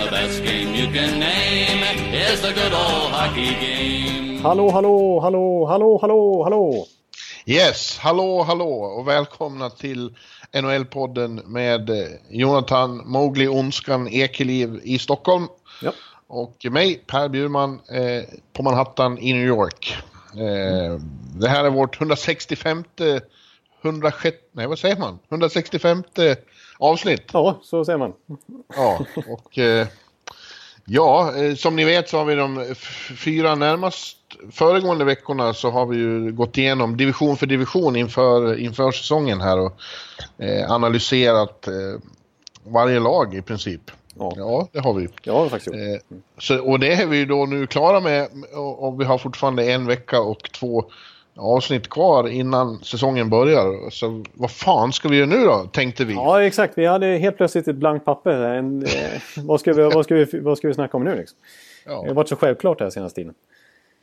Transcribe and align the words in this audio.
The 0.00 0.10
best 0.10 0.42
game 0.44 0.74
you 0.74 0.86
can 0.92 1.20
name 1.20 1.82
is 2.14 2.40
the 2.40 2.52
good 2.52 2.72
old 2.72 3.12
hockey 3.12 3.54
game. 3.60 4.42
Hallå, 4.42 4.70
hallå, 4.70 5.20
hallå, 5.20 5.66
hallå, 5.66 5.98
hallå, 6.00 6.42
hallå! 6.42 6.86
Yes, 7.46 7.98
hallå, 7.98 8.42
hallå 8.42 8.70
och 8.70 9.08
välkomna 9.08 9.70
till 9.70 10.14
NHL-podden 10.52 11.42
med 11.46 11.90
eh, 11.90 12.06
Jonathan 12.30 13.02
Mowgli 13.04 13.48
Ondskan 13.48 14.08
Ekeliv 14.08 14.80
i 14.82 14.98
Stockholm. 14.98 15.46
Ja. 15.82 15.92
Och 16.26 16.66
mig, 16.70 17.02
Per 17.06 17.28
Bjurman, 17.28 17.80
eh, 17.88 18.24
på 18.52 18.62
Manhattan 18.62 19.18
i 19.18 19.32
New 19.32 19.46
York. 19.46 19.96
Eh, 20.34 21.00
det 21.40 21.48
här 21.48 21.64
är 21.64 21.70
vårt 21.70 22.00
165 22.00 22.84
106, 23.82 24.36
nej 24.52 24.66
vad 24.66 24.78
säger 24.78 24.96
man? 24.96 25.18
165 25.28 26.02
avsnitt. 26.80 27.24
Ja, 27.32 27.58
så 27.62 27.84
säger 27.84 27.98
man. 27.98 28.12
Ja, 28.76 29.06
och 29.28 29.58
eh, 29.58 29.86
ja, 30.84 31.36
eh, 31.36 31.54
som 31.54 31.76
ni 31.76 31.84
vet 31.84 32.08
så 32.08 32.18
har 32.18 32.24
vi 32.24 32.34
de 32.34 32.74
fyra 33.16 33.54
närmast 33.54 34.16
föregående 34.52 35.04
veckorna 35.04 35.54
så 35.54 35.70
har 35.70 35.86
vi 35.86 35.96
ju 35.96 36.32
gått 36.32 36.58
igenom 36.58 36.96
division 36.96 37.36
för 37.36 37.46
division 37.46 37.96
inför, 37.96 38.58
inför 38.58 38.92
säsongen 38.92 39.40
här 39.40 39.58
och 39.58 39.72
eh, 40.38 40.72
analyserat 40.72 41.66
eh, 41.66 41.74
varje 42.64 43.00
lag 43.00 43.34
i 43.34 43.42
princip. 43.42 43.90
Ja. 44.14 44.32
Ja, 44.36 44.68
det 44.72 44.80
har 44.80 44.94
vi. 44.94 45.08
Ja, 45.22 45.48
faktiskt. 45.48 45.74
Eh, 45.74 46.16
så, 46.38 46.70
och 46.70 46.80
det 46.80 46.92
är 46.92 47.06
vi 47.06 47.16
ju 47.16 47.26
då 47.26 47.46
nu 47.46 47.66
klara 47.66 48.00
med 48.00 48.28
och, 48.54 48.86
och 48.86 49.00
vi 49.00 49.04
har 49.04 49.18
fortfarande 49.18 49.72
en 49.72 49.86
vecka 49.86 50.20
och 50.20 50.50
två 50.52 50.84
avsnitt 51.36 51.90
kvar 51.90 52.28
innan 52.28 52.78
säsongen 52.78 53.30
börjar. 53.30 53.90
Så 53.90 54.24
vad 54.34 54.50
fan 54.50 54.92
ska 54.92 55.08
vi 55.08 55.16
göra 55.16 55.26
nu 55.26 55.44
då, 55.44 55.68
tänkte 55.72 56.04
vi. 56.04 56.14
Ja, 56.14 56.42
exakt. 56.42 56.78
Vi 56.78 56.86
hade 56.86 57.06
helt 57.06 57.36
plötsligt 57.36 57.68
ett 57.68 57.76
blankt 57.76 58.04
papper. 58.04 58.32
En, 58.32 58.82
eh, 58.82 58.90
vad, 59.44 59.60
ska 59.60 59.72
vi, 59.72 59.82
vad, 59.82 60.04
ska 60.04 60.14
vi, 60.14 60.38
vad 60.40 60.58
ska 60.58 60.68
vi 60.68 60.74
snacka 60.74 60.96
om 60.96 61.04
nu? 61.04 61.16
Liksom? 61.16 61.38
Ja. 61.86 62.02
Det 62.02 62.08
har 62.08 62.14
varit 62.14 62.28
så 62.28 62.36
självklart 62.36 62.78
den 62.78 62.90
senaste 62.90 63.20
tiden. 63.20 63.34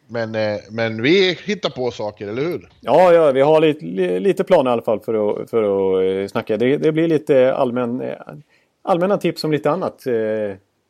Men, 0.09 0.35
eh, 0.35 0.57
men 0.71 1.01
vi 1.01 1.37
hittar 1.45 1.69
på 1.69 1.91
saker, 1.91 2.27
eller 2.27 2.41
hur? 2.41 2.69
Ja, 2.79 3.13
ja 3.13 3.31
vi 3.31 3.41
har 3.41 3.61
lite, 3.61 3.85
li- 3.85 4.19
lite 4.19 4.43
planer 4.43 4.71
i 4.71 4.73
alla 4.73 4.81
fall 4.81 4.99
för 4.99 5.41
att, 5.41 5.49
för 5.49 5.63
att 5.63 6.23
eh, 6.23 6.27
snacka. 6.31 6.57
Det, 6.57 6.77
det 6.77 6.91
blir 6.91 7.07
lite 7.07 7.53
allmän, 7.55 8.03
allmänna 8.81 9.17
tips 9.17 9.43
om 9.43 9.51
lite 9.51 9.71
annat 9.71 10.05
eh, 10.07 10.13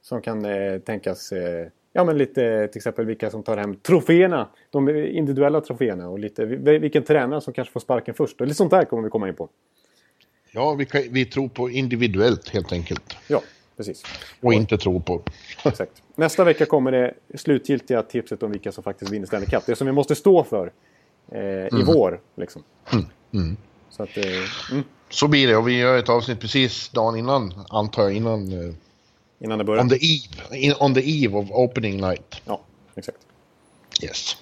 som 0.01 0.21
kan 0.21 0.45
eh, 0.45 0.79
tänkas. 0.79 1.31
Eh, 1.31 1.67
ja, 1.97 2.03
men 2.03 2.17
lite 2.17 2.67
till 2.67 2.79
exempel 2.79 3.05
vilka 3.05 3.29
som 3.31 3.43
tar 3.43 3.57
hem 3.57 3.75
troféerna. 3.75 4.47
De 4.69 4.89
individuella 4.89 5.61
troféerna 5.61 6.09
och 6.09 6.19
lite 6.19 6.45
vi- 6.45 6.77
vilken 6.77 7.03
tränare 7.03 7.41
som 7.41 7.53
kanske 7.53 7.71
får 7.71 7.79
sparken 7.79 8.13
först. 8.13 8.39
Lite 8.41 8.53
sånt 8.53 8.71
där 8.71 8.85
kommer 8.85 9.03
vi 9.03 9.09
komma 9.09 9.27
in 9.27 9.35
på. 9.35 9.49
Ja, 10.51 10.73
vi, 10.73 10.85
kan, 10.85 11.01
vi 11.11 11.25
tror 11.25 11.47
på 11.49 11.69
individuellt 11.69 12.49
helt 12.49 12.71
enkelt. 12.71 13.17
Ja, 13.27 13.41
precis. 13.77 14.03
Och 14.41 14.53
inte 14.53 14.77
tror 14.77 14.99
på. 14.99 15.21
Exakt. 15.65 15.91
Nästa 16.15 16.43
vecka 16.43 16.65
kommer 16.65 16.91
det 16.91 17.13
slutgiltiga 17.35 18.01
tipset 18.03 18.43
om 18.43 18.51
vilka 18.51 18.71
som 18.71 18.83
faktiskt 18.83 19.11
vinner 19.11 19.25
Stanley 19.27 19.49
Cup. 19.49 19.63
Det 19.65 19.75
som 19.75 19.87
vi 19.87 19.93
måste 19.93 20.15
stå 20.15 20.43
för 20.43 20.71
eh, 21.31 21.41
i 21.79 21.83
vår. 21.85 22.19
Liksom. 22.35 22.63
Så 23.89 24.03
att, 24.03 24.17
eh, 24.17 24.23
mm, 24.71 24.83
Så 25.09 25.27
blir 25.27 25.47
det 25.47 25.55
och 25.57 25.67
vi 25.67 25.77
gör 25.79 25.97
ett 25.97 26.09
avsnitt 26.09 26.39
precis 26.39 26.89
dagen 26.89 27.15
innan, 27.15 27.53
antar 27.69 28.03
jag, 28.03 28.13
innan... 28.13 28.51
eh, 28.51 28.73
innan 29.39 29.57
det 29.57 29.63
börjar. 29.63 29.81
on, 29.81 29.89
the 29.89 29.95
eve, 29.95 30.57
in, 30.57 30.73
on 30.79 30.93
the 30.93 31.23
eve 31.23 31.37
of 31.37 31.51
opening 31.51 31.97
night. 31.97 32.41
Ja, 32.45 32.59
exakt. 32.95 33.17
Yes. 34.03 34.37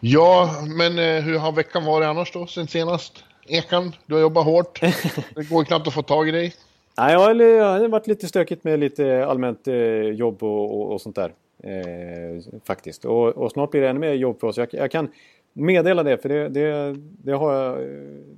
Ja, 0.00 0.54
men 0.76 0.98
eh, 0.98 1.22
hur 1.22 1.38
har 1.38 1.52
veckan 1.52 1.84
varit 1.84 2.06
annars 2.06 2.32
då, 2.32 2.46
sen 2.46 2.66
senast? 2.66 3.24
Ekan, 3.46 3.94
du 4.06 4.14
har 4.14 4.20
jobbat 4.20 4.44
hårt. 4.44 4.80
Det 5.34 5.48
går 5.50 5.64
knappt 5.64 5.86
att 5.86 5.94
få 5.94 6.02
tag 6.02 6.28
i 6.28 6.30
dig. 6.30 6.54
Nej, 6.98 7.12
jag 7.12 7.20
har, 7.20 7.34
det 7.34 7.62
har 7.62 7.88
varit 7.88 8.06
lite 8.06 8.28
stökigt 8.28 8.64
med 8.64 8.80
lite 8.80 9.26
allmänt 9.26 9.68
eh, 9.68 9.74
jobb 10.00 10.42
och, 10.42 10.80
och, 10.80 10.92
och 10.92 11.00
sånt 11.00 11.16
där. 11.16 11.32
Eh, 11.62 12.42
faktiskt. 12.64 13.04
Och, 13.04 13.28
och 13.28 13.50
snart 13.50 13.70
blir 13.70 13.80
det 13.80 13.88
ännu 13.88 14.00
mer 14.00 14.12
jobb 14.12 14.40
för 14.40 14.46
oss. 14.46 14.56
Jag, 14.56 14.68
jag 14.72 14.90
kan 14.90 15.08
meddela 15.52 16.02
det, 16.02 16.18
för 16.18 16.28
det, 16.28 16.48
det, 16.48 16.92
det, 16.92 17.30
jag, 17.30 17.66
eh, 17.66 17.86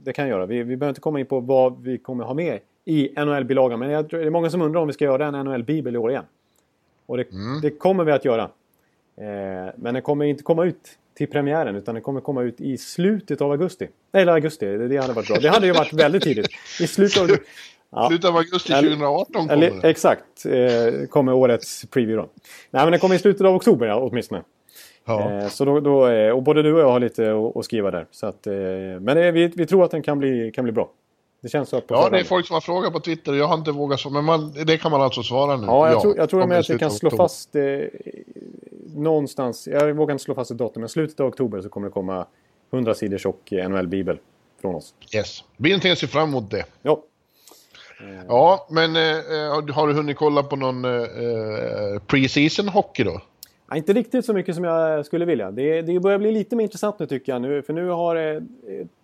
det 0.04 0.12
kan 0.12 0.28
jag 0.28 0.30
göra. 0.30 0.46
Vi, 0.46 0.62
vi 0.62 0.76
behöver 0.76 0.90
inte 0.90 1.00
komma 1.00 1.20
in 1.20 1.26
på 1.26 1.40
vad 1.40 1.82
vi 1.82 1.98
kommer 1.98 2.24
ha 2.24 2.34
med 2.34 2.58
i 2.84 3.12
NHL-bilagan. 3.16 3.78
Men 3.78 3.91
jag 3.91 4.09
tror, 4.10 4.20
det 4.20 4.26
är 4.26 4.31
många 4.31 4.50
som 4.50 4.62
undrar 4.62 4.81
om 4.81 4.87
vi 4.87 4.93
ska 4.93 5.04
göra 5.04 5.26
en 5.26 5.34
NHL-bibel 5.34 5.94
i 5.94 5.98
år 5.98 6.10
igen. 6.10 6.25
Och 7.06 7.16
det, 7.16 7.26
det 7.62 7.70
kommer 7.70 8.04
vi 8.04 8.12
att 8.12 8.25
göra. 8.25 8.43
Eh, 9.16 9.72
men 9.76 9.94
den 9.94 10.03
kommer 10.03 10.25
inte 10.25 10.43
komma 10.43 10.65
ut 10.65 10.98
till 11.15 11.26
premiären 11.28 11.76
utan 11.76 11.94
den 11.94 12.03
kommer 12.03 12.20
komma 12.20 12.43
ut 12.43 12.60
i 12.60 12.78
slutet 12.78 13.41
av 13.41 13.50
augusti. 13.50 13.88
Nej, 14.12 14.22
Eller 14.22 14.32
augusti, 14.32 14.66
det, 14.66 14.88
det 14.88 14.97
hade 14.97 15.12
varit 15.12 15.28
bra. 15.28 15.37
Det 15.41 15.48
hade 15.48 15.66
ju 15.66 15.72
varit 15.72 15.93
väldigt 15.93 16.22
tidigt. 16.22 16.48
I 16.81 16.87
slutet 16.87 17.22
av 17.22 17.28
Ja. 17.94 18.09
Slutet 18.09 18.31
av 18.31 18.37
augusti 18.37 18.72
Eller- 18.72 18.88
2018 18.88 19.32
kommer 19.49 19.53
Eller, 19.53 19.81
det. 19.82 19.91
exakt, 19.91 20.47
eh, 20.47 21.06
kommer 21.09 21.32
årets 21.32 21.87
preview 21.91 22.22
då. 22.22 22.28
Nej 22.70 22.84
men 22.84 22.91
den 22.91 23.00
kommer 23.00 23.14
i 23.14 23.19
slutet 23.19 23.47
av 23.47 23.54
oktober 23.54 23.87
ja, 23.87 23.97
åtminstone. 23.97 24.43
Ja. 25.04 25.31
Eh, 25.32 25.49
så 25.49 25.64
då, 25.64 25.81
då, 25.81 26.06
eh, 26.09 26.31
och 26.31 26.43
både 26.43 26.62
du 26.62 26.72
och 26.75 26.81
jag 26.81 26.91
har 26.91 27.00
lite 27.00 27.32
att, 27.54 27.64
skriva 27.64 27.91
där. 27.91 28.06
Så 28.10 28.26
att, 28.26 28.47
eh, 28.47 28.53
men 29.00 29.09
eh, 29.09 29.32
vi, 29.32 29.47
vi 29.47 29.66
tror 29.66 29.84
att 29.84 29.91
den 29.91 30.03
kan 30.03 30.19
bli, 30.19 30.50
kan 30.54 30.64
bli 30.64 30.72
bra. 30.72 30.91
Det 31.42 31.48
känns 31.48 31.69
så 31.69 31.80
på 31.80 31.94
ja, 31.94 32.08
det 32.08 32.19
är 32.19 32.25
folk 32.25 32.47
som 32.47 32.54
har 32.54 32.60
frågat 32.60 32.92
på 32.92 33.00
Twitter 33.00 33.32
och 33.32 33.38
jag 33.38 33.47
har 33.47 33.54
inte 33.54 33.72
vågat 33.72 34.00
svara. 34.00 34.14
Men 34.14 34.25
man, 34.25 34.53
det 34.66 34.78
kan 34.78 34.91
man 34.91 35.03
alltså 35.03 35.22
svara 35.22 35.56
nu. 35.56 35.66
Ja, 35.66 35.91
jag 35.91 36.03
tror, 36.03 36.16
jag 36.16 36.30
tror 36.30 36.47
med 36.47 36.58
att 36.58 36.70
vi 36.70 36.78
kan 36.78 36.91
slå 36.91 37.06
oktober. 37.06 37.25
fast 37.25 37.56
eh, 37.56 37.62
någonstans. 38.94 39.69
Jag 39.72 39.94
vågar 39.94 40.12
inte 40.12 40.25
slå 40.25 40.34
fast 40.34 40.50
ett 40.50 40.58
datum, 40.58 40.81
men 40.81 40.88
slutet 40.88 41.20
av 41.20 41.26
oktober 41.26 41.60
så 41.60 41.69
kommer 41.69 41.86
det 41.88 41.92
komma 41.92 42.26
100 42.72 42.94
sidor 42.94 43.19
tjock 43.19 43.52
eh, 43.52 43.69
NHL-bibel 43.69 44.19
från 44.60 44.75
oss. 44.75 44.94
Yes. 45.14 45.44
Det 45.56 45.62
blir 45.62 45.72
någonting 45.72 45.92
att 45.92 45.98
se 45.98 46.06
fram 46.06 46.28
emot 46.28 46.50
det. 46.50 46.64
Ja, 46.82 47.02
Ja, 48.28 48.66
men 48.70 48.97
eh, 48.97 49.02
eh, 49.02 49.75
har 49.75 49.86
du 49.86 49.94
hunnit 49.94 50.16
kolla 50.16 50.42
på 50.42 50.56
någon 50.56 50.84
eh, 50.84 50.91
eh, 50.91 52.00
pre-season 52.06 52.69
hockey 52.69 53.04
då? 53.04 53.20
Ja, 53.72 53.77
inte 53.77 53.93
riktigt 53.93 54.25
så 54.25 54.34
mycket 54.34 54.55
som 54.55 54.65
jag 54.65 55.06
skulle 55.06 55.25
vilja. 55.25 55.50
Det, 55.50 55.83
det 55.83 56.00
börjar 56.00 56.19
bli 56.19 56.33
lite 56.33 56.56
mer 56.56 56.65
intressant 56.65 56.99
nu 56.99 57.06
tycker 57.06 57.33
jag. 57.33 57.43
Nu, 57.43 57.62
för 57.62 57.72
nu 57.72 57.88
har 57.88 58.16
eh, 58.16 58.43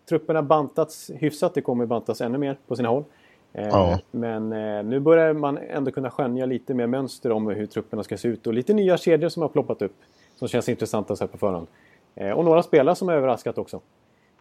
trupperna 0.08 0.42
bantats 0.42 1.10
hyfsat. 1.14 1.54
Det 1.54 1.60
kommer 1.60 1.86
bantas 1.86 2.20
ännu 2.20 2.38
mer 2.38 2.56
på 2.66 2.76
sina 2.76 2.88
håll. 2.88 3.04
Eh, 3.52 3.68
Ja. 3.68 3.98
Men 4.10 4.52
eh, 4.52 4.84
nu 4.84 5.00
börjar 5.00 5.32
man 5.32 5.58
ändå 5.58 5.90
kunna 5.90 6.10
skönja 6.10 6.46
lite 6.46 6.74
mer 6.74 6.86
mönster 6.86 7.32
om 7.32 7.46
hur 7.46 7.66
trupperna 7.66 8.02
ska 8.02 8.16
se 8.16 8.28
ut. 8.28 8.46
Och 8.46 8.54
lite 8.54 8.74
nya 8.74 8.98
kedjor 8.98 9.28
som 9.28 9.42
har 9.42 9.48
ploppat 9.48 9.82
upp. 9.82 9.96
Som 10.36 10.48
känns 10.48 10.68
intressanta 10.68 11.16
så 11.16 11.24
här 11.24 11.28
på 11.28 11.38
förhand. 11.38 11.66
Eh, 12.14 12.30
och 12.30 12.44
några 12.44 12.62
spelare 12.62 12.96
som 12.96 13.08
har 13.08 13.14
överraskat 13.14 13.58
också. 13.58 13.80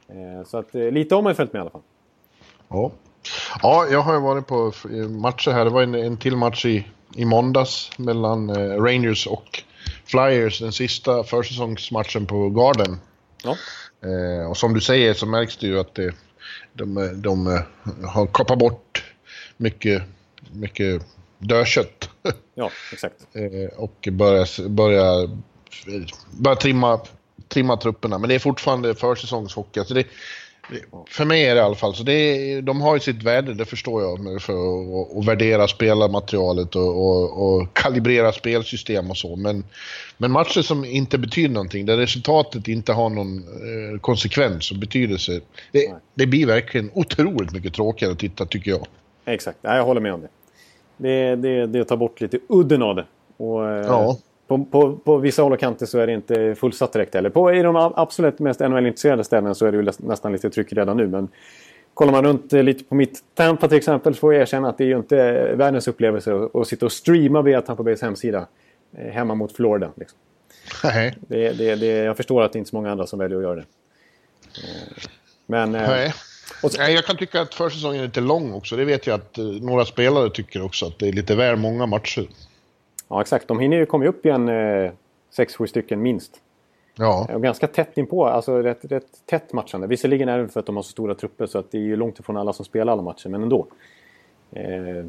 Eh, 0.08 0.46
så 0.46 0.58
att 0.58 0.76
eh, 0.76 0.92
lite 0.92 1.16
har 1.16 1.22
man 1.22 1.36
följt 1.36 1.54
med 1.54 1.60
i 1.60 1.62
alla 1.62 1.70
fall. 1.70 1.82
Ja. 2.68 2.92
Ja, 3.62 3.88
jag 3.92 4.02
har 4.02 4.14
ju 4.14 4.20
varit 4.20 4.48
på 4.48 4.72
matcher 5.10 5.52
här. 5.52 5.66
Det 5.66 5.72
var 5.72 5.84
en, 5.84 5.96
en 5.96 6.18
till 6.18 6.36
match 6.36 6.66
i, 6.66 6.88
i 7.16 7.26
måndags 7.26 7.92
mellan 7.98 8.56
Rangers 8.86 9.28
och 9.28 9.64
Flyers. 10.08 10.60
Den 10.60 10.72
sista 10.72 11.24
försäsongsmatchen 11.24 12.26
på 12.26 12.50
Garden. 12.50 13.00
Ja, 13.44 13.58
Eh, 14.04 14.50
och 14.50 14.58
som 14.58 14.74
du 14.74 14.82
säger 14.82 15.14
så 15.14 15.26
märks 15.26 15.58
det 15.58 15.68
ju 15.68 15.80
att 15.80 15.96
det, 15.96 16.14
de, 16.74 16.98
eh, 16.98 17.04
de 17.04 17.48
eh, 17.48 17.62
har 18.10 18.28
kapat 18.28 18.60
bort 18.60 19.04
mycket, 19.58 20.04
mycket 20.52 21.02
dödkött. 21.38 22.10
ja 22.56 22.72
exakt. 22.94 23.16
eh, 23.34 23.80
och 23.80 24.08
börjar, 24.12 24.70
börjar, 24.70 25.30
börjar 26.32 26.56
trimma, 26.56 27.00
trimma 27.48 27.78
trupperna. 27.78 28.18
Men 28.18 28.30
det 28.30 28.36
är 28.36 28.40
fortfarande 28.40 28.96
försäsongshockey. 28.96 29.80
Alltså 29.80 29.94
det, 29.94 30.08
för 31.10 31.26
mig 31.26 31.46
är 31.46 31.56
det 31.56 31.62
i 31.62 31.64
alla 31.64 31.76
fall 31.76 31.96
så. 31.96 32.04
Det 32.04 32.14
är, 32.14 32.62
de 32.62 32.82
har 32.82 32.94
ju 32.94 33.00
sitt 33.00 33.24
värde, 33.24 33.54
det 33.54 33.66
förstår 33.66 34.02
jag. 34.02 34.42
För 34.42 34.54
att 34.54 34.60
och, 34.94 35.18
och 35.18 35.28
värdera 35.28 35.68
spelarmaterialet 35.68 36.76
och, 36.76 36.88
och, 36.88 37.48
och 37.48 37.74
kalibrera 37.74 38.32
spelsystem 38.32 39.10
och 39.10 39.18
så. 39.18 39.36
Men, 39.36 39.64
men 40.18 40.32
matcher 40.32 40.62
som 40.62 40.86
inte 40.86 41.18
betyder 41.18 41.54
någonting, 41.54 41.86
där 41.86 41.98
resultatet 41.98 42.68
inte 42.68 42.94
har 42.94 43.10
någon 43.10 43.38
eh, 43.38 44.00
konsekvens 44.02 44.72
och 44.72 44.78
betydelse. 44.78 45.42
Det, 45.72 45.94
det 46.14 46.28
blir 46.28 46.46
verkligen 46.46 46.92
otroligt 46.94 47.54
mycket 47.54 47.74
tråkigare 47.74 48.14
att 48.14 48.20
titta 48.20 48.46
tycker 48.46 48.72
jag. 48.72 48.88
Exakt, 49.26 49.58
Nej, 49.62 49.78
jag 49.78 49.86
håller 49.86 50.02
med 50.02 50.14
om 50.14 50.22
det. 50.22 50.30
Det, 50.98 51.36
det, 51.36 51.68
det 51.68 51.86
tar 51.86 51.98
bort 51.98 52.22
lite 52.22 52.40
udden 52.50 52.82
av 52.82 52.96
det. 52.96 53.06
Och, 53.38 53.70
eh, 53.70 53.86
Ja. 53.86 54.18
På, 54.48 54.66
på, 54.66 54.96
på 54.98 55.18
vissa 55.18 55.42
håll 55.42 55.54
och 55.54 55.60
kanter 55.60 55.86
så 55.86 56.00
är 56.00 56.08
det 56.08 56.14
inte 56.14 56.56
fullsatt 56.56 56.94
direkt 56.94 57.14
heller. 57.14 57.30
På, 57.30 57.54
I 57.54 57.62
de 57.62 57.76
absolut 57.76 58.40
mest 58.40 58.60
NHL-intresserade 58.60 59.24
ställena 59.24 59.54
så 59.56 59.66
är 59.66 59.72
det 59.72 59.78
ju 59.78 59.92
nästan 60.00 60.32
lite 60.32 60.50
tryck 60.50 60.74
redan 60.74 60.98
nu. 60.98 61.08
Men 61.08 61.28
kollar 61.94 62.12
man 62.12 62.24
runt 62.26 62.54
eh, 62.54 62.64
lite 62.64 62.84
på 62.84 62.96
mitt 62.96 63.20
Tampa 63.36 63.68
till 63.68 63.78
exempel 63.78 64.14
så 64.16 64.20
får 64.20 64.34
jag 64.34 64.42
erkänna 64.42 64.70
att 64.70 64.78
det 64.78 64.84
är 64.84 64.88
ju 64.88 64.98
inte 64.98 65.16
världens 65.56 65.88
upplevelse 65.88 66.50
att, 66.54 66.68
sitta 66.68 66.86
och 66.86 66.92
streama 66.92 67.42
via 67.42 67.62
Tampa 67.62 67.84
Bays 67.84 68.02
hemsida 68.02 68.48
eh, 68.98 69.12
hemma 69.12 69.36
mot 69.36 69.56
Florida. 69.56 69.90
Liksom. 69.96 70.20
Det, 71.28 71.52
det, 71.52 71.76
det, 71.76 71.86
jag 71.88 72.18
förstår 72.18 72.44
att 72.44 72.54
det 72.54 72.60
inte 72.60 72.68
är 72.68 72.70
så 72.70 72.76
många 72.76 72.92
andra 72.92 73.08
som 73.08 73.20
väljer 73.20 73.38
att 73.38 73.44
göra 73.44 73.56
det. 73.56 73.66
Eh, 74.64 75.04
Men... 75.46 75.76
eh, 75.76 75.82
Nej. 75.88 76.14
Och 76.64 76.72
så- 76.72 76.78
Nej, 76.82 76.94
jag 76.94 77.06
kan 77.06 77.18
tycka 77.18 77.42
att 77.42 77.54
försäsongen 77.54 78.02
är 78.02 78.06
lite 78.06 78.22
lång 78.22 78.54
också. 78.54 78.76
Det 78.76 78.86
vet 78.86 79.08
jag 79.08 79.14
att 79.16 79.38
eh, 79.38 79.44
några 79.46 79.86
spelare 79.86 80.30
tycker 80.30 80.64
också, 80.64 80.86
att 80.86 81.00
det 81.00 81.08
är 81.08 81.14
lite 81.14 81.36
väl 81.36 81.56
många 81.56 81.86
matcher. 81.86 82.28
Ja, 83.08 83.22
exakt. 83.22 83.48
De 83.48 83.60
hinner 83.60 83.78
ju 83.78 83.86
komma 83.86 84.06
upp 84.06 84.26
igen 84.26 84.50
eh, 84.50 84.92
sex, 85.30 85.56
sju 85.56 85.68
stycken 85.68 86.02
minst. 86.02 86.42
Ja, 86.96 87.28
Och 87.34 87.44
ganska 87.44 87.68
tätt 87.68 87.98
inpå, 87.98 88.26
alltså 88.26 88.58
rätt, 88.62 88.86
rätt 88.86 89.26
tätt 89.26 89.54
matchande. 89.54 89.88
Visserligen 89.88 90.30
är 90.30 90.38
det 90.38 90.48
för 90.50 90.60
att 90.60 90.66
de 90.66 90.76
har 90.76 90.84
så 90.84 90.92
stora 90.92 91.16
trupper 91.16 91.46
så 91.46 91.60
att 91.60 91.72
det 91.72 91.78
är 91.78 91.82
ju 91.82 91.96
långt 91.96 92.20
ifrån 92.20 92.38
alla 92.38 92.54
som 92.54 92.66
spelar 92.66 92.94
alla 92.94 93.02
matcher, 93.02 93.30
men 93.30 93.44
ändå. 93.44 93.68
Eh, 94.52 95.06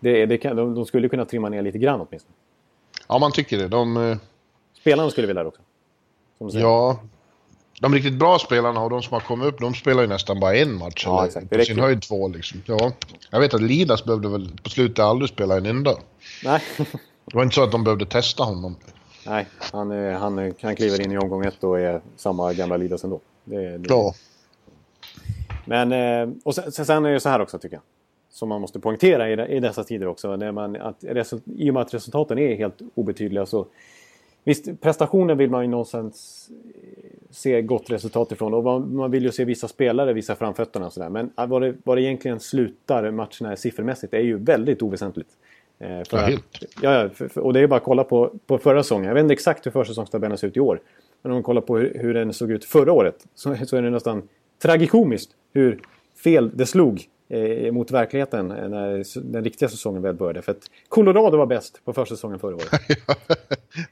det, 0.00 0.26
det 0.26 0.38
kan, 0.38 0.56
de, 0.56 0.74
de 0.74 0.86
skulle 0.86 1.08
kunna 1.08 1.24
trimma 1.24 1.48
ner 1.48 1.62
lite 1.62 1.78
grann 1.78 2.00
åtminstone. 2.00 2.34
ja 3.08 3.18
man 3.18 3.32
tycker 3.32 3.58
det. 3.58 3.68
De, 3.68 3.96
eh, 4.10 4.16
Spelarna 4.80 5.10
skulle 5.10 5.26
vilja 5.26 5.42
det 5.42 5.48
också. 5.48 5.60
Ja, 6.38 7.00
de 7.80 7.94
riktigt 7.94 8.14
bra 8.14 8.38
spelarna 8.38 8.80
och 8.80 8.90
de 8.90 9.02
som 9.02 9.12
har 9.12 9.20
kommit 9.20 9.48
upp, 9.48 9.60
de 9.60 9.74
spelar 9.74 10.02
ju 10.02 10.08
nästan 10.08 10.40
bara 10.40 10.56
en 10.56 10.74
match. 10.74 11.02
Ja, 11.06 11.18
eller 11.18 11.26
exakt. 11.26 11.50
På 11.50 11.64
sin 11.64 11.78
höjd 11.78 12.02
två 12.02 12.28
liksom. 12.28 12.62
Ja. 12.66 12.92
Jag 13.30 13.40
vet 13.40 13.54
att 13.54 13.62
Lidas 13.62 14.04
behövde 14.04 14.28
väl 14.28 14.50
på 14.62 14.70
slutet 14.70 14.98
aldrig 14.98 15.28
spela 15.28 15.56
en 15.56 15.66
enda. 15.66 15.94
Nej. 16.44 16.62
Det 17.26 17.36
var 17.36 17.42
inte 17.42 17.54
så 17.54 17.62
att 17.62 17.72
de 17.72 17.84
behövde 17.84 18.06
testa 18.06 18.42
honom. 18.44 18.76
Nej, 19.26 19.46
han, 19.72 19.90
han 20.14 20.54
kan 20.54 20.76
kliva 20.76 20.96
in 20.96 21.12
i 21.12 21.18
omgång 21.18 21.44
ett 21.44 21.64
och 21.64 21.80
är 21.80 22.00
samma 22.16 22.52
gamla 22.52 22.76
Lidas 22.76 23.04
ändå. 23.04 23.20
Det, 23.44 23.78
det. 23.78 23.86
Ja, 23.88 24.14
Men, 25.64 25.92
eh, 25.92 26.34
och 26.44 26.54
sen, 26.54 26.72
sen- 26.72 27.04
är 27.04 27.12
det 27.12 27.20
så 27.20 27.28
här 27.28 27.40
också 27.40 27.58
tycker 27.58 27.76
jag. 27.76 27.82
Som 28.30 28.48
man 28.48 28.60
måste 28.60 28.80
poängtera 28.80 29.30
i, 29.30 29.36
de- 29.36 29.46
i 29.46 29.60
dessa 29.60 29.84
tider 29.84 30.06
också. 30.06 30.36
När 30.36 30.52
man, 30.52 30.76
att 30.76 31.02
resu- 31.02 31.40
I 31.56 31.70
och 31.70 31.74
med 31.74 31.80
att 31.82 31.94
resultaten 31.94 32.38
är 32.38 32.54
helt 32.56 32.78
obetydliga 32.94 33.46
så... 33.46 33.66
Visst, 34.46 34.80
prestationen 34.80 35.38
vill 35.38 35.50
man 35.50 35.62
ju 35.62 35.68
någonstans 35.70 36.48
eh, 36.74 37.10
se 37.30 37.62
gott 37.62 37.90
resultat 37.90 38.32
ifrån. 38.32 38.54
Och 38.54 38.64
man, 38.64 38.94
man 38.96 39.10
vill 39.10 39.22
ju 39.24 39.32
se 39.32 39.44
vissa 39.44 39.68
spelare 39.68 40.12
visa 40.12 40.36
framfötterna 40.36 40.86
och 40.86 40.92
sådär. 40.92 41.08
Men 41.08 41.30
eh, 41.38 41.46
vad 41.46 41.62
det, 41.62 41.74
vad 41.84 41.96
det 41.98 42.02
egentligen 42.02 42.40
slutar 42.40 43.10
matcherna 43.10 43.56
siffermässigt 43.56 44.14
är 44.14 44.20
ju 44.20 44.38
väldigt 44.38 44.82
oväsentligt. 44.82 45.30
Eh, 45.78 45.88
för 46.08 46.16
Ja, 46.16 46.22
helt. 46.22 46.64
Ja, 46.82 47.08
och 47.36 47.52
det 47.52 47.60
är 47.60 47.66
bara 47.66 47.76
att 47.76 47.84
kolla 47.84 48.04
på, 48.04 48.32
på 48.46 48.58
förra 48.58 48.82
säsongen. 48.82 49.06
Jag 49.06 49.14
vet 49.14 49.22
inte 49.22 49.32
exakt 49.32 49.66
hur 49.66 49.70
försäsongstabellen 49.70 50.38
ser 50.38 50.48
ut 50.48 50.56
i 50.56 50.60
år. 50.60 50.80
Men 51.22 51.32
om 51.32 51.36
man 51.36 51.42
kollar 51.42 51.60
på 51.60 51.78
hur, 51.78 51.98
hur 51.98 52.14
den 52.14 52.32
såg 52.32 52.50
ut 52.50 52.64
förra 52.64 52.92
året 52.92 53.26
så, 53.34 53.56
så 53.66 53.76
är 53.76 53.82
det 53.82 53.90
nästan 53.90 54.28
tragikomiskt 54.62 55.30
hur 55.52 55.80
fel 56.24 56.50
det 56.54 56.66
slog 56.66 57.08
eh, 57.28 57.72
mot 57.72 57.90
verkligheten 57.90 58.50
eh, 58.50 58.68
när 58.68 59.22
den 59.32 59.44
riktiga 59.44 59.68
säsongen 59.68 60.02
väl 60.02 60.14
började. 60.14 60.42
För 60.42 60.52
att 60.52 60.70
Colorado 60.88 61.36
var 61.36 61.46
bäst 61.46 61.84
på 61.84 61.92
försäsongen 61.92 62.38
förra 62.38 62.54
året. 62.54 62.68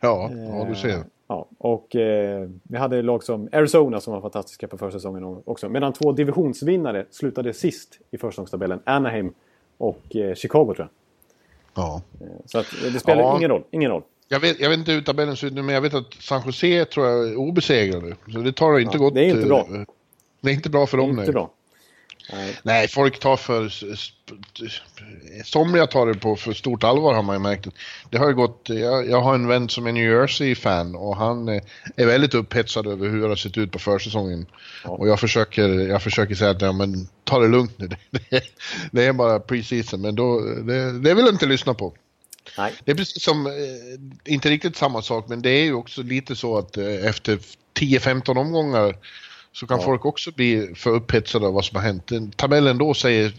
ja, 0.00 0.30
ja 0.32 0.66
du 0.68 0.74
ser. 0.74 0.88
Eh, 0.88 1.04
Ja, 1.32 1.46
och 1.58 1.96
eh, 1.96 2.48
vi 2.62 2.76
hade 2.76 3.02
lag 3.02 3.24
som 3.24 3.48
Arizona 3.52 4.00
som 4.00 4.12
var 4.12 4.20
fantastiska 4.20 4.68
på 4.68 4.78
försäsongen 4.78 5.24
också. 5.44 5.68
Medan 5.68 5.92
två 5.92 6.12
divisionsvinnare 6.12 7.06
slutade 7.10 7.52
sist 7.52 7.98
i 8.10 8.18
försäsongstabellen. 8.18 8.80
Anaheim 8.84 9.34
och 9.78 10.16
eh, 10.16 10.34
Chicago 10.34 10.64
tror 10.64 10.78
jag. 10.78 10.88
Ja. 11.74 12.02
Så 12.46 12.58
att, 12.58 12.66
eh, 12.84 12.92
det 12.92 13.00
spelar 13.00 13.22
Ja. 13.22 13.36
ingen 13.36 13.50
roll. 13.50 13.62
Ingen 13.70 13.90
roll. 13.90 14.02
Jag 14.28 14.40
vet, 14.40 14.60
jag 14.60 14.70
vet 14.70 14.78
inte 14.78 14.92
hur 14.92 15.02
tabellen 15.02 15.36
ser 15.36 15.46
ut 15.46 15.52
nu, 15.52 15.62
men 15.62 15.74
jag 15.74 15.82
vet 15.82 15.94
att 15.94 16.14
San 16.14 16.42
Jose 16.46 16.84
tror 16.84 17.06
jag 17.06 17.28
är 17.28 17.36
obesegrade. 17.36 18.16
Så 18.32 18.38
det 18.38 18.52
tar 18.52 18.78
inte 18.78 18.96
Ja, 18.96 18.98
gott. 18.98 19.14
det 19.14 19.20
är 19.24 19.28
inte 19.34 19.46
bra. 19.46 19.58
eh, 19.60 19.80
Det 20.40 20.50
är 20.50 20.54
inte 20.54 20.70
bra 20.70 20.86
för 20.86 20.96
dem. 20.98 21.10
Inte 21.10 21.22
nej. 21.22 21.32
bra. 21.32 21.50
Nej. 22.32 22.58
Nej, 22.62 22.88
folk 22.88 23.18
tar 23.18 23.36
för... 23.36 23.72
Somliga 25.44 25.86
tar 25.86 26.06
det 26.06 26.14
på 26.14 26.36
för 26.36 26.52
stort 26.52 26.84
allvar 26.84 27.14
har 27.14 27.22
man 27.22 27.36
ju 27.36 27.40
märkt. 27.40 27.66
Det 28.10 28.18
har 28.18 28.28
ju 28.28 28.34
gått... 28.34 28.66
Jag, 28.68 29.10
jag 29.10 29.20
har 29.20 29.34
en 29.34 29.48
vän 29.48 29.68
som 29.68 29.86
är 29.86 29.92
New 29.92 30.04
Jersey-fan 30.04 30.94
och 30.94 31.16
han 31.16 31.48
eh, 31.48 31.62
är 31.96 32.06
väldigt 32.06 32.34
upphetsad 32.34 32.86
över 32.86 33.08
hur 33.08 33.22
det 33.22 33.28
har 33.28 33.36
sett 33.36 33.58
ut 33.58 33.72
på 33.72 33.78
försäsongen. 33.78 34.46
Och 34.84 35.08
jag 35.08 35.20
försöker, 35.20 35.68
jag 35.68 36.02
försöker 36.02 36.34
säga 36.34 36.50
att 36.50 36.62
ja, 36.62 36.72
men, 36.72 37.08
ta 37.24 37.38
det 37.38 37.48
lugnt 37.48 37.78
nu. 37.78 37.86
Det, 37.86 37.98
det, 38.30 38.42
det 38.92 39.04
är 39.04 39.12
bara 39.12 39.38
pre-season, 39.38 40.00
men 40.00 40.14
då, 40.14 40.40
det, 40.40 40.98
det 40.98 41.14
vill 41.14 41.24
jag 41.24 41.34
inte 41.34 41.46
lyssna 41.46 41.74
på. 41.74 41.92
Nej. 42.58 42.72
Det 42.84 42.92
är 42.92 42.96
precis 42.96 43.22
som, 43.22 43.46
eh, 43.46 43.52
inte 44.32 44.50
riktigt 44.50 44.76
samma 44.76 45.02
sak, 45.02 45.28
men 45.28 45.42
det 45.42 45.50
är 45.50 45.64
ju 45.64 45.74
också 45.74 46.02
lite 46.02 46.36
så 46.36 46.58
att 46.58 46.76
eh, 46.76 47.06
efter 47.06 47.38
10-15 47.74 48.38
omgångar 48.38 48.96
så 49.52 49.66
kan 49.66 49.78
Ja. 49.78 49.84
folk 49.84 50.04
också 50.04 50.30
bli 50.36 50.72
för 50.74 50.90
upphetsade 50.90 51.46
av 51.46 51.54
vad 51.54 51.64
som 51.64 51.76
har 51.76 51.82
hänt. 51.82 52.36
Tabellen 52.36 52.78
då 52.78 52.94
säger 52.94 53.32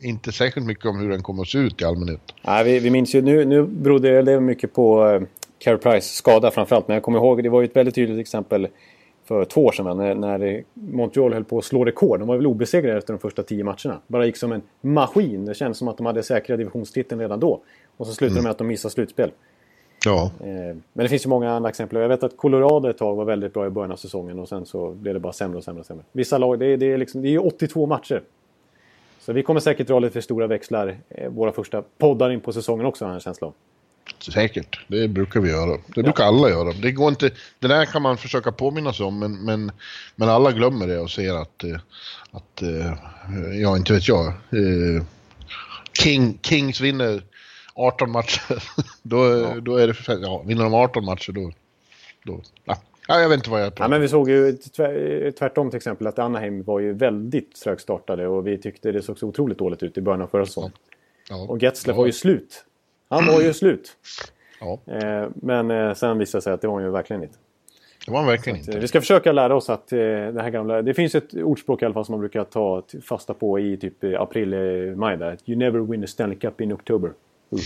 inte 0.00 0.32
särskilt 0.32 0.66
mycket 0.66 0.86
om 0.86 0.98
hur 1.00 1.10
den 1.10 1.22
kommer 1.22 1.42
att 1.42 1.48
se 1.48 1.58
ut 1.58 1.82
i 1.82 1.84
allmänhet. 1.84 2.20
Nej, 2.42 2.64
vi, 2.64 2.78
vi 2.78 2.90
minns 2.90 3.14
ju, 3.14 3.22
nu, 3.22 3.44
nu 3.44 3.62
berodde 3.62 4.22
det 4.22 4.40
mycket 4.40 4.72
på 4.72 5.08
eh, 5.08 5.22
Carey 5.58 5.78
Price 5.78 6.14
skada 6.14 6.50
framförallt. 6.50 6.88
Men 6.88 6.94
jag 6.94 7.02
kommer 7.02 7.18
ihåg, 7.18 7.42
det 7.42 7.48
var 7.48 7.60
ju 7.60 7.64
ett 7.64 7.76
väldigt 7.76 7.94
tydligt 7.94 8.18
exempel 8.18 8.68
för 9.24 9.44
två 9.44 9.64
år 9.66 9.72
sedan 9.72 9.96
när, 9.96 10.14
när 10.14 10.62
Montreal 10.74 11.32
höll 11.32 11.44
på 11.44 11.58
att 11.58 11.64
slå 11.64 11.84
rekord. 11.84 12.18
De 12.18 12.28
var 12.28 12.36
väl 12.36 12.46
obesegrade 12.46 12.98
efter 12.98 13.12
de 13.12 13.18
första 13.18 13.42
tio 13.42 13.64
matcherna. 13.64 14.00
Bara 14.06 14.26
gick 14.26 14.36
som 14.36 14.52
en 14.52 14.62
maskin. 14.80 15.44
Det 15.44 15.54
kändes 15.54 15.78
som 15.78 15.88
att 15.88 15.96
de 15.96 16.06
hade 16.06 16.22
säkrat 16.22 16.58
divisionstiteln 16.58 17.20
redan 17.20 17.40
då. 17.40 17.62
Och 17.96 18.06
så 18.06 18.12
slutade 18.12 18.38
det 18.40 18.42
med 18.42 18.50
att 18.50 18.58
de 18.58 18.66
missade 18.66 18.92
slutspel. 18.92 19.30
Ja, 20.04 20.30
Eh, 20.40 20.76
men 20.92 21.04
det 21.04 21.08
finns 21.08 21.24
ju 21.24 21.28
många 21.28 21.50
andra 21.52 21.70
exempel. 21.70 22.00
Jag 22.00 22.08
vet 22.08 22.22
att 22.22 22.36
Colorado 22.36 22.88
ett 22.88 22.98
tag 22.98 23.16
var 23.16 23.24
väldigt 23.24 23.54
bra 23.54 23.66
i 23.66 23.70
början 23.70 23.92
av 23.92 23.96
säsongen 23.96 24.38
och 24.38 24.48
sen 24.48 24.66
så 24.66 24.90
blev 24.90 25.14
det 25.14 25.20
bara 25.20 25.32
sämre 25.32 25.58
och 25.58 25.64
sämre 25.64 25.80
och 25.80 25.86
sämre. 25.86 26.04
Vissa 26.12 26.38
lag, 26.38 26.58
det 26.58 26.66
är, 26.66 26.76
det 26.76 26.92
är, 26.92 26.98
liksom, 26.98 27.22
det 27.22 27.28
är 27.28 27.30
ju 27.30 27.38
82 27.38 27.86
matcher. 27.86 28.22
Så 29.20 29.32
vi 29.32 29.42
kommer 29.42 29.60
säkert 29.60 29.86
dra 29.86 29.98
lite 29.98 30.12
för 30.12 30.20
stora 30.20 30.46
växlar 30.46 30.96
eh, 31.08 31.30
våra 31.30 31.52
första 31.52 31.82
poddar 31.98 32.30
in 32.30 32.40
på 32.40 32.52
säsongen 32.52 32.86
också 32.86 33.04
har 33.04 33.10
jag 33.10 33.14
en 33.14 33.20
känsla 33.20 33.46
av. 33.46 33.54
säkert. 34.18 34.80
Det 34.88 35.08
brukar 35.08 35.40
vi 35.40 35.50
göra. 35.50 35.78
Det 35.94 36.02
brukar 36.02 36.24
alla 36.24 36.48
göra. 36.48 36.72
Det 36.72 36.92
går 36.92 37.08
inte... 37.08 37.30
Det 37.58 37.68
där 37.68 37.84
kan 37.84 38.02
man 38.02 38.16
försöka 38.16 38.52
påminna 38.52 38.92
sig 38.92 39.06
om, 39.06 39.18
men, 39.18 39.44
men, 39.44 39.72
men 40.16 40.28
alla 40.28 40.52
glömmer 40.52 40.86
det 40.86 40.98
och 40.98 41.10
ser 41.10 41.34
att... 41.34 41.64
eh, 41.64 41.80
att 42.30 42.62
ja, 43.62 43.76
inte 43.76 43.92
vet 43.92 44.08
jag. 44.08 44.32
King, 45.92 46.38
Kings 46.42 46.80
vinner 46.80 47.22
18 47.74 48.10
matcher. 48.10 48.62
då, 49.02 49.46
då 49.60 49.76
är 49.76 49.86
det 49.86 49.94
för, 49.94 50.18
ja, 50.22 50.42
vinner 50.46 50.62
de 50.64 50.74
18 50.74 51.04
matcher 51.04 51.32
då... 51.32 51.50
då 52.24 52.40
ja. 52.64 52.76
ja, 53.08 53.20
jag 53.20 53.28
vet 53.28 53.36
inte 53.36 53.50
vad 53.50 53.60
jag 53.60 53.66
Ja, 53.66 53.70
pratar 53.70 53.90
men 53.90 54.00
vi 54.00 54.08
såg 54.08 54.30
ju 54.30 54.52
tvär, 54.52 55.30
tvärtom 55.30 55.70
till 55.70 55.76
exempel 55.76 56.06
att 56.06 56.18
Anaheim 56.18 56.62
var 56.62 56.80
ju 56.80 56.92
väldigt 56.92 57.56
trögstartade 57.60 58.26
och 58.28 58.46
vi 58.46 58.58
tyckte 58.58 58.92
det 58.92 59.02
såg 59.02 59.18
så 59.18 59.26
otroligt 59.26 59.58
dåligt 59.58 59.82
ut 59.82 59.98
i 59.98 60.00
början 60.00 60.22
av 60.22 60.26
förra 60.26 60.46
säsongen. 60.46 60.72
ja. 61.30 61.46
Och 61.48 61.62
Getzler 61.62 61.94
Ja. 61.94 61.98
var 61.98 62.06
ju 62.06 62.12
slut. 62.12 62.64
Han 63.08 63.26
var 63.26 63.40
ju 63.40 63.52
slut. 63.52 63.96
Ja, 64.60 64.78
Eh, 64.86 65.28
men 65.34 65.70
eh, 65.70 65.94
sen 65.94 66.18
visade 66.18 66.38
det 66.38 66.42
sig 66.42 66.52
att 66.52 66.60
det 66.60 66.66
var 66.68 66.74
han 66.74 66.84
ju 66.84 66.90
verkligen 66.90 67.22
inte. 67.22 67.38
det 68.06 68.10
var 68.12 68.18
han 68.18 68.26
verkligen 68.28 68.56
Eh, 68.58 68.66
inte. 68.66 68.78
Vi 68.78 68.88
ska 68.88 69.00
försöka 69.00 69.32
lära 69.32 69.56
oss 69.56 69.70
att 69.70 69.92
eh, 69.92 69.98
det 69.98 70.42
här 70.42 70.50
gamla... 70.50 70.82
Det 70.82 70.94
finns 70.94 71.14
ett 71.14 71.34
ordspråk 71.34 71.82
i 71.82 71.84
alla 71.84 71.94
fall 71.94 72.04
som 72.04 72.12
man 72.12 72.20
brukar 72.20 72.44
ta 72.44 72.82
fasta 73.02 73.34
på 73.34 73.58
i 73.60 73.76
typ 73.76 74.04
eh, 74.04 74.20
april, 74.20 74.52
eh, 74.52 74.96
maj 74.96 75.16
där. 75.16 75.38
You 75.46 75.58
never 75.58 75.78
win 75.80 76.04
a 76.04 76.06
Stanley 76.06 76.38
Cup 76.38 76.60
in 76.60 76.72
October. 76.72 77.12
Uh. 77.52 77.58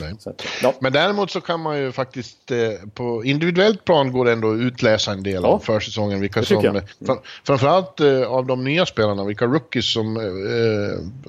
Nej. 0.00 0.12
Att, 0.26 0.44
ja. 0.62 0.74
Men 0.80 0.92
däremot 0.92 1.30
så 1.30 1.40
kan 1.40 1.60
man 1.60 1.78
ju 1.78 1.92
faktiskt 1.92 2.50
eh, 2.50 2.88
på 2.94 3.24
individuellt 3.24 3.84
plan 3.84 4.12
går 4.12 4.24
det 4.24 4.32
ändå 4.32 4.52
att 4.52 4.58
utläsa 4.58 5.12
en 5.12 5.22
del 5.22 5.42
Ja. 5.42 5.48
av 5.48 5.58
försäsongen. 5.58 6.20
Vilka 6.20 6.42
som, 6.42 6.64
jag. 6.64 6.82
fram, 7.06 7.18
framförallt 7.44 8.00
eh, 8.00 8.22
av 8.22 8.46
de 8.46 8.64
nya 8.64 8.86
spelarna, 8.86 9.24
vilka 9.24 9.46
rookies 9.46 9.92
som 9.92 10.16
eh, 10.16 10.22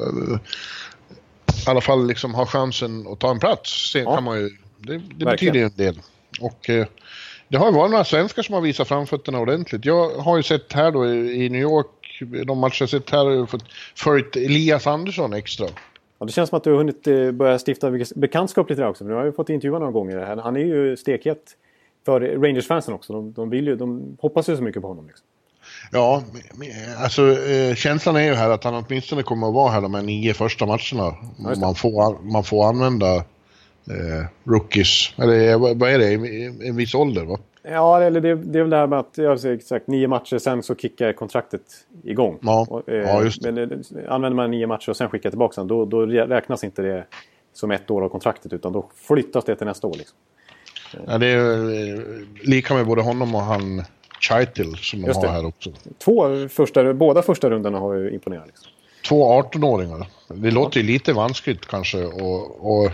eh, 0.03 0.39
i 1.67 1.69
alla 1.69 1.81
fall 1.81 2.07
liksom 2.07 2.33
har 2.33 2.45
chansen 2.45 3.07
att 3.07 3.19
ta 3.19 3.31
en 3.31 3.39
plats. 3.39 3.91
Sen 3.91 4.03
Ja. 4.03 4.15
kan 4.15 4.23
man 4.23 4.39
ju, 4.39 4.49
det, 4.77 4.97
det 4.97 5.25
Verkligen. 5.25 5.25
betyder 5.31 5.59
ju 5.59 5.65
en 5.65 5.71
del. 5.75 5.99
Och 6.39 6.69
eh, 6.69 6.85
det 7.47 7.57
har 7.57 7.65
ju 7.65 7.73
varit 7.73 7.91
några 7.91 8.05
svenskar 8.05 8.43
som 8.43 8.53
har 8.55 8.61
visat 8.61 8.88
framfötterna 8.88 9.39
ordentligt. 9.39 9.85
Jag 9.85 10.09
har 10.09 10.38
ju 10.38 10.43
sett 10.43 10.73
här 10.73 10.91
då 10.91 11.07
i 11.07 11.45
i 11.45 11.49
New 11.49 11.61
York, 11.61 11.88
de 12.45 12.57
matcher 12.57 12.81
jag 12.81 12.89
sett 12.89 13.09
här 13.09 13.25
har 13.25 13.31
jag 13.31 13.49
fått 13.49 13.63
följt 13.95 14.35
Elias 14.35 14.88
Andersson 14.88 15.33
extra. 15.33 15.67
Ja, 16.19 16.25
det 16.25 16.31
känns 16.31 16.49
som 16.49 16.57
att 16.57 16.63
du 16.63 16.69
har 16.71 16.77
hunnit 16.77 17.07
eh, 17.07 17.31
börja 17.31 17.59
stifta 17.67 17.91
bekantskap 18.15 18.69
lite 18.69 18.81
där 18.81 18.89
också. 18.89 19.03
För 19.03 19.09
du 19.09 19.15
har 19.17 19.25
ju 19.25 19.31
fått 19.31 19.49
intervjua 19.49 19.79
några 19.79 19.91
gånger. 19.91 20.17
Han 20.17 20.39
han 20.39 20.55
är 20.55 20.59
ju 20.65 20.97
stekhet 20.97 21.55
för 22.05 22.21
Rangers-fansen 22.21 22.93
också. 22.93 23.13
De, 23.13 23.33
de, 23.33 23.49
vill 23.49 23.67
ju, 23.67 23.75
de 23.75 24.17
hoppas 24.21 24.49
ju 24.49 24.55
så 24.57 24.63
mycket 24.63 24.81
på 24.81 24.88
honom. 24.88 25.07
Liksom. 25.07 25.25
Ja, 25.91 26.23
alltså 26.97 27.38
eh, 27.47 27.75
känslan 27.75 28.15
är 28.15 28.23
ju 28.23 28.33
här 28.33 28.49
att 28.49 28.63
han 28.63 28.83
åtminstone 28.88 29.23
kommer 29.23 29.47
att 29.47 29.53
vara 29.53 29.71
här 29.71 29.81
de 29.81 29.93
här 29.93 30.01
nio 30.01 30.33
första 30.33 30.65
matcherna. 30.65 31.15
man, 31.61 31.75
får, 31.75 32.03
an- 32.03 32.17
man 32.31 32.43
får 32.43 32.65
använda 32.67 33.15
eh, 33.15 34.25
rookies, 34.43 35.13
eller 35.17 35.49
eh, 35.51 35.57
vad 35.59 35.83
är 35.89 35.99
det, 35.99 36.13
en 36.67 36.75
viss 36.75 36.95
ålder 36.95 37.25
va? 37.25 37.38
Ja, 37.63 38.01
eller 38.01 38.22
det, 38.22 38.36
det 38.36 38.60
är 38.60 38.63
väl 38.63 38.70
det 38.70 38.78
här 38.78 38.88
med 38.88 39.00
att 39.00 39.18
jag 39.18 39.30
har 39.30 39.60
sagt 39.60 39.88
nio 39.88 40.08
matcher, 40.08 40.38
sen 40.38 40.63
så 40.63 40.75
kickar 40.75 41.13
kontraktet 41.13 41.62
igång. 42.04 42.39
Ja, 42.42 42.68
Och, 42.70 42.89
eh, 42.89 42.96
ja, 42.96 43.24
just 43.24 43.44
det. 43.44 43.51
Men 43.51 43.72
eh, 43.72 43.80
använder 44.13 44.36
man 44.36 44.51
nio 44.51 44.68
matcher 44.68 44.89
och 44.89 44.98
sen 44.98 45.10
skickar 45.10 45.30
tillbaka 45.30 45.62
den, 45.62 45.68
då, 45.68 45.86
då 45.86 46.06
räknas 46.06 46.63
inte 46.63 46.82
det 46.82 47.06
som 47.54 47.72
ett 47.72 47.92
år 47.92 48.01
av 48.01 48.10
kontraktet 48.10 48.54
utan 48.54 48.74
då 48.74 48.89
flyttas 48.96 49.46
det 49.46 49.56
till 49.56 49.68
nästa 49.68 49.88
år. 49.88 49.96
Liksom. 49.98 50.18
Ja, 51.08 51.18
det 51.18 51.28
är 51.28 51.96
eh, 51.96 52.04
lika 52.44 52.74
med 52.74 52.86
både 52.86 53.01
honom 53.01 53.36
och 53.36 53.42
han 53.42 53.84
Chitil 54.20 54.75
som 54.75 55.01
de 55.01 55.12
har 55.12 55.28
här 55.28 55.46
också. 55.46 55.74
Två 55.98 56.48
första, 56.50 56.94
båda 56.94 57.22
första 57.22 57.50
rundorna 57.50 57.80
har 57.80 57.94
ju 57.94 58.12
imponerat. 58.12 58.48
Liksom. 58.48 58.68
Två 59.08 59.42
18-åringar. 59.42 60.08
Det 60.28 60.51
låter 60.51 60.80
ju 60.80 60.86
lite 60.86 61.13
vanskligt 61.13 61.66
kanske 61.66 62.06
och, 62.06 62.72
och 62.72 62.92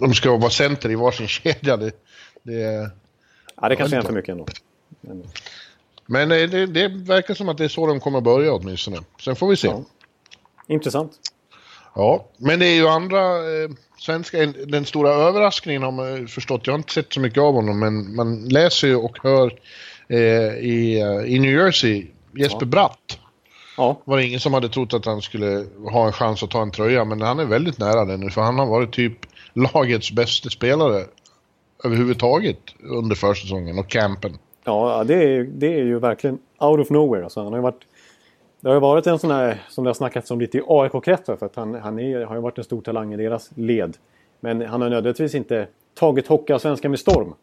de 0.00 0.14
ska 0.14 0.36
vara 0.36 0.50
center 0.50 0.90
i 0.90 0.94
varsin 0.94 1.28
kedja. 1.28 1.76
Det, 1.76 1.92
det, 2.42 2.90
Ja, 3.60 3.68
det 3.68 3.76
kanske 3.76 3.96
är 3.96 4.00
en 4.00 4.06
för 4.06 4.12
mycket 4.12 4.32
ändå. 4.32 4.46
Men, 5.00 5.24
men 6.06 6.32
eh, 6.32 6.50
det, 6.50 6.66
det 6.66 6.88
verkar 6.88 7.34
som 7.34 7.48
att 7.48 7.58
det 7.58 7.64
är 7.64 7.68
så 7.68 7.86
de 7.86 8.00
kommer 8.00 8.20
börja 8.20 8.52
åtminstone. 8.52 8.98
Sen 9.24 9.36
får 9.36 9.48
vi 9.48 9.56
se. 9.56 9.68
Ja. 9.68 9.84
intressant. 10.66 11.12
Ja, 11.94 12.26
men 12.36 12.58
det 12.58 12.66
är 12.66 12.74
ju 12.74 12.88
andra 12.88 13.36
eh, 13.36 13.70
svenska, 13.98 14.46
den 14.46 14.84
stora 14.84 15.10
överraskningen 15.10 15.82
har 15.82 15.92
man 15.92 16.28
förstått, 16.28 16.66
jag 16.66 16.72
har 16.72 16.78
inte 16.78 16.92
sett 16.92 17.12
så 17.12 17.20
mycket 17.20 17.42
av 17.42 17.54
honom, 17.54 17.78
men 17.78 18.14
man 18.14 18.48
läser 18.48 18.88
ju 18.88 18.96
och 18.96 19.18
hör 19.22 19.58
eh, 20.08 20.18
i, 20.58 21.00
eh, 21.00 21.34
i 21.34 21.38
New 21.38 21.52
Jersey, 21.52 22.06
Jesper 22.34 22.58
Ja. 22.60 22.66
Bratt. 22.66 23.18
Ja, 23.76 24.00
var 24.04 24.16
det 24.16 24.24
ingen 24.24 24.40
som 24.40 24.54
hade 24.54 24.68
trott 24.68 24.94
att 24.94 25.04
han 25.04 25.22
skulle 25.22 25.66
ha 25.90 26.06
en 26.06 26.12
chans 26.12 26.42
att 26.42 26.50
ta 26.50 26.62
en 26.62 26.70
tröja, 26.70 27.04
men 27.04 27.20
han 27.20 27.38
är 27.38 27.44
väldigt 27.44 27.78
nära 27.78 28.04
den 28.04 28.20
nu, 28.20 28.30
för 28.30 28.40
han 28.40 28.58
har 28.58 28.66
varit 28.66 28.92
typ 28.92 29.18
lagets 29.52 30.12
bästa 30.12 30.50
spelare 30.50 31.04
överhuvudtaget 31.84 32.58
under 32.80 33.16
försäsongen 33.16 33.78
och 33.78 33.88
campen. 33.88 34.38
ja 34.64 35.04
det, 35.04 35.14
är, 35.14 35.42
det 35.42 35.66
är 35.66 35.84
ju 35.84 35.98
verkligen 35.98 36.38
out 36.58 36.80
of 36.80 36.90
nowhere. 36.90 37.24
Alltså, 37.24 37.40
han 37.40 37.52
har 37.52 37.58
ju 37.58 37.62
varit, 37.62 37.86
det 38.60 38.68
har 38.68 38.74
ju 38.74 38.80
varit 38.80 39.06
en 39.06 39.18
sån 39.18 39.30
här 39.30 39.62
som 39.68 39.84
det 39.84 39.88
har 39.88 39.94
snackats 39.94 40.30
om 40.30 40.40
lite 40.40 40.58
i 40.58 40.62
AIK-kretsar 40.66 41.36
för 41.36 41.46
att 41.46 41.56
han, 41.56 41.74
han 41.74 41.98
är, 41.98 42.24
har 42.24 42.34
ju 42.34 42.40
varit 42.40 42.58
en 42.58 42.64
stor 42.64 42.80
talang 42.80 43.14
i 43.14 43.16
deras 43.16 43.50
led. 43.54 43.96
Men 44.40 44.62
han 44.62 44.82
har 44.82 44.88
nödvändigtvis 44.88 45.34
inte 45.34 45.68
tagit 45.94 46.26
Hockeyallsvenskan 46.26 46.90
med 46.90 47.00
storm. 47.00 47.34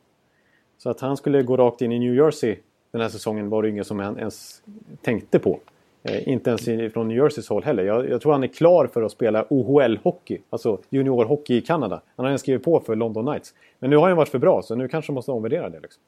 Så 0.77 0.89
att 0.89 0.99
han 0.99 1.17
skulle 1.17 1.43
gå 1.43 1.57
rakt 1.57 1.81
in 1.81 1.91
i 1.91 1.99
New 1.99 2.15
Jersey 2.15 2.55
den 2.95 3.01
här 3.01 3.09
säsongen 3.09 3.49
var 3.49 3.63
det 3.63 3.69
ingen 3.69 3.85
som 3.85 3.99
han 3.99 4.19
ens 4.19 4.61
tänkte 5.01 5.39
på. 5.39 5.59
Eh, 6.07 6.29
inte 6.29 6.49
ens 6.49 6.93
från 6.93 7.07
New 7.07 7.17
Jerseys 7.17 7.49
håll 7.49 7.63
heller. 7.63 7.83
Jag, 7.83 8.09
jag 8.09 8.21
tror 8.21 8.31
han 8.31 8.43
är 8.43 8.47
klar 8.47 8.87
för 8.87 9.01
att 9.01 9.11
spela 9.11 9.43
OHL-hockey, 9.43 10.39
alltså 10.49 10.77
juniorhockey 10.89 11.57
i 11.57 11.61
Kanada. 11.61 12.01
Han 12.15 12.23
har 12.23 12.25
redan 12.25 12.39
skrivit 12.39 12.63
på 12.63 12.79
för 12.79 12.95
London 12.95 13.25
Knights. 13.25 13.53
Men 13.79 13.89
nu 13.89 13.97
har 13.97 14.07
han 14.07 14.17
varit 14.17 14.29
för 14.29 14.39
bra, 14.39 14.61
så 14.61 14.75
nu 14.75 14.87
kanske 14.87 15.11
måste 15.11 15.31
omvärdera 15.31 15.69
det. 15.69 15.79
Liksom. 15.79 16.01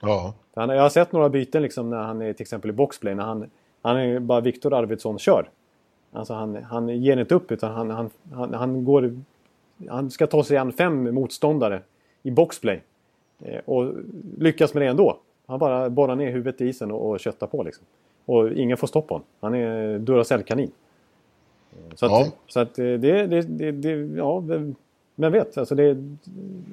Ja, 0.00 0.34
Han, 0.54 0.68
jag 0.68 0.82
har 0.82 0.88
sett 0.88 1.12
några 1.12 1.28
byten 1.28 1.62
liksom 1.62 1.90
när 1.90 2.02
han 2.02 2.22
är 2.22 2.32
till 2.32 2.42
exempel 2.42 2.70
i 2.70 2.72
boxplay. 2.72 3.14
När 3.14 3.24
han, 3.24 3.50
han 3.82 3.96
är 3.96 4.18
bara 4.18 4.40
Viktor 4.40 4.74
Arvidsson 4.74 5.18
kör. 5.18 5.48
Alltså 6.12 6.34
han, 6.34 6.56
han 6.56 6.88
ger 6.88 7.16
inte 7.16 7.34
upp 7.34 7.52
utan 7.52 7.72
han, 7.72 7.90
han, 7.90 8.10
han, 8.32 8.54
han 8.54 8.84
går... 8.84 9.20
Han 9.88 10.10
ska 10.10 10.26
ta 10.26 10.44
sig 10.44 10.56
an 10.56 10.72
fem 10.72 11.14
motståndare 11.14 11.82
i 12.22 12.30
boxplay. 12.30 12.82
Eh, 13.44 13.60
och 13.64 13.92
lyckas 14.38 14.74
med 14.74 14.82
det 14.82 14.86
ändå. 14.86 15.18
Han 15.46 15.58
bara 15.58 15.90
borrar 15.90 16.16
ner 16.16 16.30
huvudet 16.30 16.60
i 16.60 16.68
isen 16.68 16.90
och, 16.90 17.10
och 17.10 17.20
köttar 17.20 17.46
på 17.46 17.62
liksom. 17.62 17.84
Och 18.24 18.52
ingen 18.52 18.76
får 18.76 18.86
stopp 18.86 19.08
på 19.08 19.14
honom. 19.14 19.26
Han 19.40 19.54
är 19.54 19.98
Duracell-kanin. 19.98 20.70
Så 21.94 22.06
att, 22.06 22.12
Ja. 22.12 22.26
så 22.48 22.60
att 22.60 22.78
eh, 22.78 22.84
det, 22.84 23.26
det, 23.26 23.42
det, 23.42 23.72
det... 23.72 24.16
Ja, 24.16 24.38
vem 25.16 25.32
vet? 25.32 25.58
Alltså 25.58 25.74
det, 25.74 25.96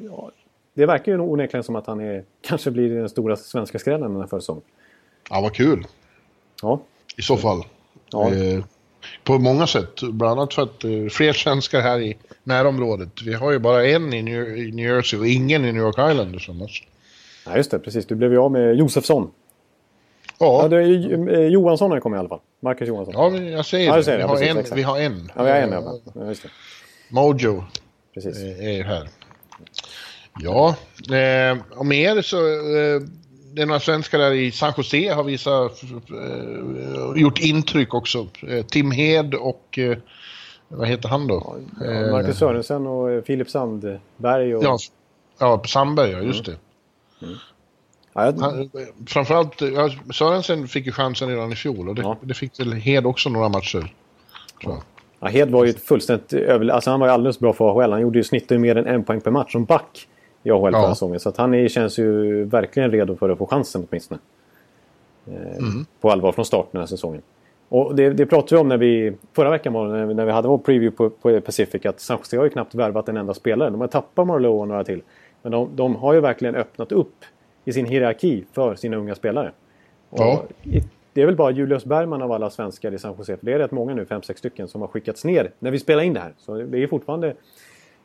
ja, 0.10 0.31
det 0.74 0.86
verkar 0.86 1.12
ju 1.12 1.20
onekligen 1.20 1.63
som 1.63 1.75
att 1.75 1.88
han 1.88 2.00
är, 2.00 2.24
kanske 2.41 2.72
blir 2.72 2.96
den 2.96 3.10
stora 3.10 3.36
svenska 3.36 3.79
skrällen 3.79 4.12
den 4.12 4.22
här 4.22 4.27
försäsongen. 4.27 4.63
ja 5.29 5.41
vad 5.41 5.53
kul 5.53 5.86
Ja, 6.62 6.79
i 7.17 7.22
så 7.22 7.38
fall. 7.38 7.63
Ja. 8.12 8.34
Eh, 8.34 8.63
på 9.24 9.38
många 9.39 9.67
sätt, 9.67 10.01
bland 10.01 10.39
annat 10.39 10.53
för 10.53 10.62
att 10.63 10.84
eh, 10.84 11.08
fler 11.12 11.34
svenskar 11.34 11.81
här 11.81 12.00
i 12.00 12.17
närområdet. 12.43 13.22
Vi 13.25 13.34
har 13.34 13.51
ju 13.51 13.60
bara 13.60 13.86
en 13.88 14.13
i 14.13 14.22
New, 14.22 14.58
i 14.58 14.72
New 14.72 14.86
Jersey 14.96 15.20
och 15.20 15.27
ingen 15.27 15.65
i 15.65 15.72
New 15.72 15.84
York 15.84 16.12
Islanders 16.12 16.50
annars. 16.50 16.88
ja 17.46 17.58
just 17.58 17.72
det. 17.72 17.79
Precis. 17.79 18.05
Du 18.05 18.15
blev 18.15 18.31
ju 18.31 18.38
av 18.38 18.51
med 18.51 18.75
Josefsson. 18.75 19.31
Ja, 20.41 20.62
Ja, 20.62 20.67
det 20.67 20.77
är, 20.77 20.81
ju- 20.81 21.29
eh, 21.33 21.48
Johansson 21.48 21.91
har 21.91 21.98
ju 21.98 22.01
kommit 22.01 22.17
i 22.17 22.19
alla 22.19 22.29
fall. 22.29 22.39
Marcus 22.60 22.88
Johansson. 22.88 23.13
ja 23.17 23.38
jag 23.38 23.65
säger 23.65 23.88
Ja, 23.88 23.95
det. 23.98 24.03
säger 24.03 24.17
vi, 24.17 24.21
det, 24.24 24.27
har 24.27 24.36
precis, 24.36 24.51
en, 24.51 24.57
exakt. 24.57 24.77
vi 24.77 24.83
har 24.83 25.00
en. 25.00 25.31
Ja, 25.36 25.43
vi 25.43 25.50
har 25.50 25.57
en. 25.57 25.71
Ja, 26.15 26.25
just 26.27 26.43
det. 26.43 26.50
Mojo 27.10 27.63
Precis. 28.13 28.38
eh, 28.38 28.79
är 28.79 28.83
här. 28.83 29.10
Ja, 30.39 30.75
eh, 31.17 31.57
och 31.77 31.86
mer 31.86 32.21
så... 32.21 32.38
Eh, 32.48 33.01
det 33.53 33.62
är 33.62 33.65
några 33.65 33.79
svenskar 33.79 34.17
där 34.19 34.31
i 34.33 34.51
San 34.51 34.74
Jose 34.77 35.13
har 35.13 35.24
visat, 35.24 35.83
eh, 35.83 37.21
gjort 37.21 37.39
intryck 37.39 37.93
också. 37.93 38.27
Tim 38.67 38.91
Hed 38.91 39.33
och... 39.36 39.79
Eh, 39.79 39.98
vad 40.67 40.88
heter 40.88 41.10
han 41.10 41.27
då? 41.27 41.55
Ja, 41.81 42.12
Marcus 42.12 42.38
Sörensen 42.38 42.88
och 42.88 43.25
Filip 43.25 43.50
Sandberg. 43.50 44.55
Och, 44.55 44.63
Ja, 44.63 44.77
ja 45.39 45.63
Sandberg, 45.67 46.12
ja, 46.12 46.19
just 46.19 46.45
det. 46.45 46.55
Ja, 48.13 48.25
jag, 48.25 48.70
framförallt, 49.08 49.62
ja, 49.62 49.89
Sörensen 50.13 50.68
fick 50.68 50.86
ju 50.86 50.91
chansen 50.91 51.30
redan 51.30 51.51
i 51.51 51.56
fjol 51.56 51.89
och 51.89 51.96
det, 51.96 52.01
Ja. 52.01 52.18
det 52.22 52.34
fick 52.34 52.60
väl 52.60 52.74
Hed 52.74 53.06
också 53.06 53.30
några 53.30 53.50
matcher. 53.50 53.94
ja, 55.20 55.27
Hed 55.27 55.51
var 55.51 55.65
ju 55.65 55.74
fullständigt 55.74 56.34
över... 56.34 56.68
Alltså 56.70 56.89
han 56.91 57.00
var 57.00 57.08
ju 57.08 57.13
alldeles 57.13 57.39
bra 57.39 57.53
för 57.53 57.70
AHL. 57.82 57.91
Han 57.91 58.01
gjorde 58.01 58.20
ju 58.20 58.24
snittade 58.24 58.53
ju 58.56 58.60
mer 58.60 58.75
än 58.77 58.88
en 58.88 59.03
poäng 59.03 59.22
per 59.22 59.32
match 59.32 59.51
som 59.51 59.65
back 59.65 60.08
i 60.44 60.51
AHL 60.51 60.74
Ja. 60.74 60.82
förra 60.82 60.89
säsongen. 60.96 61.20
Så 61.20 61.30
att 61.30 61.38
han 61.38 61.53
är, 61.53 61.68
känns 61.68 62.00
ju 62.00 62.44
verkligen 62.44 62.91
redo 62.91 63.15
för 63.15 63.30
att 63.30 63.38
få 63.38 63.46
chansen 63.48 63.88
åtminstone. 63.89 64.20
Eh, 65.27 65.65
På 66.01 66.12
allvar 66.12 66.32
från 66.32 66.46
starten 66.46 66.70
den 66.72 66.82
här 66.82 66.88
säsongen. 66.88 67.22
Och 67.70 67.96
det, 67.96 68.10
det 68.10 68.25
pratade 68.25 68.56
vi 68.56 68.62
om 68.62 68.68
när 68.68 68.77
vi, 68.77 69.13
förra 69.36 69.50
veckan 69.50 69.74
var 69.74 69.88
när 69.88 70.06
vi, 70.06 70.13
när 70.13 70.25
vi 70.25 70.32
hade 70.32 70.48
vår 70.48 70.58
preview 70.58 70.98
på, 70.98 71.10
på 71.10 71.41
Pacific 71.41 71.86
att 71.86 72.00
San 72.00 72.18
Jose 72.18 72.38
har 72.38 72.44
ju 72.44 72.50
knappt 72.50 72.75
värvat 72.75 73.10
en 73.10 73.18
enda 73.18 73.34
spelare. 73.34 73.70
De 73.70 73.82
har 73.82 73.88
tappat 73.88 74.27
Marlowe 74.27 74.60
och 74.62 74.68
några 74.68 74.84
till. 74.84 75.01
Men 75.41 75.51
de, 75.51 75.70
de 75.75 75.96
har 75.96 76.13
ju 76.13 76.20
verkligen 76.20 76.56
öppnat 76.56 76.91
upp 76.91 77.15
i 77.65 77.74
sin 77.74 77.86
hierarki 77.86 78.44
för 78.53 78.75
sina 78.75 78.98
unga 78.98 79.15
spelare. 79.15 79.51
Ja. 80.10 80.44
det 81.13 81.22
är 81.22 81.25
väl 81.25 81.36
bara 81.36 81.51
Julius 81.51 81.86
Bergman 81.86 82.22
av 82.22 82.32
alla 82.32 82.50
svenskar 82.50 82.94
i 82.94 83.00
San 83.00 83.15
Jose, 83.18 83.38
för 83.38 83.46
det 83.46 83.53
är 83.53 83.60
rätt 83.60 83.72
många 83.72 83.94
nu, 83.94 84.06
fem 84.06 84.22
sex 84.22 84.39
stycken, 84.39 84.68
som 84.68 84.82
har 84.82 84.88
skickats 84.88 85.25
ner 85.25 85.51
när 85.60 85.72
vi 85.72 85.80
spelar 85.80 86.03
in 86.03 86.13
det 86.13 86.20
här. 86.20 86.34
Så 86.38 86.56
det 86.56 86.84
är 86.84 86.88
fortfarande... 86.88 87.27
Jag 87.27 87.36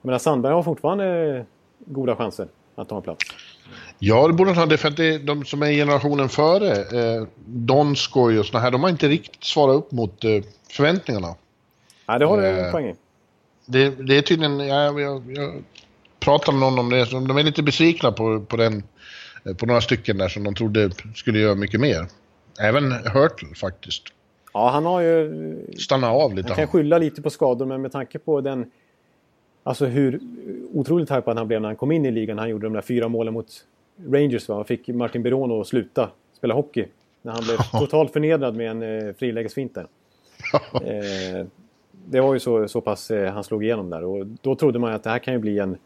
menar, 0.08 0.18
Sandberg 0.18 0.52
har 0.52 0.62
fortfarande 0.62 1.44
goda 1.78 2.16
chanser 2.16 2.48
att 2.74 2.88
ta 2.88 2.96
en 2.96 3.02
plats. 3.02 3.24
Ja, 3.98 4.26
det 4.26 4.32
borde 4.32 4.50
han 4.50 4.58
ha 4.58 4.66
det 4.66 4.76
för 4.76 4.88
att 4.88 4.96
det, 4.96 5.18
de 5.18 5.44
som 5.44 5.62
är 5.62 5.70
generationen 5.70 6.28
före, 6.28 6.72
eh, 6.72 7.26
Donskoj 7.46 8.38
och 8.38 8.46
såna 8.46 8.60
här, 8.60 8.70
de 8.70 8.82
har 8.82 8.90
inte 8.90 9.08
riktigt 9.08 9.44
svarat 9.44 9.76
upp 9.76 9.92
mot 9.92 10.24
eh, 10.24 10.30
förväntningarna. 10.70 11.34
Nej, 12.08 12.18
det 12.18 12.26
har 12.26 12.40
du 12.40 12.46
Eh, 12.46 12.72
poäng 12.72 12.86
i. 12.86 12.94
Det, 13.66 13.90
det 13.90 14.18
är 14.18 14.22
tydligen, 14.22 14.58
jag, 14.60 15.00
jag, 15.00 15.22
jag 15.36 15.62
pratade 16.20 16.58
med 16.58 16.68
någon 16.68 16.78
om 16.78 16.90
det, 16.90 17.10
de 17.10 17.36
är 17.36 17.42
lite 17.42 17.62
besvikna 17.62 18.12
på, 18.12 18.40
på 18.40 18.56
den, 18.56 18.82
på 19.54 19.66
några 19.66 19.80
stycken 19.80 20.18
där 20.18 20.28
som 20.28 20.44
de 20.44 20.54
trodde 20.54 20.90
skulle 21.14 21.38
göra 21.38 21.54
mycket 21.54 21.80
mer. 21.80 22.06
Även 22.60 22.92
Hurtle 22.92 23.54
faktiskt. 23.54 24.02
Ja, 24.52 24.70
han 24.70 24.84
har 24.84 25.00
ju... 25.00 25.56
Stanna 25.78 26.10
av 26.10 26.34
lite. 26.34 26.48
Han 26.48 26.56
kan 26.56 26.66
skylla 26.66 26.98
lite 26.98 27.22
på 27.22 27.30
skador, 27.30 27.66
men 27.66 27.82
med 27.82 27.92
tanke 27.92 28.18
på 28.18 28.40
den... 28.40 28.70
Alltså 29.62 29.86
hur 29.86 30.20
otroligt 30.72 31.10
hypad 31.10 31.38
han 31.38 31.48
blev 31.48 31.60
när 31.60 31.68
han 31.68 31.76
kom 31.76 31.92
in 31.92 32.06
i 32.06 32.10
ligan. 32.10 32.38
Han 32.38 32.48
gjorde 32.48 32.66
de 32.66 32.72
där 32.72 32.82
fyra 32.82 33.08
målen 33.08 33.34
mot 33.34 33.46
Rangers. 34.06 34.48
Va? 34.48 34.54
Han 34.54 34.64
fick 34.64 34.88
Martin 34.88 35.22
Biron 35.22 35.60
att 35.60 35.66
sluta 35.66 36.10
spela 36.36 36.54
hockey. 36.54 36.86
När 37.22 37.32
han 37.32 37.42
blev 37.44 37.56
totalt 37.80 38.12
förnedrad 38.12 38.56
med 38.56 38.70
en 38.70 38.82
eh, 38.82 39.14
frilägesfint 39.14 39.74
där. 39.74 39.86
Eh, 40.82 41.46
det 42.08 42.20
var 42.20 42.34
ju 42.34 42.40
så, 42.40 42.68
så 42.68 42.80
pass 42.80 43.10
eh, 43.10 43.32
han 43.32 43.44
slog 43.44 43.64
igenom 43.64 43.90
där. 43.90 44.04
Och 44.04 44.26
då 44.26 44.54
trodde 44.54 44.78
man 44.78 44.92
att 44.92 45.02
det 45.02 45.10
här 45.10 45.18
kan 45.18 45.34
ju 45.34 45.40
bli 45.40 45.58
en... 45.58 45.76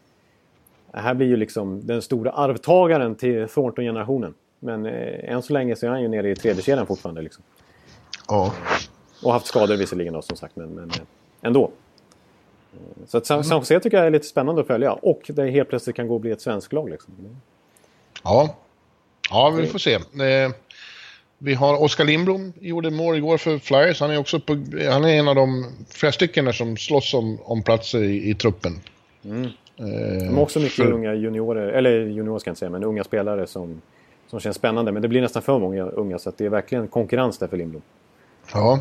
Det 0.91 0.99
här 0.99 1.13
blir 1.13 1.27
ju 1.27 1.37
liksom 1.37 1.87
den 1.87 2.01
stora 2.01 2.31
arvtagaren 2.31 3.15
till 3.15 3.47
Thornton-generationen. 3.47 4.33
Men 4.59 4.85
eh, 4.85 5.33
än 5.33 5.41
så 5.41 5.53
länge 5.53 5.75
så 5.75 5.85
är 5.85 5.89
han 5.89 6.01
ju 6.01 6.07
nere 6.07 6.29
i 6.29 6.35
tredje 6.35 6.63
kedjan 6.63 6.87
fortfarande. 6.87 7.21
Liksom. 7.21 7.43
Ja. 8.27 8.53
Och 9.23 9.33
haft 9.33 9.45
skador 9.45 9.75
visserligen 9.75 10.13
då, 10.13 10.21
som 10.21 10.37
sagt, 10.37 10.55
men, 10.55 10.69
men 10.69 10.89
eh, 10.89 10.95
ändå. 11.41 11.71
Eh, 12.73 13.05
Så 13.07 13.17
att 13.17 13.25
San 13.25 13.43
San 13.43 13.57
Jose 13.57 13.79
tycker 13.79 13.97
jag 13.97 14.07
är 14.07 14.11
lite 14.11 14.25
spännande 14.25 14.61
att 14.61 14.67
följa. 14.67 14.93
Och 14.93 15.21
det 15.27 15.49
helt 15.51 15.69
plötsligt 15.69 15.95
kan 15.95 16.07
gå 16.07 16.13
och 16.13 16.21
bli 16.21 16.31
ett 16.31 16.41
svenskt 16.41 16.73
lag. 16.73 16.89
Liksom. 16.89 17.13
Ja. 18.23 18.55
Ja, 19.29 19.49
vi 19.49 19.67
får 19.67 19.79
se. 19.79 19.93
Eh, 19.93 20.51
vi 21.37 21.53
har 21.53 21.81
Oskar 21.81 22.05
Lindblom, 22.05 22.53
gjorde 22.59 22.89
mål 22.91 23.15
igår 23.15 23.37
för 23.37 23.57
Flyers. 23.57 23.99
Han 23.99 24.11
är 24.11 24.17
också 24.17 24.39
på, 24.39 24.53
han 24.91 25.05
är 25.05 25.19
en 25.19 25.27
av 25.27 25.35
de 25.35 25.65
flera 25.89 26.11
stycken 26.11 26.53
som 26.53 26.77
slåss 26.77 27.13
om, 27.13 27.39
om 27.43 27.63
platser 27.63 28.03
i, 28.03 28.29
i 28.29 28.35
truppen. 28.35 28.81
Mm. 29.25 29.49
Eh, 29.81 30.27
De 30.27 30.35
har 30.35 30.41
också 30.43 30.59
mycket 30.59 30.75
för- 30.85 30.91
unga 30.91 31.13
juniorer, 31.13 31.67
eller 31.67 31.91
juniorer 31.91 32.39
ska 32.39 32.47
jag 32.47 32.51
inte 32.51 32.59
säga, 32.59 32.69
men 32.69 32.83
unga 32.83 33.03
spelare 33.03 33.47
som, 33.47 33.81
som 34.27 34.39
känns 34.39 34.55
spännande. 34.57 34.91
Men 34.91 35.01
det 35.01 35.07
blir 35.07 35.21
nästan 35.21 35.41
för 35.41 35.59
många 35.59 35.83
unga, 35.83 36.19
så 36.19 36.31
det 36.37 36.45
är 36.45 36.49
verkligen 36.49 36.87
konkurrens 36.87 37.37
där 37.37 37.47
för 37.47 37.57
Lindblom. 37.57 37.81
Ja. 38.53 38.79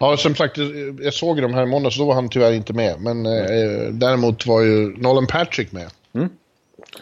ja, 0.00 0.16
som 0.16 0.34
sagt, 0.34 0.56
jag 1.02 1.14
såg 1.14 1.42
de 1.42 1.54
här 1.54 1.62
i 1.62 1.66
måndags, 1.66 1.98
då 1.98 2.04
var 2.04 2.14
han 2.14 2.28
tyvärr 2.28 2.52
inte 2.52 2.72
med. 2.72 3.00
Men 3.00 3.26
eh, 3.26 3.88
däremot 3.92 4.46
var 4.46 4.60
ju 4.60 4.96
Nolan 4.98 5.26
Patrick 5.26 5.72
med. 5.72 5.90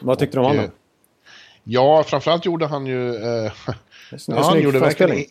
Vad 0.00 0.18
tyckte 0.18 0.36
du 0.36 0.40
om 0.40 0.46
honom? 0.46 0.64
eh, 0.64 0.70
Ja, 1.64 2.02
framförallt 2.06 2.46
gjorde 2.46 2.66
han 2.66 2.86
ju... 2.86 3.14
Eh, 3.14 3.52
ja, 4.26 4.42
han 4.42 4.60
gjorde 4.60 4.78
verkligen, 4.78 5.24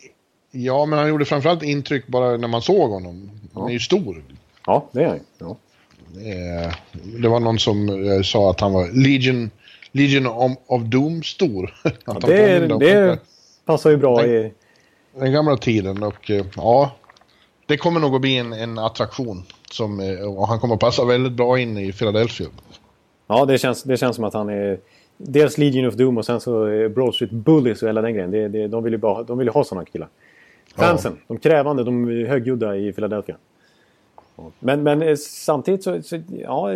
ja, 0.50 0.86
men 0.86 0.98
han 0.98 1.08
gjorde 1.08 1.24
framförallt 1.24 1.62
intryck 1.62 2.06
bara 2.06 2.36
när 2.36 2.48
man 2.48 2.62
såg 2.62 2.90
honom. 2.90 3.30
Han 3.54 3.68
är 3.68 3.72
ju 3.72 3.80
stor. 3.80 4.22
Ja, 4.66 4.86
det 4.92 5.02
är 5.02 5.06
han. 5.08 5.20
Ja. 5.38 5.56
Eh, 6.16 6.74
det 7.22 7.28
var 7.28 7.40
någon 7.40 7.58
som 7.58 7.88
eh, 7.88 8.22
sa 8.22 8.50
att 8.50 8.60
han 8.60 8.72
var 8.72 8.88
Legion, 9.04 9.50
Legion 9.92 10.26
of, 10.66 10.82
Doom 10.82 11.22
stor. 11.22 11.74
Han 12.04 12.20
Det, 12.20 12.42
är, 12.42 12.68
det. 12.78 13.18
Passar 13.64 13.90
ju 13.90 13.96
bra 13.96 14.26
i... 14.26 14.52
Den 15.14 15.32
gamla 15.32 15.56
tiden 15.56 16.02
och 16.02 16.30
eh, 16.30 16.44
ja, 16.56 16.92
det 17.66 17.76
kommer 17.76 18.00
nog 18.00 18.14
att 18.14 18.20
bli 18.20 18.36
en, 18.36 18.52
en 18.52 18.78
attraktion. 18.78 19.42
Som, 19.70 19.98
han 20.48 20.60
kommer 20.60 20.74
att 20.74 20.80
passa 20.80 21.04
väldigt 21.04 21.32
bra 21.32 21.58
in 21.58 21.78
i 21.78 21.92
Philadelphia. 21.92 22.46
Ja, 23.26 23.44
det 23.44 23.58
känns, 23.58 23.82
det 23.82 23.96
känns 23.96 24.16
som 24.16 24.24
att 24.24 24.34
han 24.34 24.48
är... 24.48 24.78
Dels 25.16 25.58
Legion 25.58 25.86
of 25.86 25.94
Doom 25.94 26.18
och 26.18 26.26
sen 26.26 26.40
så 26.40 26.64
Broad 26.88 27.14
Street 27.14 27.32
Bullies 27.32 27.82
och 27.82 27.88
hela 27.88 28.02
den 28.02 28.14
grejen. 28.14 28.30
Det, 28.30 28.48
det, 28.48 28.68
de 28.68 28.84
vill 28.84 28.92
ju 28.92 28.98
bara, 28.98 29.22
de 29.22 29.38
vill 29.38 29.48
ha 29.48 29.64
sådana 29.64 29.84
killar. 29.84 30.08
Fansen, 30.76 31.12
ja. 31.16 31.24
de 31.28 31.38
krävande, 31.38 31.84
de 31.84 32.08
högljudda 32.26 32.76
i 32.76 32.92
Philadelphia. 32.92 33.36
Men, 34.58 34.82
men 34.82 35.02
eh, 35.02 35.16
samtidigt 35.16 35.84
så, 35.84 36.02
så 36.02 36.22
ja, 36.28 36.70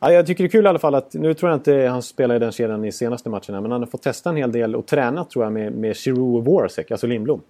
Ja, 0.00 0.12
jag 0.12 0.26
tycker 0.26 0.44
det 0.44 0.48
är 0.48 0.50
kul 0.50 0.64
i 0.64 0.68
alla 0.68 0.78
fall 0.78 0.94
att, 0.94 1.14
nu 1.14 1.34
tror 1.34 1.50
jag 1.50 1.56
inte 1.56 1.74
han 1.74 2.02
spelar 2.02 2.36
i 2.36 2.38
den 2.38 2.52
kedjan 2.52 2.84
i 2.84 2.92
senaste 2.92 3.30
matcherna, 3.30 3.60
men 3.60 3.70
han 3.70 3.80
har 3.80 3.86
fått 3.86 4.02
testa 4.02 4.30
en 4.30 4.36
hel 4.36 4.52
del 4.52 4.76
och 4.76 4.86
tränat 4.86 5.30
tror 5.30 5.44
jag 5.44 5.52
med, 5.52 5.72
med 5.72 5.96
Giroud 5.96 6.36
och 6.36 6.44
Voracek, 6.44 6.90
alltså 6.90 7.06
Lindblom. 7.06 7.40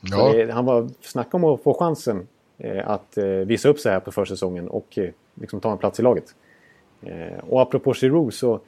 Ja. 0.00 0.32
Det, 0.32 0.52
han 0.52 0.64
var, 0.64 0.88
snacka 1.00 1.36
om 1.36 1.44
att 1.44 1.62
få 1.62 1.74
chansen 1.74 2.26
eh, 2.58 2.90
att 2.90 3.18
eh, 3.18 3.24
visa 3.26 3.68
upp 3.68 3.78
sig 3.78 3.92
här 3.92 4.00
på 4.00 4.12
försäsongen 4.12 4.68
och 4.68 4.98
eh, 4.98 5.10
liksom 5.34 5.60
ta 5.60 5.72
en 5.72 5.78
plats 5.78 6.00
i 6.00 6.02
laget. 6.02 6.34
Eh, 7.02 7.38
och 7.48 7.62
apropå 7.62 7.94
Giroud 7.94 8.34
så, 8.34 8.60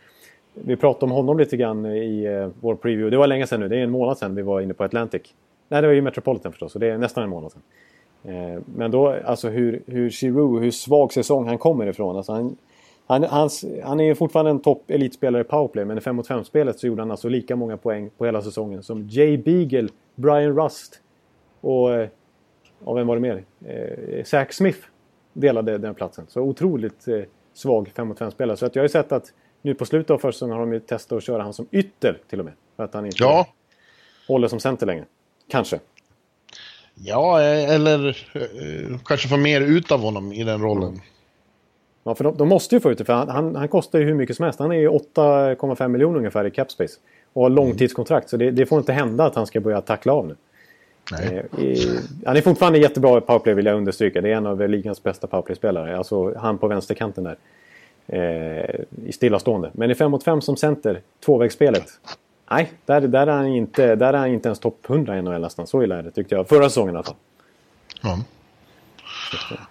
vi 0.55 0.77
pratade 0.77 1.05
om 1.05 1.11
honom 1.11 1.39
lite 1.39 1.57
grann 1.57 1.87
i 1.87 2.25
eh, 2.25 2.49
vår 2.61 2.75
preview. 2.75 3.11
Det 3.11 3.17
var 3.17 3.27
länge 3.27 3.47
sedan 3.47 3.61
nu, 3.61 3.69
det 3.69 3.77
är 3.77 3.83
en 3.83 3.91
månad 3.91 4.19
sedan 4.19 4.35
vi 4.35 4.43
var 4.43 4.61
inne 4.61 4.75
på 4.75 4.85
Atlantic. 4.85 5.23
Nej, 5.69 5.83
det 5.83 5.89
var 5.89 5.95
ju 5.95 6.03
Metropolitan 6.03 6.53
förstås, 6.53 6.73
så 6.73 6.79
det 6.79 6.87
är 6.87 6.99
nästan 6.99 7.25
en 7.25 7.31
månad 7.31 7.53
sedan. 7.53 7.63
Eh, 8.25 8.63
men 8.75 8.91
då, 8.91 9.09
alltså 9.09 9.49
hur, 9.49 9.83
hur 9.87 10.11
Giroud, 10.11 10.63
hur 10.63 10.71
svag 10.71 11.13
säsong 11.13 11.49
han 11.49 11.59
kommer 11.59 11.87
ifrån. 11.87 12.17
Alltså 12.17 12.33
han, 12.33 12.57
han, 13.07 13.25
hans, 13.25 13.65
han 13.85 14.01
är 14.01 14.15
fortfarande 14.15 14.51
en 14.51 14.61
topp 14.61 14.91
elitspelare 14.91 15.43
i 15.43 15.45
powerplay 15.45 15.85
men 15.85 15.99
i 15.99 16.01
5 16.01 16.17
mot 16.17 16.29
5-spelet 16.29 16.79
så 16.79 16.87
gjorde 16.87 17.03
han 17.03 17.11
alltså 17.11 17.29
lika 17.29 17.57
många 17.57 17.77
poäng 17.77 18.11
på 18.19 18.25
hela 18.25 18.43
säsongen 18.43 18.83
som 18.83 19.09
Jay 19.09 19.39
Beagle, 19.39 19.89
Brian 20.15 20.57
Rust 20.63 21.01
och... 21.61 21.95
Eh, 21.95 22.09
ja, 22.85 22.93
vem 22.93 23.07
var 23.07 23.17
det 23.17 23.21
mer? 23.21 23.45
Eh, 23.67 24.25
Zach 24.25 24.53
Smith 24.53 24.79
delade 25.33 25.79
den 25.79 25.95
platsen. 25.95 26.27
Så 26.29 26.41
otroligt 26.41 27.09
eh, 27.09 27.21
svag 27.53 27.89
5 27.97 28.09
mot 28.09 28.21
5-spelare. 28.21 28.57
Så 28.57 28.67
att 28.67 28.75
jag 28.77 28.83
har 28.83 28.85
ju 28.85 28.93
sett 28.93 29.13
att 29.13 29.33
nu 29.63 29.75
på 29.75 29.85
slutet 29.85 30.11
av 30.11 30.19
försäsongen 30.19 30.53
har 30.53 30.61
de 30.61 30.73
ju 30.73 30.81
testat 30.81 31.17
att 31.17 31.23
köra 31.23 31.43
han 31.43 31.53
som 31.53 31.67
ytter 31.71 32.19
till 32.29 32.39
och 32.39 32.45
med. 32.45 32.55
För 32.77 32.85
att 32.85 32.95
han 32.95 33.07
inte 33.07 33.17
ja. 33.21 33.47
håller 34.29 34.49
som 34.49 34.61
center 34.61 34.87
längre. 34.87 35.05
Kanske. 35.49 35.81
Ja, 37.03 37.43
eh, 37.43 37.75
eller 37.75 38.09
eh, 38.33 38.99
kanske 39.05 39.29
få 39.29 39.37
mer 39.37 39.61
ut 39.61 39.93
av 39.93 40.01
honom 40.01 40.33
i 40.33 40.45
den 40.45 40.63
rollen. 40.63 41.01
Ja, 42.05 42.15
för 42.15 42.25
de, 42.25 42.37
de, 42.37 42.49
måste 42.49 42.75
ju 42.75 42.81
få 42.81 42.91
ut 42.91 42.99
det, 42.99 43.05
för 43.05 43.13
han, 43.13 43.29
han, 43.29 43.57
han, 43.57 43.69
kostar 43.69 43.99
ju 43.99 44.05
hur 44.05 44.15
mycket 44.15 44.37
som 44.37 44.45
helst. 44.45 44.59
Han 44.59 44.73
är 44.73 44.77
ju 44.77 44.89
8,5 44.89 45.89
miljoner 45.89 46.19
ungefär 46.19 46.45
i 46.45 46.51
capspace. 46.51 46.95
Och 47.33 47.43
har 47.43 47.51
långtidskontrakt, 47.51 48.29
så 48.29 48.37
det, 48.37 48.51
det, 48.51 48.67
får 48.67 48.79
inte 48.79 48.93
hända 48.93 49.25
att 49.25 49.35
han 49.35 49.47
ska 49.47 49.61
börja 49.61 49.81
tackla 49.81 50.13
av 50.13 50.27
nu. 50.27 50.37
Eh, 51.23 51.61
i, 51.65 51.99
han 52.27 52.37
är 52.37 52.41
fortfarande 52.41 52.79
jättebra 52.79 53.21
powerplay 53.21 53.55
vill 53.55 53.67
jag 53.67 53.77
understryka. 53.77 54.21
Det 54.21 54.31
är 54.31 54.35
en 54.35 54.47
av 54.47 54.69
ligans 54.69 55.03
bästa 55.03 55.27
powerplay-spelare. 55.27 55.99
Alltså 55.99 56.39
han 56.39 56.59
på 56.59 56.69
vänsterkanten 56.69 57.25
där. 57.25 57.37
Eh, 58.07 58.81
I 59.07 59.13
stillastående. 59.13 59.71
Men 59.73 59.91
i 59.91 59.95
5 59.95 60.11
mot 60.11 60.25
5 60.25 60.41
som 60.41 60.57
center, 60.57 61.01
tvåvägsspelet. 61.25 61.87
Nej, 62.51 62.73
där, 62.87 63.01
där, 63.01 63.27
är 63.27 63.37
han 63.37 63.47
inte, 63.47 63.97
där 63.97 64.13
är 64.13 64.19
han 64.19 64.29
inte 64.29 64.49
ens 64.49 64.59
topp 64.59 64.91
100 64.91 65.19
i 65.19 65.23
NHL 65.23 65.41
nästan. 65.41 65.67
Så 65.67 65.83
illa 65.83 65.99
är 65.99 66.03
det 66.03 66.11
tyckte 66.11 66.35
jag. 66.35 66.49
Förra 66.49 66.69
säsongen 66.69 66.95
i 66.95 66.97
alla 66.99 67.05
fall. 67.05 67.17
Ja. 68.03 68.19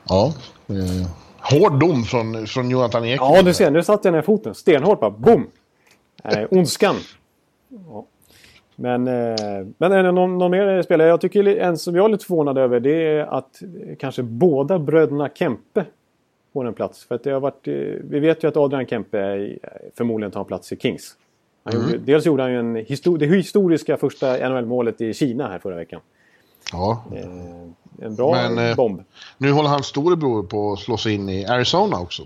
Ja. 0.08 0.34
Eh. 0.68 1.10
Hård 1.40 1.80
dom 1.80 2.04
från, 2.04 2.48
från 2.48 2.70
Jonathan 2.70 3.06
Ekman. 3.06 3.34
Ja, 3.34 3.42
du 3.42 3.54
ser. 3.54 3.72
Nu 3.72 3.84
satte 3.84 4.08
jag 4.08 4.14
ner 4.14 4.22
foten. 4.22 4.56
Stenhårt 4.56 5.00
bara. 5.00 5.10
Boom! 5.10 5.50
Eh, 6.24 6.48
ondskan. 6.52 6.96
Ja. 7.90 8.06
Men, 8.76 9.08
eh, 9.08 9.68
men 9.78 10.16
någon, 10.16 10.38
någon 10.38 10.52
mer 10.52 10.82
spelare? 10.82 11.08
Jag 11.08 11.22
tycker 11.22 11.48
en 11.48 11.78
som 11.78 11.96
jag 11.96 12.06
är 12.06 12.10
lite 12.10 12.26
förvånad 12.26 12.58
över 12.58 12.80
det 12.80 13.08
är 13.08 13.26
att 13.26 13.62
kanske 14.00 14.24
båda 14.24 14.80
bröderna 14.80 15.30
Kempe 15.36 15.86
får 16.54 16.68
en 16.68 16.74
plats. 16.74 17.06
För 17.06 17.16
att 17.16 17.24
det 17.24 17.32
har 17.32 17.40
varit, 17.40 17.68
eh, 17.68 17.74
vi 18.04 18.20
vet 18.20 18.44
ju 18.44 18.48
att 18.48 18.58
Adrian 18.58 18.86
Kempe 18.86 19.50
förmodligen 19.98 20.32
tar 20.32 20.40
en 20.40 20.46
plats 20.46 20.72
i 20.72 20.78
Kings. 20.78 21.16
Mm. 21.74 21.82
Gjorde, 21.82 21.98
dels 21.98 22.26
gjorde 22.26 22.44
han 22.44 22.52
ju 22.52 22.60
en 22.60 22.76
histor 22.76 23.18
det 23.18 23.26
historiska 23.26 23.98
första 23.98 24.50
NHL-målet 24.50 25.02
i 25.02 25.14
Kina 25.14 25.48
här 25.48 25.60
förra 25.60 25.76
veckan. 25.76 26.02
Ja. 26.72 27.04
Eh, 27.16 28.06
en 28.06 28.16
bra 28.16 28.32
Men, 28.32 28.70
eh, 28.70 28.76
bomb. 28.76 29.04
Nu 29.38 29.52
håller 29.52 29.70
hans 29.70 29.86
storebror 29.86 30.44
på 30.44 30.74
att 30.74 30.80
slå 30.80 30.98
sig 30.98 31.14
in 31.14 31.30
i 31.30 31.46
Arizona 31.46 32.00
också. 32.00 32.24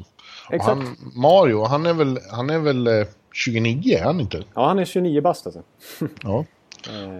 Exakt. 0.51 0.67
Han, 0.67 0.95
Mario, 1.15 1.63
han 1.63 1.85
är 1.85 1.93
väl, 1.93 2.19
han 2.31 2.49
är 2.49 2.59
väl 2.59 2.87
eh, 2.87 3.07
29, 3.33 3.97
är 3.97 4.03
han 4.03 4.19
inte? 4.19 4.43
Ja, 4.53 4.67
han 4.67 4.79
är 4.79 4.85
29 4.85 5.21
bast 5.21 5.45
alltså. 5.45 5.61
ja. 6.23 6.45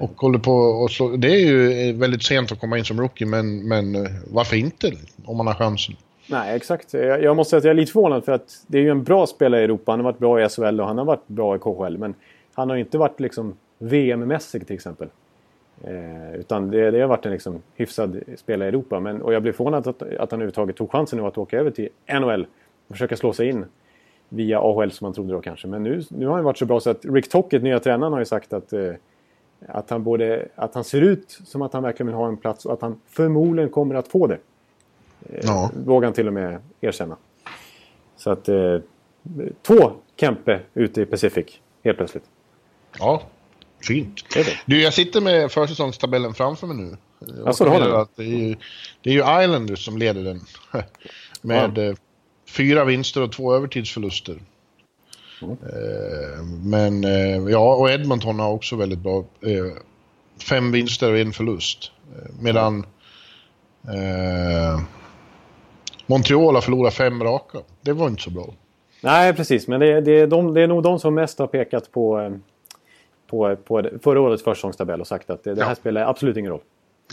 Och 0.01 0.21
håller 0.21 0.39
på 0.39 0.53
och 0.53 0.91
slå, 0.91 1.17
Det 1.17 1.27
är 1.27 1.39
ju 1.39 1.89
eh, 1.89 1.95
väldigt 1.95 2.23
sent 2.23 2.51
att 2.51 2.59
komma 2.59 2.77
in 2.77 2.85
som 2.85 2.99
rookie, 3.01 3.27
men, 3.27 3.67
men 3.67 3.95
eh, 3.95 4.11
varför 4.27 4.55
inte? 4.55 4.91
Om 5.25 5.37
man 5.37 5.47
har 5.47 5.53
chansen. 5.53 5.95
Nej, 6.27 6.55
exakt. 6.55 6.93
Jag, 6.93 7.23
jag 7.23 7.35
måste 7.35 7.49
säga 7.49 7.57
att 7.57 7.63
jag 7.63 7.71
är 7.71 7.75
lite 7.75 7.91
förvånad 7.91 8.25
för 8.25 8.31
att 8.31 8.63
det 8.67 8.77
är 8.77 8.81
ju 8.81 8.89
en 8.89 9.03
bra 9.03 9.27
spelare 9.27 9.61
i 9.61 9.63
Europa. 9.63 9.91
Han 9.91 9.99
har 9.99 10.03
varit 10.03 10.19
bra 10.19 10.45
i 10.45 10.49
SHL 10.49 10.81
och 10.81 10.87
han 10.87 10.97
har 10.97 11.05
varit 11.05 11.27
bra 11.27 11.55
i 11.55 11.59
KHL. 11.59 11.97
Men 11.97 12.13
han 12.53 12.69
har 12.69 12.77
inte 12.77 12.97
varit 12.97 13.19
liksom 13.19 13.57
VM-mässig 13.77 14.67
till 14.67 14.75
exempel. 14.75 15.07
Eh, 15.83 16.35
utan 16.35 16.71
det, 16.71 16.91
det, 16.91 17.01
har 17.01 17.07
varit 17.07 17.25
en 17.25 17.31
liksom 17.31 17.61
hyfsad 17.75 18.21
spelare 18.35 18.67
i 18.67 18.69
Europa. 18.69 18.99
Men, 18.99 19.21
och 19.21 19.33
jag 19.33 19.41
blev 19.41 19.53
förvånad 19.53 19.87
att, 19.87 20.01
att 20.01 20.31
han 20.31 20.41
överhuvudtaget 20.41 20.75
tog 20.75 20.91
chansen 20.91 21.19
nu 21.19 21.25
att 21.25 21.37
åka 21.37 21.59
över 21.59 21.71
till 21.71 21.89
NHL 22.19 22.47
och 22.87 22.95
försöka 22.95 23.15
slå 23.15 23.33
sig 23.33 23.49
in 23.49 23.65
via 24.29 24.59
AHL 24.59 24.91
som 24.91 25.05
man 25.05 25.13
trodde 25.13 25.33
då 25.33 25.41
kanske. 25.41 25.67
Men 25.67 25.83
nu, 25.83 26.01
nu 26.09 26.25
har 26.25 26.35
han 26.35 26.43
varit 26.43 26.57
så 26.57 26.65
bra 26.65 26.79
så 26.79 26.89
att 26.89 27.05
Rick 27.05 27.29
Tockett, 27.29 27.63
nya 27.63 27.79
tränaren, 27.79 28.13
har 28.13 28.19
ju 28.19 28.25
sagt 28.25 28.53
att, 28.53 28.73
eh, 28.73 28.93
att, 29.67 29.89
han 29.89 30.03
både, 30.03 30.47
att 30.55 30.75
han 30.75 30.83
ser 30.83 31.01
ut 31.01 31.39
som 31.45 31.61
att 31.61 31.73
han 31.73 31.83
verkligen 31.83 32.07
vill 32.07 32.15
ha 32.15 32.27
en 32.27 32.37
plats 32.37 32.65
och 32.65 32.73
att 32.73 32.81
han 32.81 32.99
förmodligen 33.07 33.69
kommer 33.69 33.95
att 33.95 34.07
få 34.07 34.27
det. 34.27 34.37
Eh, 35.29 35.39
ja. 35.43 35.71
Vågar 35.85 36.07
han 36.07 36.13
till 36.13 36.27
och 36.27 36.33
med 36.33 36.61
erkänna. 36.81 37.17
Så 38.17 38.31
att 38.31 38.49
eh, 38.49 38.79
två 39.61 39.91
Kempe 40.15 40.59
ute 40.73 41.01
i 41.01 41.05
Pacific 41.05 41.59
helt 41.83 41.97
plötsligt. 41.97 42.25
Ja, 42.99 43.21
Fint. 43.87 44.23
Du, 44.65 44.81
jag 44.81 44.93
sitter 44.93 45.21
med 45.21 45.51
försäsongstabellen 45.51 46.33
framför 46.33 46.67
mig 46.67 46.77
nu. 46.77 46.97
Alltså, 47.45 47.67
har 47.67 47.81
du? 47.81 47.95
Att 47.95 48.15
det, 48.15 48.23
är 48.23 48.27
ju, 48.27 48.55
det 49.01 49.09
är 49.09 49.13
ju 49.13 49.43
Islanders 49.43 49.85
som 49.85 49.97
leder 49.97 50.23
den. 50.23 50.41
med 51.41 51.77
ja. 51.77 51.83
Eh, 51.83 51.95
fyra 52.49 52.85
vinster 52.85 53.21
och 53.21 53.31
två 53.31 53.55
övertidsförluster. 53.55 54.39
Mm. 55.41 55.57
Men 56.69 57.03
eh, 57.03 57.51
ja, 57.51 57.75
och 57.75 57.91
Edmonton 57.91 58.39
har 58.39 58.51
också 58.51 58.75
väldigt 58.75 58.99
bra. 58.99 59.25
Fem 60.49 60.71
vinster 60.71 61.11
och 61.11 61.19
en 61.19 61.33
förlust. 61.33 61.91
Medan 62.39 62.85
eh, 63.83 64.81
Montreal 66.05 66.55
har 66.55 66.61
förlorat 66.61 66.93
fem 66.93 67.23
raka. 67.23 67.57
Det 67.81 67.93
var 67.93 68.07
inte 68.07 68.23
så 68.23 68.29
bra. 68.29 68.53
Nej, 69.01 69.33
precis. 69.33 69.67
Men 69.67 69.79
det, 69.79 70.01
det, 70.01 70.25
de, 70.25 70.53
det 70.53 70.61
är 70.61 70.67
nog 70.67 70.83
de 70.83 70.99
som 70.99 71.15
mest 71.15 71.39
har 71.39 71.47
pekat 71.47 71.91
på 71.91 72.31
på, 73.33 73.55
på 73.55 73.89
förra 74.03 74.21
årets 74.21 74.43
försäsongstabell 74.43 75.01
och 75.01 75.07
sagt 75.07 75.29
att 75.29 75.43
det, 75.43 75.53
det 75.53 75.63
här 75.63 75.71
ja. 75.71 75.75
spelar 75.75 76.01
absolut 76.01 76.37
ingen 76.37 76.51
roll. 76.51 76.61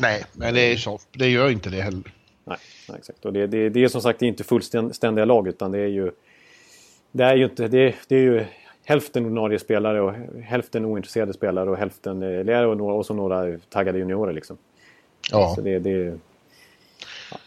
Nej, 0.00 0.24
men 0.32 0.54
det 0.54 0.72
är 0.72 0.76
så. 0.76 0.98
Det 1.12 1.28
gör 1.28 1.50
inte 1.50 1.70
det 1.70 1.80
heller. 1.80 2.02
Nej, 2.44 2.58
nej 2.88 2.98
exakt. 2.98 3.24
Och 3.24 3.32
det, 3.32 3.46
det, 3.46 3.68
det 3.68 3.84
är 3.84 3.88
som 3.88 4.00
sagt 4.00 4.22
inte 4.22 4.44
fullständiga 4.44 5.24
lag 5.24 5.48
utan 5.48 5.72
det 5.72 5.78
är 5.78 5.86
ju... 5.86 6.10
Det 7.12 7.24
är 7.24 7.36
ju 7.36 7.44
inte... 7.44 7.68
Det, 7.68 7.94
det 8.08 8.16
är 8.16 8.20
ju 8.20 8.44
hälften 8.84 9.24
ordinarie 9.24 9.58
spelare 9.58 10.00
och 10.00 10.12
hälften 10.42 10.84
ointresserade 10.84 11.32
spelare 11.32 11.70
och 11.70 11.76
hälften 11.76 12.20
lärare 12.20 12.66
och, 12.66 12.76
några, 12.76 12.94
och 12.94 13.06
så 13.06 13.14
några 13.14 13.58
taggade 13.68 13.98
juniorer 13.98 14.32
liksom. 14.32 14.58
Ja. 15.30 15.52
Så 15.54 15.60
det, 15.60 15.78
det, 15.78 16.18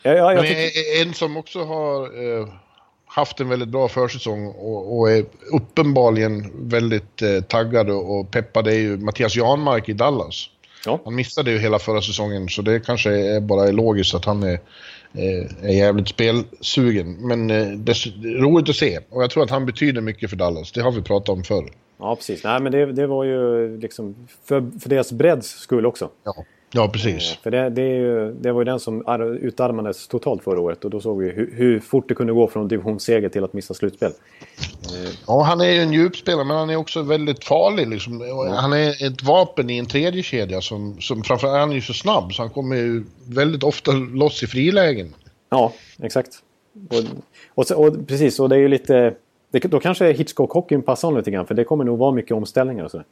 ja, 0.03 0.11
ja, 0.11 0.41
Men 0.41 0.45
en 1.01 1.13
som 1.13 1.37
också 1.37 1.63
har 1.63 2.03
eh, 2.03 2.47
haft 3.05 3.39
en 3.39 3.49
väldigt 3.49 3.69
bra 3.69 3.87
försäsong 3.87 4.47
och, 4.47 4.99
och 4.99 5.11
är 5.11 5.25
uppenbarligen 5.51 6.51
väldigt 6.69 7.21
eh, 7.21 7.41
taggad 7.41 7.89
och 7.89 8.31
peppad 8.31 8.67
är 8.67 8.71
ju 8.71 8.97
Mattias 8.97 9.35
Janmark 9.35 9.89
i 9.89 9.93
Dallas. 9.93 10.49
Ja. 10.85 10.99
Han 11.05 11.15
missade 11.15 11.51
ju 11.51 11.57
hela 11.57 11.79
förra 11.79 12.01
säsongen 12.01 12.49
så 12.49 12.61
det 12.61 12.79
kanske 12.79 13.11
är 13.11 13.39
bara 13.39 13.67
är 13.67 13.71
logiskt 13.71 14.15
att 14.15 14.25
han 14.25 14.43
är, 14.43 14.59
är 15.61 15.73
jävligt 15.73 16.07
spelsugen. 16.07 17.27
Men 17.27 17.49
eh, 17.49 17.67
det 17.67 17.91
är 17.91 18.39
roligt 18.41 18.69
att 18.69 18.75
se 18.75 18.99
och 19.09 19.23
jag 19.23 19.29
tror 19.29 19.43
att 19.43 19.49
han 19.49 19.65
betyder 19.65 20.01
mycket 20.01 20.29
för 20.29 20.37
Dallas. 20.37 20.71
Det 20.71 20.81
har 20.81 20.91
vi 20.91 21.01
pratat 21.01 21.29
om 21.29 21.43
förr. 21.43 21.71
Ja, 21.97 22.15
precis. 22.15 22.43
Nej, 22.43 22.61
men 22.61 22.71
det, 22.71 22.85
det 22.85 23.07
var 23.07 23.23
ju 23.23 23.77
liksom 23.77 24.27
för, 24.45 24.79
för 24.79 24.89
deras 24.89 25.11
bredds 25.11 25.49
skull 25.49 25.85
också. 25.85 26.09
Ja. 26.23 26.45
Ja, 26.75 26.87
precis. 26.87 27.31
Eh, 27.31 27.37
för 27.43 27.51
det, 27.51 27.69
det, 27.69 27.81
ju, 27.81 28.33
det, 28.33 28.51
var 28.51 28.61
ju 28.61 28.65
den 28.65 28.79
som 28.79 29.03
utarmades 29.41 30.07
totalt 30.07 30.43
förra 30.43 30.59
året 30.59 30.85
och 30.85 30.91
då 30.91 31.01
såg 31.01 31.21
vi 31.21 31.29
hur, 31.29 31.53
hur 31.55 31.79
fort 31.79 32.09
det 32.09 32.15
kunde 32.15 32.33
gå 32.33 32.47
från 32.47 32.67
divisionsseger 32.67 33.29
till 33.29 33.43
att 33.43 33.53
missa 33.53 33.73
slutspel. 33.73 34.11
Eh, 34.11 35.11
ja, 35.27 35.43
han 35.43 35.61
är 35.61 35.71
ju 35.71 35.79
en 35.79 35.93
djupspelare 35.93 36.45
men 36.45 36.57
han 36.57 36.69
är 36.69 36.75
också 36.75 37.01
väldigt 37.01 37.43
farlig. 37.43 37.87
Liksom. 37.87 38.21
Han 38.49 38.73
är 38.73 39.07
ett 39.07 39.23
vapen 39.23 39.69
i 39.69 39.77
en 39.77 39.85
tredje 39.85 40.23
kedja 40.23 40.61
som, 40.61 41.01
som 41.01 41.23
framförallt 41.23 41.59
han 41.59 41.71
är 41.71 41.75
ju 41.75 41.81
så 41.81 41.93
snabb 41.93 42.33
så 42.33 42.41
han 42.41 42.49
kommer 42.49 42.75
ju 42.75 43.03
väldigt 43.27 43.63
ofta 43.63 43.91
loss 43.91 44.43
i 44.43 44.47
frilägen. 44.47 45.13
Ja, 45.49 45.73
exakt. 46.01 46.29
Och, 46.89 47.71
och, 47.71 47.85
och 47.85 48.07
precis, 48.07 48.39
och 48.39 48.49
det 48.49 48.55
är 48.55 48.59
ju 48.59 48.67
lite... 48.67 49.15
Det, 49.51 49.59
då 49.59 49.79
kanske 49.79 50.13
Hitchcock-hockeyn 50.13 50.81
passar 50.81 51.07
honom 51.07 51.17
lite 51.17 51.31
grann 51.31 51.47
för 51.47 51.53
det 51.55 51.63
kommer 51.63 51.83
nog 51.83 51.99
vara 51.99 52.11
mycket 52.11 52.31
omställningar 52.31 52.83
och 52.83 52.91
sådär. 52.91 53.05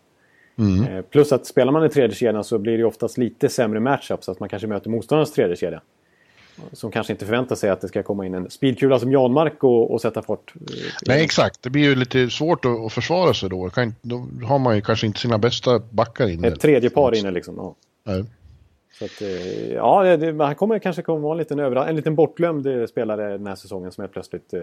Mm. 0.58 0.84
Eh, 0.84 1.02
plus 1.02 1.32
att 1.32 1.46
spelar 1.46 1.72
man 1.72 1.86
i 1.86 1.90
tredje 1.90 2.16
kedjan 2.16 2.44
så 2.44 2.58
blir 2.58 2.78
det 2.78 2.84
oftast 2.84 3.18
lite 3.18 3.50
sämre 3.50 3.80
matchup 3.80 4.24
så 4.24 4.32
att 4.32 4.40
man 4.40 4.50
kanske 4.50 4.68
möter 4.68 4.90
motståndarens 4.90 5.34
tredje 5.34 5.56
kedja. 5.56 5.82
Som 6.72 6.92
kanske 6.92 7.14
inte 7.14 7.26
förväntar 7.26 7.56
sig 7.56 7.70
att 7.70 7.82
det 7.82 7.88
ska 7.88 8.04
komma 8.04 8.26
in 8.26 8.34
en 8.34 8.50
speedkula 8.50 9.00
som 9.00 9.12
Janmark 9.12 9.64
och, 9.64 9.92
och 9.92 10.02
sätta 10.02 10.22
fart. 10.22 10.54
Eh, 10.56 10.62
Nej, 11.08 11.24
exakt. 11.24 11.62
Det 11.62 11.70
blir 11.70 11.84
ju 11.84 11.96
lite 11.96 12.30
svårt 12.30 12.66
att, 12.66 12.86
att 12.86 12.94
försvara 12.94 13.34
sig 13.34 13.50
då. 13.50 13.70
Då 14.02 14.28
har 14.44 14.60
man 14.60 14.76
ju 14.76 14.82
kanske 14.82 15.08
inte 15.08 15.20
sina 15.20 15.38
bästa 15.38 15.80
backar 15.90 16.28
inne. 16.28 16.48
Ett 16.48 16.60
tredje 16.60 16.90
par 16.90 17.16
inne 17.16 17.32
liksom. 17.32 17.56
Ja. 17.58 17.76
Nej. 18.04 18.24
Så 19.00 19.06
att, 19.06 19.22
eh, 19.22 19.74
ja, 19.74 20.18
det, 20.18 20.44
han 20.44 20.56
kommer 20.56 20.80
kanske 20.80 21.02
komma 21.02 21.20
vara 21.20 21.32
en 21.32 21.38
liten, 21.38 21.60
över, 21.60 21.88
en 21.88 21.96
liten 21.96 22.16
bortglömd 22.16 22.90
spelare 22.90 23.32
den 23.32 23.48
här 23.48 23.56
säsongen 23.56 23.92
som 23.92 24.04
är 24.04 24.08
plötsligt... 24.08 24.54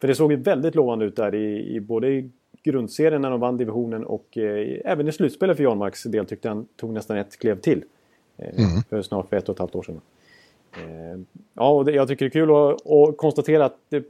För 0.00 0.08
det 0.08 0.14
såg 0.14 0.32
ju 0.32 0.38
väldigt 0.38 0.74
lovande 0.74 1.04
ut 1.04 1.16
där 1.16 1.34
i, 1.34 1.74
i 1.76 1.80
både 1.80 2.08
i 2.08 2.30
grundserien 2.62 3.22
när 3.22 3.30
de 3.30 3.40
vann 3.40 3.56
divisionen 3.56 4.04
och 4.04 4.38
eh, 4.38 4.80
även 4.84 5.08
i 5.08 5.12
slutspelet 5.12 5.56
för 5.56 5.64
Janmarks 5.64 6.02
del 6.02 6.26
tyckte 6.26 6.48
han 6.48 6.66
tog 6.76 6.92
nästan 6.92 7.16
ett 7.16 7.38
klev 7.38 7.60
till. 7.60 7.84
Eh, 8.36 8.64
mm. 8.64 8.82
För 8.90 9.02
snart 9.02 9.28
för 9.28 9.36
ett 9.36 9.48
och 9.48 9.54
ett 9.54 9.58
halvt 9.58 9.74
år 9.74 9.82
sedan. 9.82 10.00
Eh, 10.72 11.20
ja, 11.54 11.70
och 11.70 11.84
det, 11.84 11.92
jag 11.92 12.08
tycker 12.08 12.24
det 12.24 12.28
är 12.28 12.30
kul 12.30 12.50
att, 12.50 12.86
att 12.90 13.16
konstatera 13.16 13.64
att 13.64 13.76
det, 13.88 14.04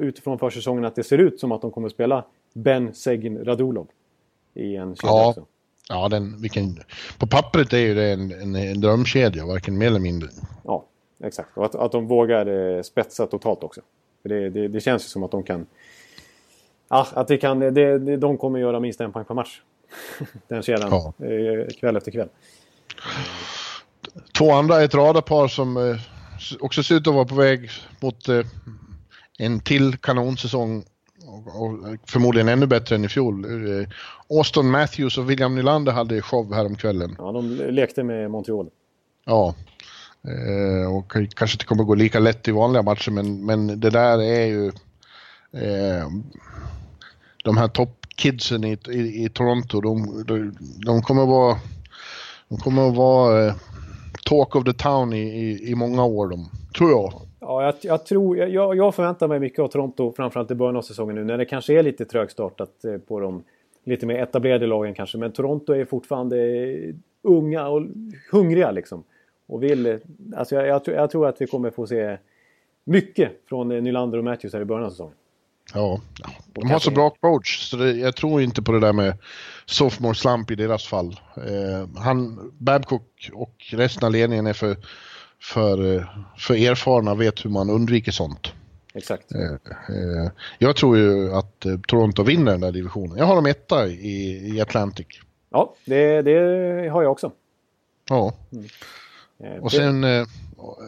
utifrån 0.00 0.38
försäsongen 0.38 0.84
att 0.84 0.94
det 0.94 1.04
ser 1.04 1.18
ut 1.18 1.40
som 1.40 1.52
att 1.52 1.62
de 1.62 1.70
kommer 1.70 1.86
att 1.86 1.94
spela 1.94 2.24
Ben 2.52 2.94
Segin 2.94 3.44
Radulov 3.44 3.86
i 4.54 4.76
en 4.76 4.96
kedja 4.96 5.10
ja. 5.10 5.28
också. 5.28 5.46
Ja, 5.88 6.08
den, 6.08 6.42
vilken, 6.42 6.78
på 7.18 7.26
pappret 7.26 7.72
är 7.72 7.78
ju 7.78 7.94
det 7.94 8.12
en, 8.12 8.32
en, 8.32 8.54
en 8.54 8.80
drömkedja, 8.80 9.46
varken 9.46 9.78
mer 9.78 9.86
eller 9.86 10.00
mindre. 10.00 10.28
Ja, 10.64 10.84
exakt. 11.24 11.56
Och 11.56 11.64
att, 11.64 11.74
att 11.74 11.92
de 11.92 12.06
vågar 12.06 12.46
eh, 12.46 12.82
spetsa 12.82 13.26
totalt 13.26 13.62
också. 13.62 13.80
För 14.22 14.28
det, 14.28 14.50
det, 14.50 14.68
det 14.68 14.80
känns 14.80 15.04
ju 15.04 15.08
som 15.08 15.22
att 15.22 15.30
de 15.30 15.42
kan 15.42 15.66
Ja, 16.88 17.06
att 17.14 17.28
det 17.28 17.36
kan, 17.36 17.60
det, 17.60 18.16
de 18.16 18.38
kommer 18.38 18.58
göra 18.58 18.80
minst 18.80 19.00
en 19.00 19.12
poäng 19.12 19.24
per 19.24 19.34
match. 19.34 19.60
Den 20.48 20.62
kedjan. 20.62 20.88
Ja. 20.90 21.12
Eh, 21.26 21.66
kväll 21.80 21.96
efter 21.96 22.10
kväll. 22.10 22.28
Två 24.38 24.52
andra, 24.52 24.82
ett 24.82 24.94
radarpar 24.94 25.48
som 25.48 25.76
eh, 25.76 25.96
också 26.60 26.82
ser 26.82 26.94
ut 26.94 27.06
att 27.06 27.14
vara 27.14 27.24
på 27.24 27.34
väg 27.34 27.70
mot 28.00 28.28
eh, 28.28 28.46
en 29.38 29.60
till 29.60 29.96
kanonsäsong. 29.96 30.84
Och 31.46 31.78
förmodligen 32.06 32.48
ännu 32.48 32.66
bättre 32.66 32.96
än 32.96 33.04
i 33.04 33.08
fjol. 33.08 33.46
Austin 34.30 34.70
Matthews 34.70 35.18
och 35.18 35.30
William 35.30 35.54
Nylander 35.54 35.92
hade 35.92 36.22
show 36.22 36.54
häromkvällen. 36.54 37.16
Ja, 37.18 37.32
de 37.32 37.48
lekte 37.50 38.02
med 38.02 38.30
Montreal. 38.30 38.68
Ja. 39.24 39.54
Och 40.90 41.12
kanske 41.34 41.54
inte 41.54 41.64
kommer 41.64 41.84
gå 41.84 41.94
lika 41.94 42.18
lätt 42.18 42.48
i 42.48 42.50
vanliga 42.50 42.82
matcher 42.82 43.10
men, 43.10 43.46
men 43.46 43.80
det 43.80 43.90
där 43.90 44.22
är 44.22 44.46
ju 44.46 44.66
eh, 45.52 46.08
de 47.46 47.56
här 47.56 47.68
toppkidsen 47.68 48.64
i, 48.64 48.78
i, 48.88 49.24
i, 49.24 49.28
Toronto, 49.28 49.80
de, 49.80 50.24
de, 50.26 50.56
de, 50.86 51.02
kommer 51.02 51.22
att 51.22 51.28
vara, 51.28 51.56
de 52.48 52.58
kommer 52.58 52.88
att 52.88 52.96
vara 52.96 53.46
eh, 53.46 53.54
talk 54.24 54.56
of 54.56 54.64
the 54.64 54.72
town 54.72 55.12
i, 55.12 55.22
i, 55.22 55.70
i 55.70 55.74
många 55.74 56.04
år, 56.04 56.28
de, 56.28 56.48
tror 56.78 56.90
jag. 56.90 57.12
Ja, 57.40 57.62
jag, 57.62 57.74
jag 57.82 58.06
tror, 58.06 58.36
jag, 58.36 58.76
jag, 58.76 58.94
förväntar 58.94 59.28
mig 59.28 59.40
mycket 59.40 59.58
av 59.58 59.68
Toronto, 59.68 60.12
framförallt 60.16 60.50
i 60.50 60.54
början 60.54 60.76
av 60.76 60.82
säsongen 60.82 61.14
nu, 61.16 61.24
när 61.24 61.38
det 61.38 61.44
kanske 61.44 61.78
är 61.78 61.82
lite 61.82 62.04
trögstartat 62.04 62.84
eh, 62.84 62.98
på 62.98 63.20
de 63.20 63.42
lite 63.84 64.06
mer 64.06 64.22
etablerade 64.22 64.66
lagen 64.66 64.94
kanske. 64.94 65.18
Men 65.18 65.32
Toronto 65.32 65.72
är 65.72 65.84
fortfarande 65.84 66.36
unga 67.22 67.68
och 67.68 67.82
hungriga 68.32 68.70
liksom. 68.70 69.04
Och 69.46 69.62
vill, 69.62 69.98
alltså 70.36 70.54
jag, 70.54 70.66
jag, 70.66 70.82
jag 70.86 71.10
tror 71.10 71.28
att 71.28 71.40
vi 71.40 71.46
kommer 71.46 71.70
få 71.70 71.86
se 71.86 72.18
mycket 72.84 73.32
från 73.48 73.72
eh, 73.72 73.82
Nylander 73.82 74.18
och 74.18 74.24
Matthews 74.24 74.52
här 74.52 74.60
i 74.60 74.64
början 74.64 74.84
av 74.84 74.90
säsongen. 74.90 75.16
Ja, 75.74 76.00
de 76.46 76.70
har 76.70 76.78
så 76.78 76.90
bra 76.90 77.10
coach 77.10 77.70
så 77.70 77.76
det, 77.76 77.92
jag 77.92 78.16
tror 78.16 78.42
inte 78.42 78.62
på 78.62 78.72
det 78.72 78.80
där 78.80 78.92
med 78.92 79.18
sophomore 79.66 80.14
slump 80.14 80.50
i 80.50 80.54
deras 80.54 80.86
fall. 80.86 81.20
Eh, 81.36 81.88
han, 82.02 82.50
Babcock 82.58 83.30
och 83.32 83.54
resten 83.70 84.04
av 84.04 84.12
ledningen 84.12 84.46
är 84.46 84.52
för, 84.52 84.76
för, 85.42 85.94
eh, 85.94 86.04
för 86.38 86.54
erfarna 86.54 87.14
vet 87.14 87.44
hur 87.44 87.50
man 87.50 87.70
undviker 87.70 88.12
sånt. 88.12 88.52
Exakt. 88.96 89.32
Eh, 89.34 89.52
eh, 89.96 90.30
jag 90.58 90.76
tror 90.76 90.96
ju 90.96 91.34
att 91.34 91.66
eh, 91.66 91.78
Toronto 91.88 92.22
vinner 92.22 92.52
den 92.52 92.60
där 92.60 92.72
divisionen. 92.72 93.18
Jag 93.18 93.24
har 93.24 93.34
dem 93.36 93.46
etta 93.46 93.86
i, 93.86 94.48
i 94.54 94.60
Atlantic. 94.60 95.06
Ja, 95.50 95.74
det, 95.84 96.22
det 96.22 96.88
har 96.88 97.02
jag 97.02 97.12
också. 97.12 97.32
Ja. 98.08 98.34
Mm. 98.52 98.64
Eh, 99.44 99.62
och 99.62 99.72
sen 99.72 100.04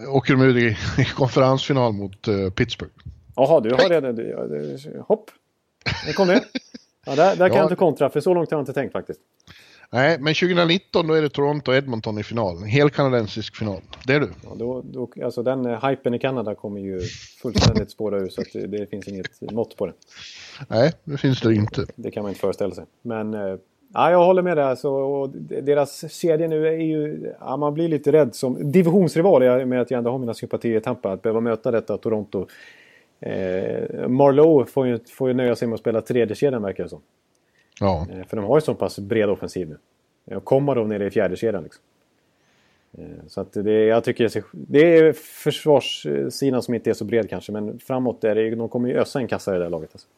åker 0.09 0.35
de 0.35 0.43
ut 0.43 0.57
i, 0.57 1.01
i 1.03 1.05
konferensfinal 1.05 1.93
mot 1.93 2.29
Pittsburgh. 2.55 2.95
Jaha, 3.39 3.61
du 3.61 3.71
har 3.71 3.89
redan... 3.89 5.03
hopp! 5.03 5.31
Det 6.07 6.13
kom 6.13 6.29
det. 6.29 6.45
Ja, 7.07 7.15
där, 7.15 7.37
där 7.37 7.37
kan 7.37 7.49
ja. 7.49 7.57
jag 7.57 7.65
inte 7.65 7.77
kontra, 7.77 8.11
för 8.11 8.21
så 8.21 8.35
långt 8.35 8.51
har 8.51 8.59
jag 8.59 8.63
inte 8.63 8.73
tänkt 8.73 8.93
faktiskt. 8.93 9.21
Nej, 9.91 10.19
men 10.21 10.35
2019 10.35 11.07
då 11.07 11.15
är 11.15 11.23
det 11.23 11.29
Toronto 11.29 11.71
och 11.71 11.77
Edmonton 11.77 12.19
i 12.19 12.23
final. 12.23 12.63
Hel 12.63 12.91
kanadensisk 12.91 13.57
final. 13.57 13.81
Det 14.07 14.15
är 14.15 14.21
du. 14.21 14.31
Ja, 14.45 14.51
då, 14.57 14.83
då, 14.85 15.11
alltså 15.25 15.43
den 15.43 15.67
uh, 15.67 15.87
hypen 15.87 16.15
i 16.15 16.19
Kanada 16.19 16.55
kommer 16.55 16.81
ju 16.81 17.01
fullständigt 17.43 17.91
spåra 17.91 18.19
ur 18.19 18.29
så 18.29 18.41
att 18.41 18.47
det, 18.53 18.67
det, 18.67 18.87
finns 18.87 19.09
inget 19.09 19.41
mått 19.53 19.77
på 19.77 19.87
det. 19.87 19.93
Nej, 20.69 20.93
det 21.05 21.17
finns 21.17 21.41
det 21.41 21.55
inte. 21.55 21.87
Det 21.97 22.11
kan 22.11 22.23
man 22.23 22.31
inte 22.31 22.41
föreställa 22.41 22.75
sig. 22.75 22.85
Men 23.03 23.35
uh, 23.35 23.59
ja, 23.95 24.11
jag 24.11 24.25
håller 24.25 24.43
med 24.43 24.57
där. 24.57 24.75
Så, 24.75 24.95
och 24.95 25.31
deras 25.63 26.13
kedja 26.13 26.49
nu 26.49 26.69
är 26.69 26.73
ju... 26.73 27.33
Ja, 27.41 27.57
man 27.57 27.75
blir 27.75 27.89
lite 27.89 28.13
rädd 28.13 28.35
som 28.35 28.73
divisionsrival 28.73 29.67
med 29.67 29.81
att 29.81 29.91
jag 29.91 29.99
ändå 29.99 30.11
har 30.11 30.19
mina 30.19 30.35
sympatier 30.35 30.77
i 30.77 30.81
Tampa. 30.81 31.13
Att 31.13 31.23
behöva 31.23 31.41
möta 31.41 31.71
detta 31.71 31.99
Toronto 31.99 32.47
Eh, 33.21 34.09
Marlowe 34.09 34.67
får 34.67 34.87
ju, 34.87 34.99
får 34.99 35.29
ju 35.29 35.35
nöja 35.35 35.57
sig 35.57 35.69
med 35.69 35.75
att 35.75 35.81
spela 35.81 36.01
tredje 36.01 36.37
kedjan 36.37 36.63
verkar 36.63 36.83
det 36.85 36.91
som. 36.91 37.01
Ja. 37.81 38.07
Eh, 38.13 38.27
för 38.27 38.37
de 38.37 38.47
har 38.47 38.57
ju 38.57 38.61
så 38.61 38.75
pass 38.75 38.99
bred 38.99 39.31
offensiv 39.31 39.69
nu. 39.69 39.79
Eh, 40.27 40.37
och 40.37 40.45
kommer 40.45 40.75
de 40.75 40.89
nere 40.89 41.07
i 41.07 41.11
fjärde 41.11 41.37
kedjan 41.37 41.63
liksom. 41.63 41.83
Eh, 42.99 43.27
så 43.27 43.41
att 43.41 43.53
det, 43.53 43.85
jag 43.85 44.05
tycker 44.05 44.45
det 44.53 44.99
är 44.99 45.13
försvarssidan 45.13 46.63
som 46.63 46.75
inte 46.75 46.91
är 46.91 46.95
så 46.95 47.05
bred 47.05 47.31
kanske. 47.31 47.53
Men 47.53 47.79
framåt 47.79 48.25
är 48.25 48.35
det, 48.35 48.55
de 48.55 48.69
kommer 48.69 48.89
ju 48.89 48.95
ösa 48.99 49.19
en 49.19 49.29
kassa 49.29 49.55
i 49.55 49.59
det 49.59 49.65
där 49.65 49.71
laget. 49.71 49.91
Alltså. 49.93 50.09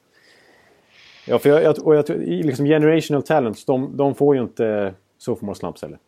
Ja, 1.26 1.38
för 1.38 1.48
jag, 1.48 1.86
och 1.86 1.94
jag, 1.94 2.08
liksom 2.26 2.66
generational 2.66 3.22
talents, 3.22 3.64
de, 3.64 3.96
de 3.96 4.14
får 4.14 4.36
ju 4.36 4.42
inte 4.42 4.94
sophomore 5.18 5.56
slumps 5.56 5.82
heller. 5.82 5.98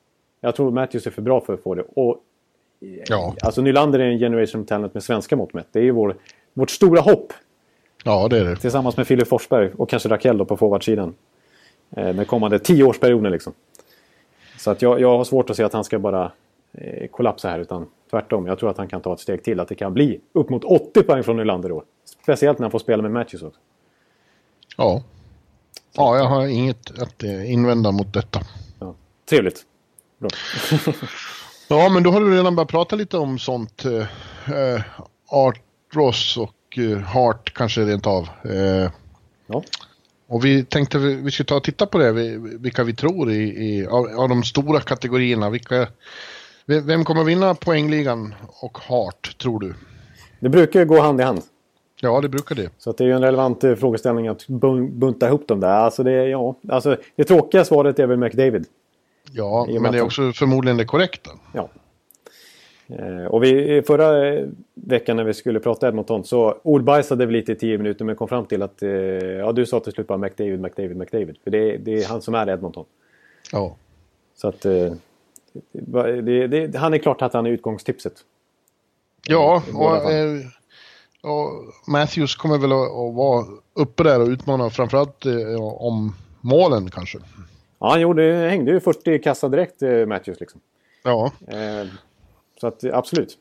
Jag 0.41 0.57
tror 0.57 0.71
Matthews 0.71 1.07
är 1.07 1.11
för 1.11 1.23
bra 1.23 1.41
för 1.41 1.55
att 1.55 1.63
få 1.63 1.75
det. 1.75 1.85
Och, 1.95 2.21
ja. 3.09 3.37
Alltså 3.41 3.63
Nylander 3.63 3.99
är 3.99 4.05
en 4.05 4.19
generational 4.19 4.67
talent 4.67 4.95
med 4.95 5.03
svenska 5.03 5.37
mått 5.37 5.55
mätt. 5.55 5.67
Det 5.73 5.79
är 5.79 5.85
ju 5.85 5.91
vår 5.91 6.17
vårt 6.55 6.71
stora 6.71 7.01
hopp. 7.01 7.33
Ja, 8.05 8.29
det 8.29 8.39
är 8.39 8.45
det. 8.45 8.57
Tillsammans 8.57 8.97
med 8.97 9.07
Filip 9.07 9.29
Forsberg 9.29 9.71
och 9.77 9.89
kanske 9.89 10.09
Rakell 10.09 10.39
då 10.39 10.45
på 10.45 10.57
forwardsidan. 10.57 11.15
Eh, 11.91 12.15
den 12.15 12.25
kommande 12.25 12.59
tioårsperioden 12.59 13.33
liksom. 13.33 13.53
Så 14.59 14.71
att 14.71 14.83
jag, 14.83 15.01
jag 15.01 15.17
har 15.17 15.25
svårt 15.25 15.51
att 15.51 15.57
se 15.57 15.63
att 15.63 15.73
han 15.73 15.85
ska 15.85 15.99
bara 15.99 16.33
eh, 16.73 17.09
kollapsa 17.09 17.49
här. 17.49 17.59
Utan 17.59 17.87
tvärtom. 18.11 18.47
Jag 18.47 18.59
tror 18.59 18.71
att 18.71 18.79
han 18.79 18.89
kan 18.89 19.01
ta 19.01 19.13
ett 19.13 19.21
steg 19.21 19.45
till. 19.45 19.61
Att 19.61 19.69
det 19.69 19.75
kan 19.75 19.95
bli 19.95 20.21
upp 20.33 20.51
mot 20.51 20.65
80 20.65 21.03
poäng 21.03 21.23
från 21.23 21.37
Nylander 21.37 21.69
då. 21.69 21.85
Speciellt 22.23 22.59
när 22.59 22.65
han 22.65 22.71
får 22.71 22.79
spela 22.79 23.03
med 23.03 23.13
Matthews 23.13 23.43
också. 23.43 23.61
Ja. 24.77 25.03
Ja, 25.93 26.17
jag 26.17 26.25
har 26.25 26.47
inget 26.47 27.01
att 27.03 27.23
eh, 27.23 27.53
invända 27.53 27.93
mot 27.93 28.13
detta. 28.13 28.41
Ja. 28.79 28.95
Trevligt. 29.29 29.67
Bra. 30.19 30.31
ja, 31.69 31.89
men 31.89 32.03
då 32.03 32.11
har 32.11 32.21
du 32.21 32.37
redan 32.37 32.57
börjat 32.57 32.71
prata 32.71 32.97
lite 32.97 33.17
om 33.17 33.39
sånt. 33.39 33.85
Eh, 33.85 34.75
eh 34.75 34.83
art 35.27 35.61
Ross 35.95 36.37
och 36.37 36.79
uh, 36.79 36.99
Hart 36.99 37.55
kanske 37.55 37.81
rent 37.81 38.07
av. 38.07 38.29
Uh, 38.47 38.91
ja. 39.47 39.63
Och 40.27 40.45
vi 40.45 40.65
tänkte 40.65 40.99
vi, 40.99 41.15
vi 41.15 41.31
skulle 41.31 41.47
ta 41.47 41.57
och 41.57 41.65
titta 41.65 41.87
på 41.87 41.99
det, 41.99 42.13
vilka 42.59 42.85
vi 42.85 42.95
tror 42.95 43.31
i, 43.31 43.43
i 43.43 43.87
av, 43.87 44.07
av, 44.17 44.29
de 44.29 44.43
stora 44.43 44.81
kategorierna. 44.81 45.51
Vilka, 45.51 45.87
vem 46.67 47.05
kommer 47.05 47.25
vinna 47.25 47.55
poängligan 47.55 48.35
och 48.61 48.79
Hart, 48.79 49.39
tror 49.39 49.61
du? 49.61 49.75
Det 50.41 50.49
brukar 50.49 50.81
ju 50.81 50.87
gå 50.87 51.01
hand 51.01 51.21
i 51.21 51.25
hand. 51.25 51.43
Ja, 52.01 52.21
det 52.21 52.29
brukar 52.29 52.55
det. 52.55 52.71
Så 52.79 52.93
det 52.93 53.05
är 53.05 53.09
ju 53.09 53.15
en 53.15 53.23
relevant 53.23 53.65
eh, 53.65 53.75
frågeställning 53.75 54.29
att 54.29 54.47
bunta 54.91 55.29
ihop 55.29 55.49
dem 55.49 55.61
där. 55.61 55.69
Alltså 55.69 56.03
det, 56.03 56.29
ja, 56.29 56.57
alltså 56.69 56.97
det 57.17 57.25
tråkiga 57.25 57.65
svaret 57.65 57.99
är 57.99 58.07
väl 58.07 58.19
McDavid. 58.19 58.67
Ja, 59.33 59.67
men 59.81 59.93
det 59.93 59.99
är 59.99 60.03
också 60.03 60.33
förmodligen 60.33 60.77
det 60.77 60.85
korrekta. 60.85 61.31
Ja, 61.53 61.69
Eh, 61.75 61.82
och 63.29 63.45
vi, 63.45 63.83
förra 63.87 64.39
veckan 64.75 65.17
när 65.17 65.25
vi 65.25 65.35
skulle 65.35 65.61
prata 65.61 65.89
Edmonton 65.89 66.25
så 66.25 66.59
ordbajsade 66.63 67.27
vi 67.27 67.33
lite 67.33 67.53
i 67.53 67.55
tio 67.55 67.79
minuter 67.79 68.05
men 68.05 68.17
kom 68.17 68.29
fram 68.29 68.47
till 68.47 68.63
att... 68.63 68.83
Eh, 68.83 68.91
ja, 68.91 69.53
du 69.53 69.67
sa 69.67 69.81
till 69.81 69.93
slut 69.93 70.07
bara 70.07 70.19
McDavid, 70.19 70.61
McDavid, 70.61 70.97
McDavid. 70.97 71.37
För 71.45 71.51
det, 71.51 71.77
det 71.77 72.03
är 72.03 72.09
han 72.09 72.23
som 72.23 72.35
är 72.35 72.49
Edmonton. 72.49 72.85
Ja. 73.53 73.77
Så 74.37 74.49
att... 74.49 74.65
Eh, 74.65 74.93
det, 75.73 76.47
det, 76.47 76.77
han 76.77 76.95
är 76.95 76.99
klart 76.99 77.23
att 77.23 77.33
han 77.33 77.47
är 77.47 77.51
utgångstipset. 77.51 78.15
Ja, 79.29 79.63
och, 79.75 79.97
och 81.31 81.51
Matthews 81.87 82.37
kommer 82.37 82.59
väl 82.59 82.73
att, 82.73 82.79
att 82.79 83.15
vara 83.15 83.47
uppe 83.75 84.03
där 84.03 84.21
och 84.21 84.29
utmana 84.29 84.71
framförallt 84.71 85.25
om 85.61 86.15
målen 86.41 86.91
kanske. 86.91 87.19
Ja, 87.79 87.91
han 87.91 88.01
gjorde, 88.01 88.23
hängde 88.51 88.71
ju 88.71 88.81
40 88.81 89.23
kassa 89.23 89.49
direkt, 89.49 89.83
Matthews. 90.07 90.41
Liksom. 90.41 90.61
Ja. 91.03 91.33
Så 92.63 92.69
att 92.69 92.85
absolut. 92.85 93.39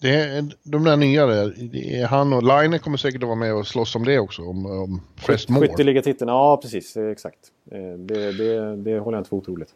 Det 0.00 0.14
är 0.14 0.54
de 0.62 0.84
där 0.84 0.96
nya 0.96 1.26
där, 1.26 1.54
det 1.72 2.00
är 2.00 2.06
han 2.06 2.32
och 2.32 2.42
Line 2.42 2.78
kommer 2.78 2.96
säkert 2.96 3.22
att 3.22 3.26
vara 3.28 3.38
med 3.38 3.54
och 3.54 3.66
slåss 3.66 3.96
om 3.96 4.04
det 4.04 4.18
också, 4.18 4.42
om, 4.42 4.66
om 4.66 5.00
flest 5.16 5.48
mål. 5.48 5.62
Skytteligatiteln, 5.62 6.28
ja 6.28 6.58
precis, 6.62 6.96
exakt. 6.96 7.38
Eh, 7.70 7.98
det, 7.98 8.32
det, 8.32 8.76
det 8.76 8.98
håller 8.98 9.16
jag 9.16 9.20
inte 9.20 9.28
för 9.28 9.36
otroligt. 9.36 9.68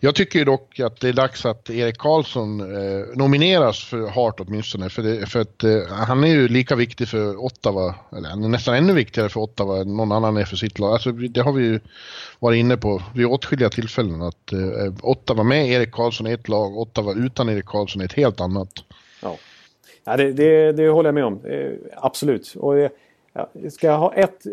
Jag 0.00 0.14
tycker 0.14 0.44
dock 0.44 0.80
att 0.80 1.00
det 1.00 1.08
är 1.08 1.12
dags 1.12 1.46
att 1.46 1.70
Erik 1.70 1.98
Karlsson 1.98 2.60
eh, 2.60 3.06
nomineras 3.14 3.84
för 3.84 4.08
Hart 4.08 4.40
åtminstone. 4.40 4.90
För, 4.90 5.02
det, 5.02 5.26
för 5.26 5.40
att 5.40 5.64
eh, 5.64 5.86
han 5.88 6.24
är 6.24 6.28
ju 6.28 6.48
lika 6.48 6.76
viktig 6.76 7.08
för 7.08 7.44
Ottawa, 7.44 7.94
eller 8.16 8.28
han 8.28 8.44
är 8.44 8.48
nästan 8.48 8.74
ännu 8.74 8.92
viktigare 8.92 9.28
för 9.28 9.40
Ottawa 9.40 9.80
än 9.80 9.96
någon 9.96 10.12
annan 10.12 10.36
är 10.36 10.44
för 10.44 10.56
sitt 10.56 10.78
lag. 10.78 10.92
Alltså, 10.92 11.12
det 11.12 11.40
har 11.40 11.52
vi 11.52 11.64
ju 11.64 11.80
varit 12.38 12.58
inne 12.58 12.76
på 12.76 13.02
vid 13.14 13.26
åtskilliga 13.26 13.70
tillfällen. 13.70 14.22
Att 14.22 14.52
eh, 14.52 14.94
Ottawa 15.02 15.42
med 15.42 15.68
Erik 15.68 15.92
Karlsson 15.92 16.26
är 16.26 16.34
ett 16.34 16.48
lag, 16.48 16.78
Ottawa 16.78 17.14
utan 17.14 17.48
Erik 17.48 17.66
Karlsson 17.66 18.00
är 18.00 18.04
ett 18.04 18.12
helt 18.12 18.40
annat. 18.40 18.72
Ja, 19.22 19.36
ja 20.04 20.16
det, 20.16 20.32
det, 20.32 20.72
det 20.72 20.88
håller 20.88 21.08
jag 21.08 21.14
med 21.14 21.24
om. 21.24 21.44
Eh, 21.44 21.72
absolut. 21.96 22.54
Och 22.56 22.74
det, 22.74 22.90
Ja, 23.36 23.48
ska 23.70 23.86
jag 23.86 23.98
ha 23.98 24.14
ett, 24.14 24.46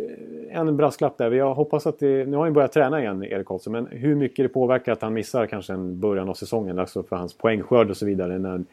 en 0.51 0.77
brasklapp 0.77 1.17
där? 1.17 1.31
Jag 1.31 1.53
hoppas 1.53 1.87
att 1.87 1.99
det, 1.99 2.25
nu 2.27 2.37
har 2.37 2.43
han 2.43 2.53
börjat 2.53 2.71
träna 2.71 3.01
igen, 3.01 3.23
Erik 3.23 3.47
Karlsson. 3.47 3.73
Men 3.73 3.87
hur 3.87 4.15
mycket 4.15 4.45
det 4.45 4.49
påverkar 4.49 4.91
att 4.91 5.01
han 5.01 5.13
missar 5.13 5.47
kanske 5.47 5.73
en 5.73 5.99
början 5.99 6.29
av 6.29 6.33
säsongen. 6.33 6.79
Alltså 6.79 7.03
för 7.03 7.15
hans 7.15 7.33
poängskörd 7.33 7.89
och 7.89 7.97
så 7.97 8.05
vidare. 8.05 8.39
När, 8.39 8.63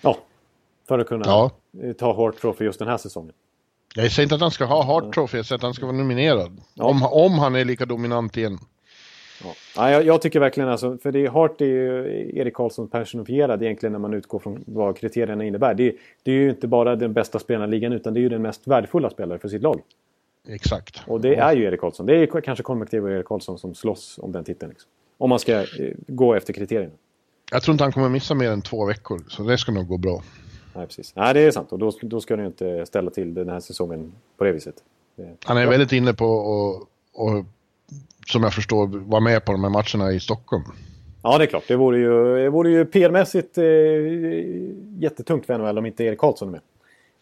ja, 0.00 0.16
för 0.88 0.98
att 0.98 1.06
kunna 1.06 1.24
ja. 1.26 1.50
ta 1.98 2.16
Hart 2.16 2.36
Trophy 2.36 2.64
just 2.64 2.78
den 2.78 2.88
här 2.88 2.96
säsongen. 2.96 3.32
Jag 3.94 4.12
säger 4.12 4.24
inte 4.24 4.34
att 4.34 4.40
han 4.40 4.50
ska 4.50 4.64
ha 4.64 4.82
Hart 4.82 5.14
Trophy, 5.14 5.36
jag 5.36 5.46
säger 5.46 5.58
att 5.58 5.62
han 5.62 5.74
ska 5.74 5.86
vara 5.86 5.96
nominerad. 5.96 6.60
Ja. 6.74 6.84
Om, 6.84 7.02
om 7.02 7.38
han 7.38 7.54
är 7.54 7.64
lika 7.64 7.86
dominant 7.86 8.36
igen. 8.36 8.58
Ja. 9.44 9.54
ja 9.76 9.90
jag, 9.90 10.06
jag, 10.06 10.22
tycker 10.22 10.40
verkligen 10.40 10.68
alltså, 10.68 10.98
för 10.98 11.12
det, 11.12 11.26
Hart 11.26 11.60
är 11.60 11.66
ju 11.66 12.30
Erik 12.38 12.54
Karlsson 12.54 12.88
personifierad 12.88 13.62
egentligen 13.62 13.92
när 13.92 13.98
man 13.98 14.14
utgår 14.14 14.38
från 14.38 14.64
vad 14.66 14.96
kriterierna 14.96 15.44
innebär. 15.44 15.74
Det, 15.74 15.96
det 16.22 16.30
är 16.30 16.34
ju 16.34 16.50
inte 16.50 16.68
bara 16.68 16.96
den 16.96 17.12
bästa 17.12 17.38
spelaren 17.38 17.68
i 17.68 17.76
ligan 17.76 17.92
utan 17.92 18.14
det 18.14 18.20
är 18.20 18.22
ju 18.22 18.28
den 18.28 18.42
mest 18.42 18.66
värdefulla 18.66 19.10
spelaren 19.10 19.40
för 19.40 19.48
sitt 19.48 19.62
lag. 19.62 19.80
Exakt. 20.48 21.02
Och 21.06 21.20
det 21.20 21.34
är 21.34 21.52
ju 21.52 21.64
Erik 21.64 21.80
Karlsson. 21.80 22.06
Det 22.06 22.16
är 22.16 22.40
kanske 22.40 22.62
Konvektiv 22.62 23.04
och 23.04 23.10
Erik 23.10 23.26
Karlsson 23.26 23.58
som 23.58 23.74
slåss 23.74 24.18
om 24.22 24.32
den 24.32 24.44
titeln. 24.44 24.70
Liksom. 24.70 24.90
Om 25.18 25.30
man 25.30 25.38
ska 25.38 25.52
eh, 25.52 25.66
gå 26.06 26.34
efter 26.34 26.52
kriterierna. 26.52 26.92
Jag 27.50 27.62
tror 27.62 27.72
inte 27.72 27.84
han 27.84 27.92
kommer 27.92 28.08
missa 28.08 28.34
mer 28.34 28.50
än 28.50 28.62
två 28.62 28.84
veckor, 28.84 29.20
så 29.28 29.42
det 29.42 29.58
ska 29.58 29.72
nog 29.72 29.88
gå 29.88 29.96
bra. 29.96 30.22
Nej, 30.74 30.86
precis. 30.86 31.12
Nej, 31.16 31.34
det 31.34 31.40
är 31.40 31.50
sant. 31.50 31.72
Och 31.72 31.78
då, 31.78 31.92
då 32.02 32.20
ska 32.20 32.36
ni 32.36 32.46
inte 32.46 32.86
ställa 32.86 33.10
till 33.10 33.34
den 33.34 33.48
här 33.48 33.60
säsongen 33.60 34.12
på 34.36 34.44
det 34.44 34.52
viset. 34.52 34.74
Han 35.44 35.56
är 35.56 35.66
väldigt 35.66 35.92
inne 35.92 36.14
på 36.14 36.88
att 37.14 37.46
som 38.26 38.42
jag 38.42 38.54
förstår, 38.54 38.86
vara 38.86 39.20
med 39.20 39.44
på 39.44 39.52
de 39.52 39.64
här 39.64 39.70
matcherna 39.70 40.12
i 40.12 40.20
Stockholm. 40.20 40.64
Ja, 41.22 41.38
det 41.38 41.44
är 41.44 41.46
klart. 41.46 41.64
Det 41.68 41.76
vore 41.76 41.98
ju, 41.98 42.36
det 42.36 42.50
vore 42.50 42.70
ju 42.70 42.84
PR-mässigt 42.84 43.58
eh, 43.58 45.02
jättetungt 45.02 45.46
för 45.46 45.58
NHL 45.58 45.78
om 45.78 45.86
inte 45.86 46.04
Erik 46.04 46.18
Karlsson 46.18 46.48
är 46.48 46.52
med. 46.52 46.60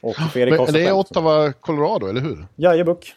Och 0.00 0.14
för 0.14 0.40
Erik 0.40 0.54
Men 0.58 0.72
det 0.72 0.86
är 0.86 0.92
Ottawa, 0.92 1.52
Colorado, 1.52 2.06
eller 2.06 2.20
hur? 2.20 2.46
Jajebuck. 2.56 3.14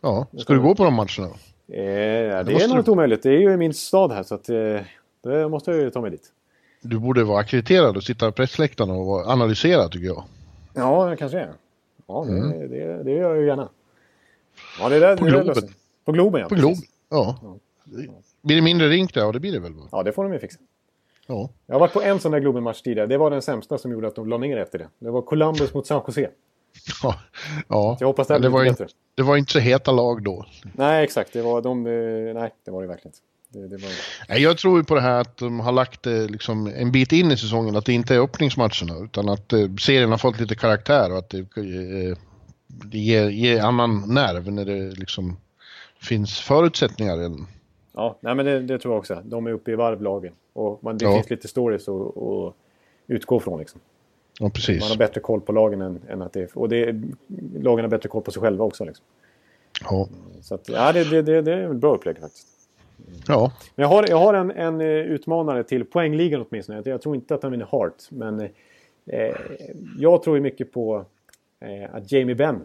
Ja, 0.00 0.26
ska 0.38 0.52
du 0.52 0.60
gå 0.60 0.74
på 0.74 0.84
de 0.84 0.94
matcherna? 0.94 1.26
Eh, 1.26 1.34
det, 1.68 2.42
det 2.42 2.62
är 2.62 2.68
nog 2.68 2.78
inte 2.78 2.90
omöjligt. 2.90 3.22
Det 3.22 3.30
är 3.30 3.40
ju 3.40 3.56
min 3.56 3.74
stad 3.74 4.12
här 4.12 4.22
så 4.22 4.34
att, 4.34 4.48
eh, 4.48 4.80
det 5.22 5.48
måste 5.48 5.70
jag 5.70 5.80
ju 5.80 5.90
ta 5.90 6.00
mig 6.00 6.10
dit. 6.10 6.32
Du 6.80 6.98
borde 6.98 7.24
vara 7.24 7.40
akkrediterad 7.40 7.96
och 7.96 8.02
sitta 8.02 8.26
på 8.26 8.32
pressläktaren 8.32 8.90
och 8.90 9.26
analysera 9.26 9.88
tycker 9.88 10.06
jag. 10.06 10.24
Ja, 10.74 11.06
det 11.10 11.16
kanske 11.16 11.38
är. 11.38 11.52
Ja, 12.06 12.24
det, 12.28 12.32
mm. 12.32 12.70
det, 12.70 13.02
det 13.02 13.10
gör 13.10 13.28
jag 13.28 13.40
ju 13.40 13.46
gärna. 13.46 13.68
Ja, 14.80 14.88
det 14.88 14.96
är 14.96 15.00
där, 15.00 15.16
på 15.16 15.24
Globen. 15.24 15.54
På 16.04 16.12
Globen, 16.12 16.40
ja. 16.40 16.48
På 16.48 16.54
Globen. 16.54 16.82
Ja. 17.12 17.58
Blir 18.42 18.56
det 18.56 18.62
mindre 18.62 18.88
rink 18.88 19.14
där? 19.14 19.20
Ja, 19.20 19.32
det 19.32 19.40
blir 19.40 19.52
det 19.52 19.60
väl? 19.60 19.72
Ja, 19.92 20.02
det 20.02 20.12
får 20.12 20.24
de 20.24 20.32
ju 20.32 20.38
fixa. 20.38 20.58
Ja. 21.26 21.50
Jag 21.66 21.74
har 21.74 21.80
varit 21.80 21.92
på 21.92 22.02
en 22.02 22.20
sån 22.20 22.32
där 22.32 22.40
Globen-match 22.40 22.82
tidigare. 22.82 23.06
Det 23.06 23.18
var 23.18 23.30
den 23.30 23.42
sämsta 23.42 23.78
som 23.78 23.92
gjorde 23.92 24.08
att 24.08 24.14
de 24.14 24.28
la 24.28 24.38
ner 24.38 24.56
efter 24.56 24.78
det. 24.78 24.88
Det 24.98 25.10
var 25.10 25.22
Columbus 25.22 25.74
mot 25.74 25.86
San 25.86 26.02
Jose. 26.06 26.30
Ja, 27.02 27.14
ja. 27.68 27.96
jag 28.00 28.06
hoppas 28.06 28.28
det, 28.28 28.38
det 28.38 28.48
var 28.48 28.64
bättre. 28.64 28.86
det 29.14 29.22
var 29.22 29.36
inte 29.36 29.52
så 29.52 29.58
heta 29.58 29.92
lag 29.92 30.22
då. 30.22 30.46
Nej, 30.72 31.04
exakt. 31.04 31.32
Det 31.32 31.42
var 31.42 31.62
de... 31.62 31.86
Eh, 31.86 32.34
nej, 32.34 32.54
det 32.64 32.70
var 32.70 32.82
det 32.82 32.88
verkligen 32.88 33.14
inte. 33.14 33.18
Det, 33.48 33.76
det 33.76 33.82
var... 33.82 34.38
Jag 34.38 34.58
tror 34.58 34.78
ju 34.78 34.84
på 34.84 34.94
det 34.94 35.00
här 35.00 35.20
att 35.20 35.36
de 35.36 35.60
har 35.60 35.72
lagt 35.72 36.02
det 36.02 36.28
liksom 36.28 36.66
en 36.66 36.92
bit 36.92 37.12
in 37.12 37.30
i 37.30 37.36
säsongen, 37.36 37.76
att 37.76 37.86
det 37.86 37.92
inte 37.92 38.14
är 38.14 38.20
öppningsmatcherna 38.20 39.04
utan 39.04 39.28
att 39.28 39.52
eh, 39.52 39.74
serien 39.80 40.10
har 40.10 40.18
fått 40.18 40.40
lite 40.40 40.54
karaktär 40.54 41.12
och 41.12 41.18
att 41.18 41.30
det, 41.30 41.38
eh, 41.38 42.16
det 42.66 42.98
ger, 42.98 43.28
ger 43.28 43.62
annan 43.62 44.14
nerv 44.14 44.52
när 44.52 44.64
det 44.64 44.90
liksom 44.90 45.36
finns 46.02 46.40
förutsättningar 46.40 47.18
än. 47.18 47.46
Ja, 47.92 48.16
nej, 48.20 48.34
men 48.34 48.46
det, 48.46 48.60
det, 48.60 48.78
tror 48.78 48.94
jag 48.94 48.98
också. 48.98 49.22
De 49.24 49.46
är 49.46 49.52
uppe 49.52 49.70
i 49.70 49.74
varvlagen. 49.74 50.32
Och 50.52 50.84
man, 50.84 50.98
det 50.98 51.04
ja. 51.04 51.14
finns 51.14 51.30
lite 51.30 51.48
stories 51.48 51.88
att, 51.88 52.16
att 52.16 52.54
utgå 53.06 53.40
från. 53.40 53.58
Liksom. 53.58 53.80
Ja, 54.40 54.50
precis. 54.54 54.80
Man 54.80 54.90
har 54.90 54.96
bättre 54.96 55.20
koll 55.20 55.40
på 55.40 55.52
lagen 55.52 55.80
än, 55.80 56.00
än 56.08 56.22
att 56.22 56.32
det 56.32 56.56
Och 56.56 56.68
det, 56.68 57.02
lagen 57.60 57.84
har 57.84 57.88
bättre 57.88 58.08
koll 58.08 58.22
på 58.22 58.30
sig 58.30 58.42
själva 58.42 58.64
också. 58.64 58.84
Liksom. 58.84 59.04
Ja. 59.84 60.08
Så 60.42 60.54
att, 60.54 60.68
ja, 60.68 60.92
det, 60.92 61.04
det, 61.04 61.22
det, 61.22 61.42
det 61.42 61.52
är 61.52 61.70
ett 61.70 61.76
bra 61.76 61.94
upplägg 61.94 62.18
faktiskt. 62.18 62.46
Ja. 63.28 63.52
Men 63.74 63.82
jag 63.82 63.88
har, 63.88 64.06
jag 64.08 64.18
har 64.18 64.34
en, 64.34 64.50
en 64.50 64.80
eh, 64.80 64.86
utmanare 64.86 65.64
till 65.64 65.84
poängligan 65.84 66.46
åtminstone. 66.48 66.82
Jag 66.84 67.02
tror 67.02 67.14
inte 67.14 67.34
att 67.34 67.42
han 67.42 67.52
vinner 67.52 67.66
Hart. 67.70 67.94
Men 68.08 68.40
eh, 69.06 69.36
jag 69.98 70.22
tror 70.22 70.40
mycket 70.40 70.72
på 70.72 71.04
eh, 71.60 71.94
att 71.94 72.12
Jamie 72.12 72.34
Benn 72.34 72.64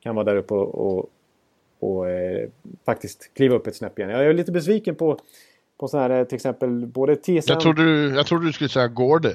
kan 0.00 0.14
vara 0.14 0.24
där 0.24 0.36
uppe 0.36 0.54
och, 0.54 0.98
och, 0.98 1.10
och 1.78 2.10
eh, 2.10 2.48
faktiskt 2.84 3.34
kliva 3.34 3.54
upp 3.54 3.66
ett 3.66 3.76
snäpp 3.76 3.98
igen. 3.98 4.10
Jag 4.10 4.26
är 4.26 4.34
lite 4.34 4.52
besviken 4.52 4.94
på, 4.94 5.18
på 5.78 5.88
så 5.88 5.98
här 5.98 6.10
eh, 6.10 6.24
till 6.24 6.36
exempel 6.36 6.86
både 6.86 7.16
TSN... 7.16 7.30
Jag 7.30 7.60
trodde, 7.60 7.82
jag 8.16 8.26
trodde 8.26 8.46
du 8.46 8.52
skulle 8.52 8.68
säga 8.68 8.88
Gårde. 8.88 9.34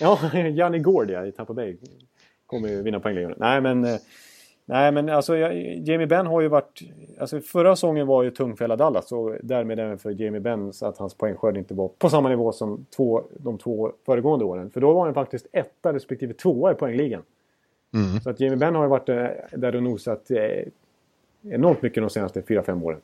Ja, 0.00 0.18
Janni 0.34 0.78
Gård 0.78 1.10
ja, 1.10 1.26
i 1.26 1.32
Tampa 1.32 1.54
Bay. 1.54 1.76
Kommer 2.46 2.68
ju 2.68 2.82
vinna 2.82 3.00
poängligan. 3.00 3.34
Nej 3.36 3.60
men... 3.60 3.84
Eh, 3.84 3.96
nej 4.64 4.92
men 4.92 5.08
alltså 5.08 5.36
Jamie 5.36 6.06
Benn 6.06 6.26
har 6.26 6.40
ju 6.40 6.48
varit... 6.48 6.80
Alltså 7.20 7.40
förra 7.40 7.76
säsongen 7.76 8.06
var 8.06 8.22
ju 8.22 8.30
tung 8.30 8.56
för 8.56 8.64
hela 8.64 8.76
Dallas 8.76 9.12
och 9.12 9.36
därmed 9.42 9.80
även 9.80 9.98
för 9.98 10.10
Jamie 10.22 10.40
Benn 10.40 10.72
så 10.72 10.86
att 10.86 10.98
hans 10.98 11.14
poängskörd 11.14 11.56
inte 11.56 11.74
var 11.74 11.88
på 11.88 12.10
samma 12.10 12.28
nivå 12.28 12.52
som 12.52 12.86
två, 12.96 13.22
de 13.38 13.58
två 13.58 13.92
föregående 14.06 14.44
åren. 14.44 14.70
För 14.70 14.80
då 14.80 14.92
var 14.92 15.04
han 15.04 15.14
faktiskt 15.14 15.46
etta 15.52 15.92
respektive 15.92 16.34
tvåa 16.34 16.72
i 16.72 16.74
poängligan. 16.74 17.22
Mm. 17.94 18.20
Så 18.20 18.30
att 18.30 18.40
Jamie 18.40 18.56
Benn 18.56 18.74
har 18.74 18.82
ju 18.82 18.88
varit 18.88 19.06
där 19.50 19.76
och 19.76 19.82
nosat 19.82 20.30
enormt 21.42 21.82
mycket 21.82 22.02
de 22.02 22.10
senaste 22.10 22.40
4-5 22.40 22.84
åren. 22.84 23.00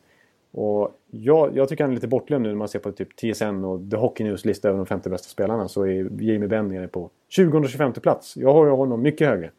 Och 0.53 0.99
jag, 1.11 1.57
jag 1.57 1.69
tycker 1.69 1.85
han 1.85 1.91
är 1.91 1.95
lite 1.95 2.09
bortglömd 2.09 2.43
nu 2.43 2.49
när 2.49 2.57
man 2.57 2.69
ser 2.69 2.79
på 2.79 2.93
typ 2.93 3.17
TSN 3.17 3.65
och 3.65 3.91
The 3.91 3.97
Hockey 3.97 4.25
News 4.25 4.45
lista 4.45 4.69
över 4.69 4.79
de 4.79 4.87
50 4.87 5.09
bästa 5.09 5.29
spelarna 5.29 5.69
så 5.69 5.83
är 5.83 6.23
Jamie 6.23 6.49
Benn 6.49 6.69
nere 6.69 6.89
på 6.89 7.11
20-25 7.37 8.01
plats. 8.01 8.37
Jag 8.37 8.53
har 8.53 8.67
ju 8.67 8.71
honom 8.71 9.03
mycket 9.03 9.29
högre. 9.29 9.51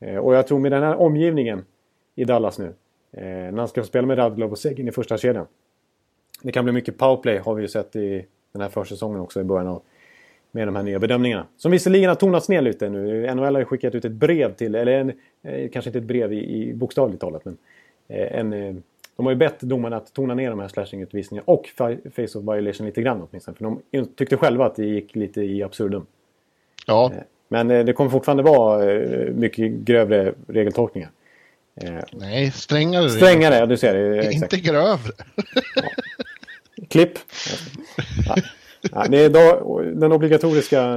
Eh, 0.00 0.16
och 0.16 0.34
jag 0.34 0.46
tror 0.46 0.58
med 0.58 0.72
den 0.72 0.82
här 0.82 0.96
omgivningen 0.96 1.64
i 2.14 2.24
Dallas 2.24 2.58
nu. 2.58 2.72
Eh, 3.12 3.22
när 3.22 3.58
han 3.58 3.68
ska 3.68 3.82
spela 3.82 4.06
med 4.06 4.18
Radlov 4.18 4.50
och 4.50 4.58
Seguin 4.58 4.88
i 4.88 4.92
första 4.92 5.18
kedjan. 5.18 5.46
Det 6.42 6.52
kan 6.52 6.64
bli 6.64 6.72
mycket 6.72 6.98
powerplay 6.98 7.38
har 7.38 7.54
vi 7.54 7.62
ju 7.62 7.68
sett 7.68 7.96
i 7.96 8.26
den 8.52 8.62
här 8.62 8.68
försäsongen 8.68 9.20
också 9.20 9.40
i 9.40 9.44
början 9.44 9.66
av 9.66 9.82
med 10.52 10.68
de 10.68 10.76
här 10.76 10.82
nya 10.82 10.98
bedömningarna. 10.98 11.46
Som 11.56 11.72
visserligen 11.72 12.08
har 12.08 12.16
tonats 12.16 12.48
ner 12.48 12.62
lite 12.62 12.88
nu. 12.88 13.34
NHL 13.34 13.54
har 13.54 13.58
ju 13.58 13.64
skickat 13.64 13.94
ut 13.94 14.04
ett 14.04 14.12
brev 14.12 14.54
till, 14.54 14.74
eller 14.74 14.92
en, 14.92 15.12
eh, 15.42 15.70
kanske 15.70 15.88
inte 15.88 15.98
ett 15.98 16.04
brev 16.04 16.32
i, 16.32 16.62
i 16.62 16.74
bokstavligt 16.74 17.20
talat 17.20 17.44
men 17.44 17.56
Eh, 17.56 17.75
en, 18.08 18.52
eh, 18.52 18.74
de 19.16 19.26
har 19.26 19.32
ju 19.32 19.36
bett 19.36 19.60
domarna 19.60 19.96
att 19.96 20.12
tona 20.12 20.34
ner 20.34 20.50
de 20.50 20.60
här 20.60 20.68
slashing-utvisningarna 20.68 21.44
och 21.44 21.68
face 22.14 22.38
of 22.38 22.54
violation 22.54 22.86
lite 22.86 23.02
grann 23.02 23.22
åtminstone. 23.30 23.56
För 23.56 23.64
de 23.90 24.06
tyckte 24.06 24.36
själva 24.36 24.66
att 24.66 24.76
det 24.76 24.84
gick 24.84 25.14
lite 25.14 25.42
i 25.42 25.62
absurdum. 25.62 26.06
Ja. 26.86 27.12
Eh, 27.14 27.22
men 27.48 27.68
det 27.68 27.92
kommer 27.92 28.10
fortfarande 28.10 28.42
vara 28.42 28.84
mycket 29.30 29.72
grövre 29.72 30.34
regeltolkningar. 30.48 31.10
Nej, 32.12 32.50
strängare. 32.50 33.10
Strängare, 33.10 33.54
ja 33.54 33.66
du 33.66 33.76
ser 33.76 33.94
det. 33.94 34.18
Exakt. 34.18 34.52
Inte 34.52 34.70
grövre. 34.70 35.12
Ja. 35.76 35.82
Klipp. 36.88 37.18
Ja. 38.26 38.36
Ja, 38.92 39.06
det 39.08 39.18
är 39.18 39.30
då, 39.30 39.80
den 39.82 40.12
obligatoriska 40.12 40.96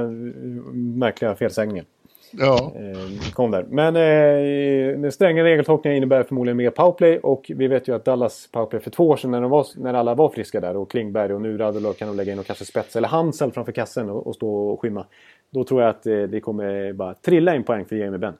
märkliga 0.72 1.34
felsägningen. 1.34 1.84
Ja. 2.30 2.72
Eh, 2.76 3.30
kom 3.32 3.50
där. 3.50 3.66
Men 3.68 3.96
eh, 3.96 5.00
den 5.00 5.12
stränga 5.12 5.44
regeltolkningen 5.44 5.96
innebär 5.96 6.22
förmodligen 6.22 6.56
mer 6.56 6.70
powerplay 6.70 7.18
och 7.18 7.50
vi 7.54 7.68
vet 7.68 7.88
ju 7.88 7.94
att 7.94 8.04
Dallas 8.04 8.48
powerplay 8.52 8.80
för 8.80 8.90
två 8.90 9.08
år 9.08 9.16
sedan 9.16 9.30
när, 9.30 9.40
de 9.40 9.50
var, 9.50 9.66
när 9.76 9.94
alla 9.94 10.14
var 10.14 10.28
friska 10.28 10.60
där 10.60 10.76
och 10.76 10.90
Klingberg 10.90 11.34
och 11.34 11.40
nu 11.40 11.58
Radulov 11.58 11.92
kan 11.92 12.08
de 12.08 12.16
lägga 12.16 12.32
in 12.32 12.38
och 12.38 12.46
kanske 12.46 12.64
spetsa 12.64 12.98
eller 12.98 13.08
Hansel 13.08 13.52
framför 13.52 13.72
kassen 13.72 14.10
och, 14.10 14.26
och 14.26 14.34
stå 14.34 14.68
och 14.68 14.80
skymma. 14.80 15.06
Då 15.50 15.64
tror 15.64 15.82
jag 15.82 15.90
att 15.90 16.06
eh, 16.06 16.22
det 16.22 16.40
kommer 16.40 16.92
bara 16.92 17.14
trilla 17.14 17.54
in 17.54 17.64
poäng 17.64 17.84
för 17.84 17.96
Jamie 17.96 18.18
Benn. 18.18 18.34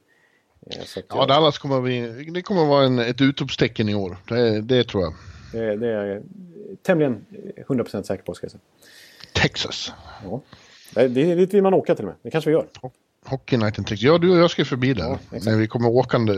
Eh, 0.67 0.81
att, 0.81 1.05
ja, 1.09 1.27
Dallas 1.27 1.59
kommer, 1.59 1.81
bli, 1.81 2.31
det 2.31 2.43
kommer 2.43 2.67
vara 2.67 2.85
en, 2.85 2.99
ett 2.99 3.21
utropstecken 3.21 3.89
i 3.89 3.95
år. 3.95 4.17
Det, 4.29 4.61
det 4.61 4.85
tror 4.85 5.03
jag. 5.03 5.13
Det, 5.53 5.77
det 5.77 5.89
är 5.89 6.07
jag 6.07 6.23
tämligen 6.83 7.25
100% 7.69 8.03
säker 8.03 8.25
på 8.25 8.35
ska 8.35 8.45
jag 8.45 8.51
säga. 8.51 8.61
Texas. 9.33 9.93
Ja. 10.25 10.41
Det, 10.95 11.09
det, 11.09 11.35
dit 11.35 11.55
vill 11.55 11.63
man 11.63 11.75
åka 11.75 11.95
till 11.95 12.05
och 12.05 12.09
med. 12.09 12.17
Det 12.23 12.31
kanske 12.31 12.51
vi 12.51 12.57
gör. 12.57 12.67
Hockey 13.27 13.57
Night 13.57 13.79
in 13.79 13.85
Texas. 13.85 14.03
Ja, 14.03 14.19
du 14.19 14.31
och 14.31 14.39
jag 14.39 14.51
ska 14.51 14.65
förbi 14.65 14.95
där. 14.95 15.05
Ja, 15.05 15.19
när 15.45 15.57
vi 15.57 15.67
kommer 15.67 15.89
åkande. 15.89 16.33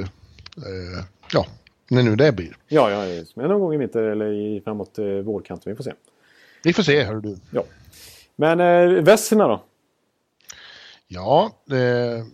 Eh, 0.56 1.04
ja, 1.32 1.46
när 1.88 2.02
nu 2.02 2.16
det 2.16 2.32
blir. 2.32 2.56
Ja, 2.68 2.90
ja 2.90 3.24
men 3.34 3.48
någon 3.48 3.60
gång 3.60 3.74
i 3.74 3.76
vinter 3.76 4.02
eller 4.02 4.32
i, 4.32 4.60
framåt 4.60 4.98
eh, 4.98 5.04
vårkanten. 5.04 5.72
Vi 5.72 5.76
får 5.76 5.84
se. 5.84 5.92
Vi 6.62 6.72
får 6.72 6.82
se, 6.82 7.02
hör 7.02 7.14
du. 7.14 7.36
Ja. 7.50 7.64
Men 8.36 8.60
eh, 8.60 9.02
Vesserna 9.02 9.48
då? 9.48 9.62
Ja, 11.08 11.50
det, 11.64 12.24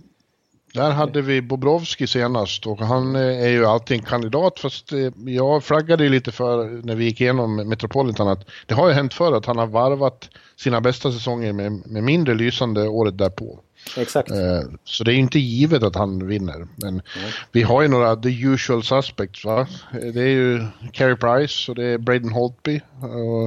där 0.78 0.90
hade 0.90 1.22
vi 1.22 1.42
Bobrovski 1.42 2.06
senast 2.06 2.66
och 2.66 2.78
han 2.78 3.16
eh, 3.16 3.42
är 3.42 3.48
ju 3.48 3.66
alltid 3.66 3.96
en 3.96 4.04
kandidat 4.04 4.58
fast 4.58 4.92
eh, 4.92 5.12
jag 5.26 5.64
flaggade 5.64 6.04
ju 6.04 6.10
lite 6.10 6.32
för 6.32 6.86
när 6.86 6.94
vi 6.94 7.04
gick 7.04 7.20
igenom 7.20 7.56
Metropolitan 7.56 8.28
att 8.28 8.48
det 8.66 8.74
har 8.74 8.88
ju 8.88 8.94
hänt 8.94 9.14
förr 9.14 9.36
att 9.36 9.46
han 9.46 9.58
har 9.58 9.66
varvat 9.66 10.30
sina 10.56 10.80
bästa 10.80 11.12
säsonger 11.12 11.52
med, 11.52 11.72
med 11.86 12.02
mindre 12.02 12.34
lysande 12.34 12.88
året 12.88 13.18
därpå. 13.18 13.60
Exakt. 13.96 14.30
Eh, 14.30 14.62
så 14.84 15.04
det 15.04 15.12
är 15.12 15.16
inte 15.16 15.38
givet 15.38 15.82
att 15.82 15.96
han 15.96 16.26
vinner. 16.26 16.68
Men 16.76 16.88
mm. 16.88 17.30
vi 17.52 17.62
har 17.62 17.82
ju 17.82 17.88
några 17.88 18.16
the 18.16 18.42
usual 18.42 18.82
suspects 18.82 19.44
va. 19.44 19.66
Det 19.92 20.22
är 20.22 20.28
ju 20.28 20.66
Carey 20.92 21.16
Price 21.16 21.70
och 21.70 21.76
det 21.76 21.84
är 21.84 21.98
Braden 21.98 22.32
Holtby 22.32 22.80
och, 23.00 23.44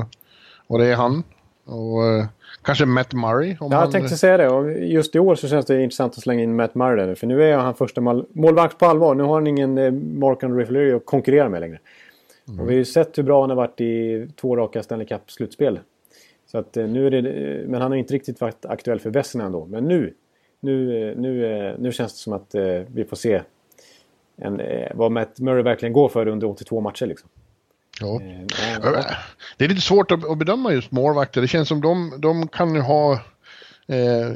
och 0.67 0.80
det 0.80 0.86
är 0.86 0.96
han. 0.96 1.24
Och 1.65 2.26
Kanske 2.61 2.85
Matt 2.85 3.13
Murray? 3.13 3.55
Ja, 3.59 3.67
jag 3.71 3.91
tänkte 3.91 4.17
säga 4.17 4.37
det. 4.37 4.49
Och 4.49 4.71
just 4.71 5.15
i 5.15 5.19
år 5.19 5.35
så 5.35 5.47
känns 5.47 5.65
det 5.65 5.83
intressant 5.83 6.13
att 6.13 6.23
slänga 6.23 6.43
in 6.43 6.55
Matt 6.55 6.75
Murray 6.75 7.05
där. 7.05 7.15
För 7.15 7.27
nu 7.27 7.43
är 7.43 7.57
han 7.57 7.75
första 7.75 8.01
mål 8.01 8.25
målvakt 8.33 8.77
på 8.77 8.85
allvar. 8.85 9.15
Nu 9.15 9.23
har 9.23 9.33
han 9.33 9.47
ingen 9.47 9.77
eh, 9.77 9.91
Markan 9.91 10.57
Referee 10.57 10.95
att 10.95 11.05
konkurrera 11.05 11.49
med 11.49 11.61
längre. 11.61 11.79
Mm. 12.47 12.59
Och 12.59 12.69
vi 12.69 12.73
har 12.73 12.77
ju 12.77 12.85
sett 12.85 13.17
hur 13.17 13.23
bra 13.23 13.41
han 13.41 13.49
har 13.49 13.57
varit 13.57 13.81
i 13.81 14.27
två 14.35 14.55
raka 14.55 14.83
Stanley 14.83 15.07
Cup-slutspel. 15.07 15.79
Så 16.45 16.57
att 16.57 16.77
eh, 16.77 16.87
nu 16.87 17.07
är 17.07 17.11
det... 17.11 17.17
Eh, 17.17 17.67
men 17.67 17.81
han 17.81 17.91
har 17.91 17.97
inte 17.97 18.13
riktigt 18.13 18.41
varit 18.41 18.65
aktuell 18.65 18.99
för 18.99 19.09
Vesina 19.09 19.45
ändå. 19.45 19.65
Men 19.65 19.83
nu, 19.83 20.13
nu, 20.59 21.15
nu, 21.17 21.75
nu 21.79 21.91
känns 21.91 22.13
det 22.13 22.19
som 22.19 22.33
att 22.33 22.55
vi 22.87 23.05
får 23.05 23.15
se 23.15 23.41
en, 24.37 24.61
vad 24.93 25.11
Matt 25.11 25.39
Murray 25.39 25.63
verkligen 25.63 25.93
går 25.93 26.09
för 26.09 26.27
under 26.27 26.47
82 26.47 26.81
matcher 26.81 27.05
liksom. 27.05 27.29
Ja. 27.99 28.21
Eh, 28.21 29.15
det 29.58 29.65
är 29.65 29.69
lite 29.69 29.82
svårt 29.82 30.12
att 30.12 30.38
bedöma 30.38 30.73
just 30.73 30.91
målvakter. 30.91 31.41
Det 31.41 31.47
känns 31.47 31.67
som 31.67 31.82
de, 31.82 32.13
de 32.17 32.47
kan 32.47 32.75
ju 32.75 32.82
ha 32.82 33.13
eh, 33.88 34.32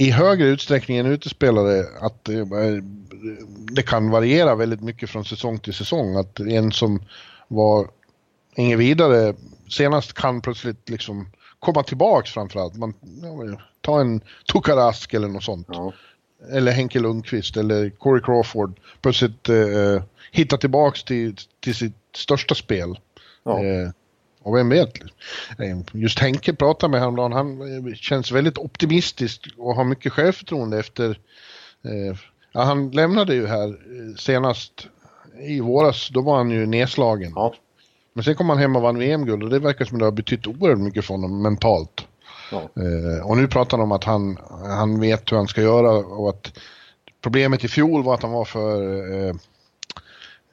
i, 0.00 0.10
högre 0.10 0.46
utsträckning 0.46 0.96
än 0.96 1.06
utespelare 1.06 1.84
att 2.00 2.28
eh, 2.28 2.46
det 3.72 3.82
kan 3.82 4.10
variera 4.10 4.54
väldigt 4.54 4.80
mycket 4.80 5.10
från 5.10 5.24
säsong 5.24 5.58
till 5.58 5.74
säsong. 5.74 6.16
Att 6.16 6.40
en 6.40 6.72
som 6.72 7.02
var 7.48 7.88
ingen 8.56 8.78
vidare 8.78 9.34
senast 9.68 10.12
kan 10.12 10.40
plötsligt 10.40 10.88
liksom 10.88 11.28
komma 11.58 11.82
tillbaks 11.82 12.30
framförallt. 12.30 12.76
Man, 12.76 12.94
ja, 13.22 13.60
ta 13.80 14.00
en 14.00 14.20
Tukarask 14.52 15.14
eller 15.14 15.28
något 15.28 15.44
sånt. 15.44 15.66
Ja. 15.70 15.92
Eller 16.52 16.72
Henke 16.72 17.00
Lundqvist 17.00 17.56
eller 17.56 17.90
Corey 17.90 18.22
Crawford. 18.22 18.80
Plötsligt 19.00 19.48
eh, 19.48 20.02
hitta 20.32 20.56
tillbaks 20.56 21.04
till, 21.04 21.36
till 21.60 21.74
sitt 21.74 21.96
största 22.16 22.54
spel. 22.54 22.98
Ja. 23.44 23.64
Eh, 23.64 23.90
och 24.42 24.56
vem 24.56 24.68
vet? 24.68 25.02
Eh, 25.58 25.78
just 25.92 26.18
Henke 26.18 26.54
pratade 26.54 26.90
med 26.90 27.00
häromdagen, 27.00 27.32
han 27.32 27.60
eh, 27.60 27.94
känns 27.94 28.32
väldigt 28.32 28.58
optimistisk 28.58 29.48
och 29.58 29.74
har 29.74 29.84
mycket 29.84 30.12
självförtroende 30.12 30.78
efter... 30.78 31.10
Eh, 31.84 32.16
ja, 32.52 32.62
han 32.62 32.90
lämnade 32.90 33.34
ju 33.34 33.46
här 33.46 33.68
eh, 33.68 34.16
senast 34.16 34.86
i 35.40 35.60
våras, 35.60 36.08
då 36.08 36.20
var 36.20 36.36
han 36.36 36.50
ju 36.50 36.66
nedslagen. 36.66 37.32
Ja. 37.34 37.54
Men 38.12 38.24
sen 38.24 38.34
kom 38.34 38.48
han 38.48 38.58
hem 38.58 38.76
och 38.76 38.82
vann 38.82 38.98
VM-guld 38.98 39.42
och 39.42 39.50
det 39.50 39.58
verkar 39.58 39.84
som 39.84 39.98
det 39.98 40.04
har 40.04 40.12
betytt 40.12 40.46
oerhört 40.46 40.78
mycket 40.78 41.04
för 41.04 41.14
honom 41.14 41.42
mentalt. 41.42 42.06
Ja. 42.50 42.58
Eh, 42.58 43.26
och 43.26 43.36
nu 43.36 43.48
pratar 43.48 43.76
han 43.78 43.84
om 43.84 43.92
att 43.92 44.04
han, 44.04 44.38
han 44.64 45.00
vet 45.00 45.32
hur 45.32 45.36
han 45.36 45.48
ska 45.48 45.60
göra 45.60 45.90
och 45.90 46.28
att 46.28 46.58
problemet 47.22 47.64
i 47.64 47.68
fjol 47.68 48.02
var 48.02 48.14
att 48.14 48.22
han 48.22 48.32
var 48.32 48.44
för 48.44 48.82
eh, 49.28 49.34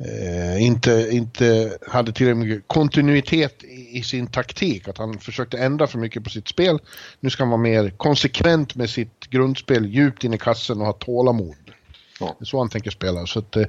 eh, 0.06 0.64
inte, 0.64 1.08
inte 1.12 1.78
hade 1.88 2.12
tillräckligt 2.12 2.48
mycket 2.48 2.68
kontinuitet 2.68 3.64
i, 3.64 3.98
i, 3.98 4.04
sin 4.04 4.28
taktik. 4.28 4.88
Att 4.88 4.98
han 4.98 5.20
försökte 5.20 5.58
ändra 5.58 5.88
för 5.88 5.98
mycket 5.98 6.24
på 6.24 6.30
sitt 6.30 6.48
spel. 6.48 6.80
Nu 7.20 7.30
ska 7.30 7.44
han 7.44 7.50
vara 7.50 7.62
mer 7.62 7.90
konsekvent 7.90 8.76
med 8.76 8.90
sitt 8.90 9.30
grundspel 9.30 9.86
djupt 9.86 10.24
in 10.24 10.34
i 10.34 10.38
kassen 10.38 10.80
och 10.80 10.86
ha 10.86 10.94
tålamod. 10.94 11.56
Ja. 12.20 12.36
Det 12.40 12.44
är 12.44 12.46
så 12.46 12.58
han 12.60 12.70
tänker 12.70 12.92
spela. 12.92 13.26
Så 13.26 13.40
att, 13.40 13.56
eh, 13.56 13.66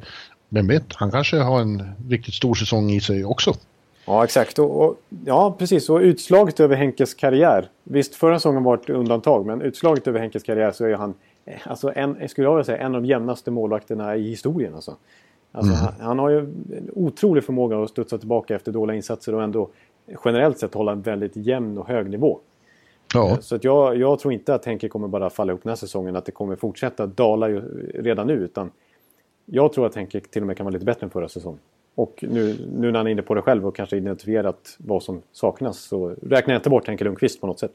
vem 0.48 0.68
vet, 0.68 0.94
han 0.94 1.10
kanske 1.10 1.36
har 1.36 1.60
en 1.60 1.92
riktigt 2.08 2.34
stor 2.34 2.54
säsong 2.54 2.90
i 2.90 3.00
sig 3.00 3.24
också. 3.24 3.54
Ja, 4.04 4.24
exakt. 4.24 4.58
Och, 4.58 4.84
och, 4.84 4.96
ja, 5.24 5.56
precis. 5.58 5.90
Och 5.90 5.98
utslaget 5.98 6.60
över 6.60 6.76
Henkes 6.76 7.14
karriär. 7.14 7.68
Visst, 7.84 8.14
förra 8.14 8.38
säsongen 8.38 8.62
var 8.62 8.74
ett 8.74 8.90
undantag, 8.90 9.46
men 9.46 9.62
utslaget 9.62 10.06
över 10.06 10.20
Henkes 10.20 10.42
karriär 10.42 10.72
så 10.72 10.84
är 10.84 10.94
han, 10.94 11.14
eh, 11.44 11.54
alltså 11.64 11.92
en, 11.94 12.28
skulle 12.28 12.46
jag 12.46 12.54
vilja 12.54 12.64
säga, 12.64 12.78
en 12.78 12.94
av 12.94 13.02
de 13.02 13.08
jämnaste 13.08 13.50
målvakterna 13.50 14.16
i 14.16 14.30
historien. 14.30 14.74
Alltså. 14.74 14.96
Alltså, 15.52 15.72
mm. 15.72 15.84
han, 15.84 15.94
han, 16.00 16.18
har 16.18 16.30
ju 16.30 16.38
en 16.38 16.90
otrolig 16.92 17.44
förmåga 17.44 17.82
att 17.82 17.90
studsa 17.90 18.18
tillbaka 18.18 18.54
efter 18.54 18.72
dåliga 18.72 18.96
insatser 18.96 19.34
och 19.34 19.42
ändå 19.42 19.68
generellt 20.24 20.58
sett 20.58 20.74
hålla 20.74 20.92
en 20.92 21.02
väldigt 21.02 21.36
jämn 21.36 21.78
och 21.78 21.88
hög 21.88 22.10
nivå. 22.10 22.38
Ja. 23.14 23.30
Eh, 23.30 23.38
så 23.38 23.54
att 23.54 23.64
jag, 23.64 23.96
jag 23.96 24.18
tror 24.18 24.34
inte 24.34 24.54
att 24.54 24.64
Henke 24.64 24.88
kommer 24.88 25.08
bara 25.08 25.30
falla 25.30 25.52
ihop 25.52 25.62
den 25.62 25.70
här 25.70 25.76
säsongen, 25.76 26.16
att 26.16 26.24
det 26.24 26.32
kommer 26.32 26.56
fortsätta 26.56 27.06
dala 27.06 27.48
ju 27.48 27.60
redan 27.94 28.26
nu. 28.26 28.34
Utan 28.34 28.70
jag 29.46 29.72
tror 29.72 29.86
att 29.86 29.94
Henke 29.94 30.20
till 30.20 30.42
och 30.42 30.46
med 30.46 30.56
kan 30.56 30.64
vara 30.64 30.72
lite 30.72 30.84
bättre 30.84 31.04
än 31.04 31.10
förra 31.10 31.28
säsongen. 31.28 31.60
Och 31.94 32.24
nu, 32.28 32.56
nu 32.74 32.90
när 32.90 32.98
han 32.98 33.06
är 33.06 33.10
inne 33.10 33.22
på 33.22 33.34
det 33.34 33.42
själv 33.42 33.66
och 33.66 33.76
kanske 33.76 33.96
identifierat 33.96 34.76
vad 34.78 35.02
som 35.02 35.22
saknas 35.32 35.78
så 35.78 36.08
räknar 36.08 36.54
jag 36.54 36.58
inte 36.58 36.70
bort 36.70 36.86
Henke 36.86 37.04
Lundqvist 37.04 37.40
på 37.40 37.46
något 37.46 37.60
sätt. 37.60 37.72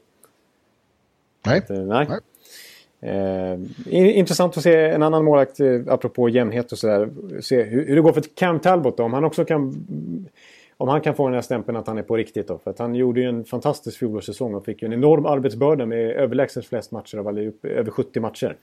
Nej. 1.46 1.58
Att, 1.58 1.70
eh, 1.70 1.78
nej. 1.78 2.06
nej. 2.08 2.18
Eh, 3.00 3.58
intressant 3.90 4.56
att 4.56 4.62
se 4.62 4.74
en 4.74 5.02
annan 5.02 5.24
målvakt, 5.24 5.60
eh, 5.60 5.80
apropå 5.86 6.28
jämnhet 6.28 6.72
och 6.72 6.78
sådär. 6.78 7.10
Se 7.40 7.62
hur, 7.62 7.86
hur, 7.86 7.96
det 7.96 8.02
går 8.02 8.12
för 8.12 8.22
Cam 8.34 8.60
Talbot 8.60 8.96
då. 8.96 9.02
Om 9.02 9.12
han 9.12 9.24
också 9.24 9.44
kan... 9.44 9.86
Om 10.80 10.88
han 10.88 11.00
kan 11.00 11.14
få 11.14 11.26
den 11.26 11.34
här 11.34 11.42
stämpeln 11.42 11.76
att 11.76 11.86
han 11.86 11.98
är 11.98 12.02
på 12.02 12.16
riktigt 12.16 12.48
då. 12.48 12.58
För 12.58 12.70
att 12.70 12.78
han 12.78 12.94
gjorde 12.94 13.20
ju 13.20 13.28
en 13.28 13.44
fantastisk 13.44 13.98
fjolårssäsong 13.98 14.54
och 14.54 14.64
fick 14.64 14.82
ju 14.82 14.86
en 14.86 14.92
enorm 14.92 15.26
arbetsbörda 15.26 15.86
med 15.86 16.10
överlägset 16.10 16.66
flest 16.66 16.92
matcher 16.92 17.18
av 17.18 17.28
alla, 17.28 17.40
över 17.62 17.90
70 17.90 18.20
matcher. 18.20 18.56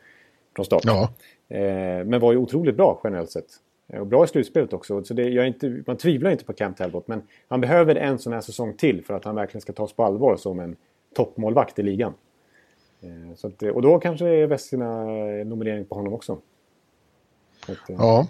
Från 0.56 0.66
start. 0.66 0.82
Ja. 0.86 1.10
Eh, 1.50 2.06
men 2.06 2.20
var 2.20 2.32
ju 2.32 2.38
otroligt 2.38 2.78
bra 2.78 3.02
generellt 3.04 3.32
sett. 3.32 3.46
Eh, 3.94 4.00
och 4.00 4.08
bra 4.08 4.24
i 4.24 4.28
slutspelet 4.28 4.74
också. 4.74 5.04
Så 5.04 5.14
det, 5.14 5.30
jag 5.30 5.48
inte, 5.48 5.84
man 5.88 5.98
tvivlar 5.98 6.32
inte 6.32 6.46
på 6.46 6.54
Cam 6.54 6.74
Talbot. 6.74 7.08
Men 7.08 7.22
han 7.48 7.62
behöver 7.62 7.96
en 7.96 8.20
sån 8.20 8.34
här 8.34 8.42
säsong 8.42 8.74
till 8.74 9.04
för 9.06 9.14
att 9.14 9.26
han 9.26 9.36
verkligen 9.36 9.62
ska 9.62 9.74
tas 9.74 9.94
på 9.94 10.04
allvar 10.04 10.36
som 10.36 10.60
en 10.60 10.76
toppmålvakt 11.16 11.80
i 11.80 11.84
ligan. 11.84 12.14
Eh, 13.06 13.36
så 13.36 13.48
att, 13.48 13.64
och 13.64 13.82
då 13.82 14.00
kanske 14.00 14.28
är 14.28 14.48
Vessina 14.48 15.06
nominering 15.46 15.86
på 15.86 15.96
honom 15.96 16.14
också. 16.14 16.40
Att, 17.62 17.90
eh, 17.90 17.96
ja. 17.98 18.28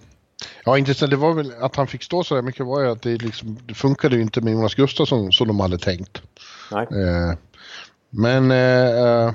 Ja, 0.65 0.77
intressant. 0.77 1.11
Det 1.11 1.17
var 1.17 1.33
väl 1.33 1.51
att 1.59 1.75
han 1.75 1.87
fick 1.87 2.03
stå 2.03 2.23
så 2.23 2.35
där 2.35 2.41
mycket 2.41 2.65
var 2.65 2.81
ju 2.81 2.89
att 2.89 3.01
det, 3.01 3.21
liksom, 3.21 3.57
det 3.65 3.73
funkade 3.73 4.15
ju 4.15 4.21
inte 4.21 4.41
med 4.41 4.53
Jonas 4.53 4.75
Gustafsson 4.75 5.31
som 5.31 5.47
de 5.47 5.59
hade 5.59 5.77
tänkt. 5.77 6.21
Nej. 6.71 6.87
Eh, 6.91 7.37
men... 8.09 8.51
Eh, 8.51 9.33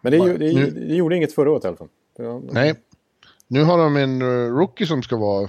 men 0.00 0.12
det, 0.12 0.38
det, 0.38 0.54
nu, 0.54 0.70
det, 0.70 0.94
gjorde 0.94 1.16
inget 1.16 1.34
förra 1.34 1.50
året 1.50 1.64
i 1.64 1.68
alla 1.68 1.76
fall. 1.76 1.88
Nej. 2.52 2.74
Nu 3.48 3.64
har 3.64 3.78
de 3.78 3.96
en 3.96 4.22
rookie 4.50 4.86
som 4.86 5.02
ska 5.02 5.16
vara 5.16 5.48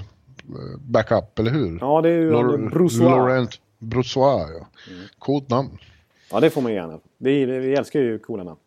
backup, 0.79 1.39
eller 1.39 1.51
hur? 1.51 1.77
Ja, 1.81 2.01
det 2.01 2.09
är 2.09 2.13
ju 2.13 2.31
Lor 2.31 2.69
Brossois. 2.69 3.01
Laurent 3.01 3.59
Brossois, 3.77 4.49
ja. 4.59 4.67
Mm. 4.93 5.05
Coolt 5.19 5.49
namn. 5.49 5.77
Ja, 6.31 6.39
det 6.39 6.49
får 6.49 6.61
man 6.61 6.73
gärna. 6.73 6.99
Vi, 7.17 7.45
vi 7.45 7.73
älskar 7.73 7.99
ju 7.99 8.19
coola 8.19 8.43
namn. 8.43 8.59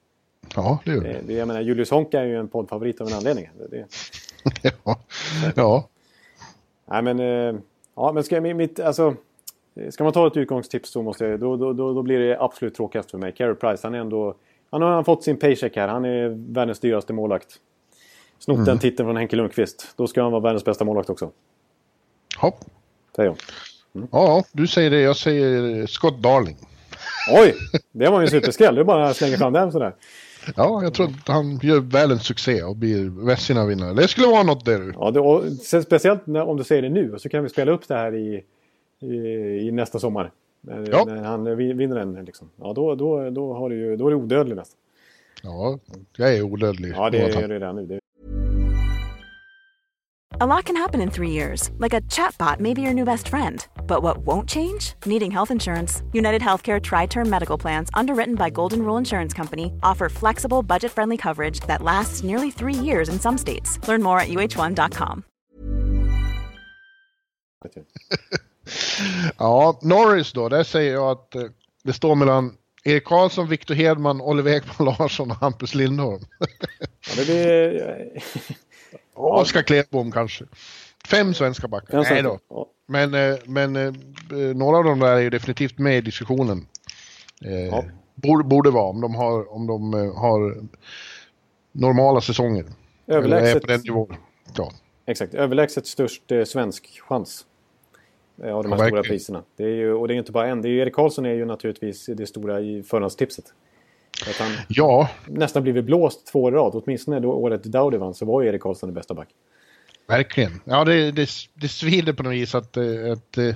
Ja, 0.55 0.79
det 0.85 0.91
gör 0.91 1.01
det. 1.01 1.21
det 1.27 1.33
jag 1.33 1.49
menar, 1.49 1.61
Julius 1.61 1.91
Honka 1.91 2.21
är 2.21 2.25
ju 2.25 2.37
en 2.37 2.49
poddfavorit 2.49 3.01
av 3.01 3.09
en 3.09 3.15
anledning. 3.15 3.51
Det, 3.71 3.87
ja. 4.85 4.99
ja. 5.55 5.89
Nej, 6.87 7.03
men... 7.03 7.21
Eh, 7.21 7.61
ja, 7.97 8.13
men 8.13 8.25
ska, 8.25 8.41
mitt, 8.41 8.81
alltså, 8.81 9.15
ska 9.91 10.05
man 10.05 10.13
ta 10.13 10.27
ett 10.27 10.37
utgångstips 10.37 10.91
så 10.91 11.03
måste 11.03 11.25
jag, 11.25 11.41
då, 11.41 11.57
då, 11.57 11.73
då, 11.73 11.95
då 11.95 12.03
blir 12.03 12.19
det 12.19 12.41
absolut 12.41 12.75
tråkigast 12.75 13.11
för 13.11 13.19
mig. 13.19 13.33
Carey 13.33 13.55
Price, 13.55 13.87
han 13.87 13.95
är 13.95 13.99
ändå... 13.99 14.35
Han 14.71 14.83
har 14.83 15.05
fått 15.05 15.25
sin 15.25 15.37
paycheck 15.37 15.77
här. 15.77 15.89
Han 15.89 16.05
är 16.05 16.29
världens 16.53 16.81
dyraste 16.81 17.13
målvakt. 17.13 17.59
Snott 18.39 18.57
mm. 18.57 18.67
den 18.67 18.79
titeln 18.79 19.07
från 19.07 19.17
Henke 19.17 19.37
Lundqvist. 19.37 19.95
Då 19.97 20.07
ska 20.07 20.23
han 20.23 20.33
vara 20.33 20.43
världens 20.43 20.65
bästa 20.65 20.85
målvakt 20.85 21.11
också. 21.11 21.31
Hopp. 22.37 22.65
Säger 23.17 23.29
jag. 23.29 23.37
Mm. 23.95 24.09
Ja, 24.13 24.45
du 24.53 24.67
säger 24.67 24.91
det. 24.91 25.01
Jag 25.01 25.17
säger 25.17 25.87
Scott 25.87 26.23
Darling. 26.23 26.57
Oj! 27.33 27.55
Det 27.93 28.09
var 28.09 28.21
ju 28.21 28.25
en 28.25 28.31
superskräll. 28.31 28.75
Du 28.75 28.85
bara 28.85 29.15
slänger 29.15 29.37
fram 29.37 29.53
den 29.53 29.73
sådär. 29.73 29.95
Ja, 30.57 30.83
jag 30.83 30.95
tror 30.95 31.07
att 31.07 31.29
han 31.29 31.59
gör 31.63 31.81
väl 31.81 32.11
en 32.11 32.19
succé 32.19 32.63
och 32.63 32.77
blir 32.77 33.27
Vessina 33.27 33.67
vinnare. 33.67 33.95
Det 33.95 34.09
skulle 34.09 34.27
vara 34.27 34.43
något 34.43 34.65
där. 34.65 34.95
Ja, 34.95 35.11
det, 35.11 35.21
och 35.21 35.43
speciellt 35.85 36.27
när, 36.27 36.43
om 36.43 36.57
du 36.57 36.65
säger 36.65 36.83
det 36.83 36.89
nu 36.89 37.19
så 37.19 37.29
kan 37.29 37.43
vi 37.43 37.49
spela 37.49 37.73
upp 37.73 37.89
det 37.89 37.95
här 37.95 38.15
i, 38.15 38.45
i, 39.01 39.17
i 39.69 39.71
nästa 39.71 39.99
sommar. 39.99 40.33
När, 40.61 40.89
ja. 40.91 41.05
när 41.05 41.23
han 41.23 41.57
vinner 41.57 41.97
den 41.97 42.25
liksom. 42.25 42.51
Ja, 42.57 42.73
då, 42.73 42.95
då, 42.95 43.31
då, 43.31 43.55
har 43.55 43.71
du 43.71 43.97
då 43.97 44.07
är 44.07 44.11
du 44.11 44.17
odödlig 44.17 44.57
nästan. 44.57 44.79
Ja, 45.43 45.79
jag 46.17 46.37
är 46.37 46.43
odödlig. 46.43 46.93
Ja, 46.97 47.11
det 47.11 47.19
är 47.19 47.49
du 47.49 47.55
redan 47.55 47.77
nu. 47.77 48.01
A 50.43 50.47
lot 50.57 50.65
can 50.65 50.75
happen 50.75 51.01
in 51.01 51.09
three 51.09 51.31
years, 51.31 51.71
like 51.79 51.95
a 51.97 52.01
chatbot 52.09 52.59
may 52.59 52.75
be 52.75 52.83
your 52.83 52.95
new 52.95 53.05
best 53.05 53.29
friend. 53.29 53.65
But 53.87 54.03
what 54.03 54.27
won't 54.27 54.49
change? 54.49 54.95
Needing 55.07 55.31
health 55.31 55.53
insurance. 55.53 56.03
United 56.13 56.43
Healthcare 56.43 56.81
Tri 56.81 57.07
Term 57.07 57.31
Medical 57.31 57.57
Plans, 57.61 57.91
underwritten 57.95 58.35
by 58.35 58.51
Golden 58.51 58.83
Rule 58.83 58.99
Insurance 58.99 59.37
Company, 59.37 59.73
offer 59.83 60.09
flexible, 60.09 60.63
budget 60.65 60.91
friendly 60.91 61.17
coverage 61.17 61.61
that 61.69 61.81
lasts 61.81 62.25
nearly 62.25 62.51
three 62.51 62.75
years 62.75 63.09
in 63.09 63.21
some 63.21 63.39
states. 63.39 63.79
Learn 63.89 64.03
more 64.03 64.19
at 64.19 64.29
uh1.com. 64.29 65.23
ja, 69.39 69.79
Norris 69.83 70.33
då, 70.33 70.49
där 70.49 70.65
säger 70.65 70.93
jag 70.93 71.11
att 71.11 71.35
eh, 71.35 71.43
det 71.85 71.93
står 71.93 72.15
mellan 72.15 72.57
Erik 72.85 73.05
Karlsson, 73.05 73.49
Victor 73.49 73.75
Hedman, 73.75 74.21
Oliver 74.21 74.53
Ekman 74.53 74.95
Larsson 74.99 75.31
och 75.31 75.37
Hampus 75.37 75.75
Lindholm. 75.75 76.25
Ja, 77.09 77.15
det 77.17 77.25
blir... 77.25 78.23
Oskar 79.15 79.63
Klefbom 79.63 80.13
kanske. 80.13 80.45
Fem 81.09 81.35
svenska 81.35 81.69
backar. 81.69 82.07
Nej 82.11 82.23
då. 82.23 82.39
Men, 82.89 83.15
eh, 83.15 83.37
men 83.47 83.77
eh, 83.77 83.93
några 84.55 84.77
av 84.79 84.85
dem 84.85 84.99
där 84.99 85.13
är 85.17 85.21
ju 85.21 85.31
definitivt 85.31 85.79
med 85.79 85.99
i 85.99 86.01
diskussionen. 86.01 86.67
Eh, 87.45 87.53
Ja. 87.67 87.85
borde, 88.15 88.45
borde 88.45 88.71
vara 88.71 88.85
om 88.85 89.01
de 89.01 89.15
har, 89.15 89.53
om 89.53 89.67
de 89.67 89.95
eh, 89.95 90.15
har 90.15 90.57
normala 91.73 92.21
säsonger. 92.21 92.65
Överlägset, 93.07 93.61
på 93.63 93.67
den 93.69 93.81
nivån. 93.81 94.17
Ja. 94.57 94.73
exakt, 95.07 95.35
överlägset 95.35 95.87
störst 95.87 96.33
eh, 96.33 96.45
svensk 96.45 97.01
chans. 97.09 97.47
eh, 98.43 98.55
Av 98.57 98.63
de 98.63 98.73
här 98.73 98.79
Ja, 98.79 98.87
stora 98.87 99.03
priserna. 99.03 99.43
Det 99.57 99.65
är 99.65 99.69
ju, 99.69 99.93
och 99.93 100.09
det 100.09 100.15
är 100.15 100.19
inte 100.19 100.33
bara 100.33 100.47
en. 100.49 100.63
Det 100.63 100.69
är 100.69 100.73
Erik 100.73 100.95
Karlsson 100.95 101.27
är 101.27 101.35
ju 101.35 101.45
naturligtvis 101.45 102.07
det 102.07 102.27
stora 102.27 102.61
i 102.61 102.83
förhandstipset. 102.83 103.45
Att 104.31 104.37
han 104.37 104.51
ja, 104.69 105.09
nästan 105.27 105.63
blivit 105.63 105.85
blåst 105.85 106.27
två 106.27 106.43
år 106.43 106.53
rad. 106.53 106.73
Åtminstone 106.75 107.21
då 107.21 107.33
året 107.33 107.65
Dowdy 107.65 107.97
vann 107.97 108.15
så 108.15 108.25
var 108.25 108.43
ju 108.43 108.49
Erik 108.49 108.63
Karlsson 108.63 108.89
det 108.89 108.95
bästa 108.95 109.15
back. 109.15 109.29
verkligen. 110.09 110.61
Ja, 110.65 110.85
det, 110.85 111.11
det, 111.11 111.29
det 111.55 111.69
svider 111.69 112.13
på 112.13 112.23
något 112.23 112.33
vis 112.33 112.55
att, 112.55 112.77
eh, 112.77 113.13
att 113.13 113.39
eh, 113.39 113.55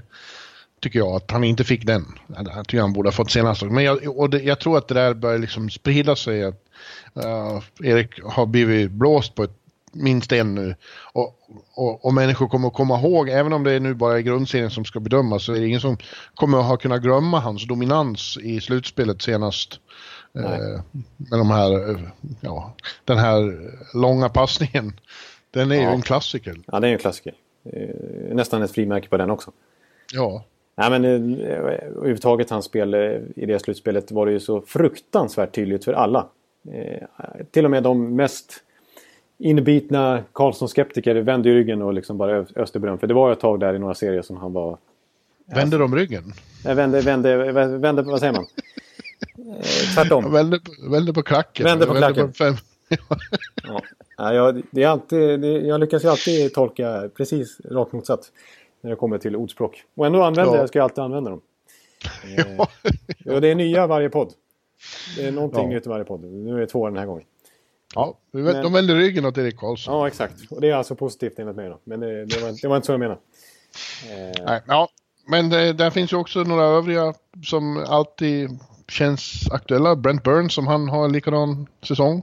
tycker 0.80 0.98
jag, 0.98 1.16
att 1.16 1.30
han 1.30 1.44
inte 1.44 1.64
fick 1.64 1.86
den. 1.86 2.04
Jag 2.26 2.68
tycker 2.68 2.80
han 2.80 2.92
borde 2.92 3.06
ha 3.06 3.12
fått 3.12 3.30
senast. 3.30 3.62
Men 3.62 3.84
jag, 3.84 4.18
och 4.18 4.30
det, 4.30 4.42
jag 4.42 4.60
tror 4.60 4.78
att 4.78 4.88
det 4.88 4.94
där 4.94 5.14
börjar 5.14 5.38
liksom 5.38 5.70
sprida 5.70 6.16
sig. 6.16 6.44
Att 6.44 6.62
eh, 7.14 7.62
Erik 7.82 8.22
har 8.24 8.46
blivit 8.46 8.90
blåst 8.90 9.34
på 9.34 9.42
ett, 9.42 9.56
minst 9.92 10.32
en 10.32 10.54
nu. 10.54 10.74
Och, 11.12 11.38
och, 11.74 12.04
och 12.04 12.14
människor 12.14 12.48
kommer 12.48 12.68
att 12.68 12.74
komma 12.74 12.98
ihåg, 13.00 13.28
även 13.28 13.52
om 13.52 13.64
det 13.64 13.72
är 13.72 13.80
nu 13.80 13.94
bara 13.94 14.16
är 14.16 14.20
grundserien 14.20 14.70
som 14.70 14.84
ska 14.84 15.00
bedömas, 15.00 15.44
så 15.44 15.52
är 15.52 15.60
det 15.60 15.66
ingen 15.66 15.80
som 15.80 15.98
kommer 16.34 16.58
att 16.58 16.64
ha 16.64 16.76
kunnat 16.76 17.02
glömma 17.02 17.40
hans 17.40 17.66
dominans 17.68 18.38
i 18.42 18.60
slutspelet 18.60 19.22
senast. 19.22 19.80
Eh, 20.36 20.80
med 21.16 21.38
de 21.38 21.50
här, 21.50 21.90
eh, 21.90 22.00
ja, 22.40 22.74
den 23.04 23.18
här 23.18 23.60
långa 23.94 24.28
passningen. 24.28 24.92
Den 25.50 25.70
är 25.70 25.76
ju 25.76 25.82
Ja. 25.82 25.90
en 25.90 26.02
klassiker. 26.02 26.56
Ja, 26.66 26.80
det 26.80 26.86
är 26.86 26.88
ju 26.88 26.92
en 26.94 26.98
klassiker. 27.00 27.34
Eh, 27.72 28.34
Nästan 28.34 28.62
ett 28.62 28.70
frimärke 28.72 29.08
på 29.08 29.16
den 29.16 29.30
också. 29.30 29.50
Ja, 30.12 30.44
Nej, 30.78 30.90
men 30.90 31.04
överhuvudtaget 31.40 32.50
hans 32.50 32.64
spel 32.64 32.94
i 33.36 33.46
det 33.46 33.58
slutspelet 33.58 34.10
var 34.12 34.26
det 34.26 34.32
ju 34.32 34.40
så 34.40 34.60
fruktansvärt 34.60 35.54
tydligt 35.54 35.84
för 35.84 35.92
alla. 35.92 36.26
Eh, 36.72 37.02
till 37.50 37.64
och 37.64 37.70
med 37.70 37.82
de 37.82 38.16
mest 38.16 38.52
inbitna 39.38 40.22
Karlsson-skeptiker 40.32 41.14
vände 41.14 41.48
ju 41.48 41.54
ryggen 41.54 41.82
och 41.82 41.92
liksom 41.94 42.18
bara 42.18 42.46
öste 42.56 42.78
beröm. 42.78 42.98
För 42.98 43.06
det 43.06 43.14
var 43.14 43.32
ett 43.32 43.40
tag 43.40 43.60
där 43.60 43.74
i 43.74 43.78
några 43.78 43.94
serier 43.94 44.22
som 44.22 44.36
han 44.36 44.52
var... 44.52 44.78
vänder 45.46 45.78
de 45.78 45.94
ryggen? 45.96 46.32
Nej, 46.64 46.74
vände, 46.74 47.00
vände, 47.00 47.52
vände, 47.78 48.02
vad 48.02 48.20
säger 48.20 48.32
man? 48.32 48.46
Eh, 49.38 49.64
tvärtom. 49.94 50.32
Vänder, 50.32 50.58
på- 50.58 50.90
vänder 50.90 51.12
på 51.12 51.22
klacken. 51.22 51.64
Vänder 51.64 51.86
på 51.86 51.94
klacken. 51.94 52.32
fem. 52.32 52.54
Ja. 53.68 53.82
Ja, 54.16 54.34
jag, 54.34 54.62
det 54.70 54.82
är 54.82 54.88
alltid, 54.88 55.40
det, 55.40 55.48
jag 55.48 55.80
lyckas 55.80 56.04
ju 56.04 56.08
alltid 56.08 56.54
tolka 56.54 57.10
precis 57.16 57.60
rakt 57.64 57.92
motsatt. 57.92 58.32
När 58.80 58.90
det 58.90 58.96
kommer 58.96 59.18
till 59.18 59.36
ordspråk. 59.36 59.82
Och 59.96 60.06
ändå 60.06 60.22
använder 60.22 60.54
Ja. 60.54 60.58
jag, 60.60 60.68
ska 60.68 60.78
jag 60.78 60.84
alltid 60.84 60.98
använda 61.04 61.30
dem. 61.30 61.40
Eh, 63.26 63.34
och 63.34 63.40
det 63.40 63.48
är 63.48 63.54
nya 63.54 63.86
varje 63.86 64.08
podd. 64.10 64.32
Det 65.16 65.26
är 65.26 65.32
någonting 65.32 65.62
Ja. 65.62 65.68
nytt 65.68 65.86
i 65.86 65.88
varje 65.88 66.04
podd. 66.04 66.24
Nu 66.24 66.54
är 66.56 66.60
det 66.60 66.66
två 66.66 66.86
den 66.88 66.96
här 66.98 67.06
gången. 67.06 67.24
Ja, 67.94 68.18
de 68.32 68.72
vänder 68.72 68.94
ryggen 68.94 69.24
åt 69.24 69.38
Erik 69.38 69.56
Karlsson. 69.58 69.94
Ja, 69.94 70.06
exakt. 70.06 70.34
Och 70.50 70.60
det 70.60 70.70
är 70.70 70.74
alltså 70.74 70.94
positivt 70.94 71.38
enligt 71.38 71.56
mig 71.56 71.68
då. 71.68 71.78
Men 71.84 72.00
det, 72.00 72.24
det, 72.24 72.42
var, 72.42 72.62
det 72.62 72.68
var 72.68 72.76
inte 72.76 72.86
så 72.86 72.92
jag 72.92 73.00
menade. 73.00 73.20
Eh, 74.10 74.44
Nej, 74.46 74.62
ja, 74.66 74.88
men 75.28 75.48
det, 75.50 75.72
där 75.72 75.90
finns 75.90 76.12
ju 76.12 76.16
också 76.16 76.42
några 76.42 76.64
övriga 76.64 77.14
som 77.44 77.76
alltid 77.88 78.48
känns 78.88 79.50
aktuella. 79.50 79.96
Brent 79.96 80.22
Burns 80.22 80.54
som 80.54 80.66
han 80.66 80.88
har 80.88 81.04
en 81.04 81.12
likadan 81.12 81.66
säsong. 81.82 82.22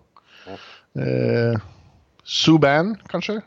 Eh, 0.95 1.59
Subban 2.23 2.97
kanske? 3.07 3.41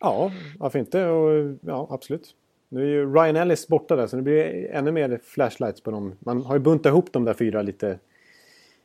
ja, 0.00 0.32
varför 0.58 0.78
inte? 0.78 1.06
Och, 1.06 1.56
ja, 1.60 1.88
absolut. 1.90 2.30
Nu 2.68 2.82
är 2.82 2.86
ju 2.86 3.14
Ryan 3.14 3.36
Ellis 3.36 3.68
borta 3.68 3.96
där 3.96 4.06
så 4.06 4.16
det 4.16 4.22
blir 4.22 4.70
ännu 4.72 4.92
mer 4.92 5.20
flashlights 5.24 5.80
på 5.80 5.90
dem. 5.90 6.12
Man 6.18 6.42
har 6.44 6.54
ju 6.54 6.60
buntat 6.60 6.90
ihop 6.90 7.12
de 7.12 7.24
där 7.24 7.34
fyra 7.34 7.62
lite 7.62 7.98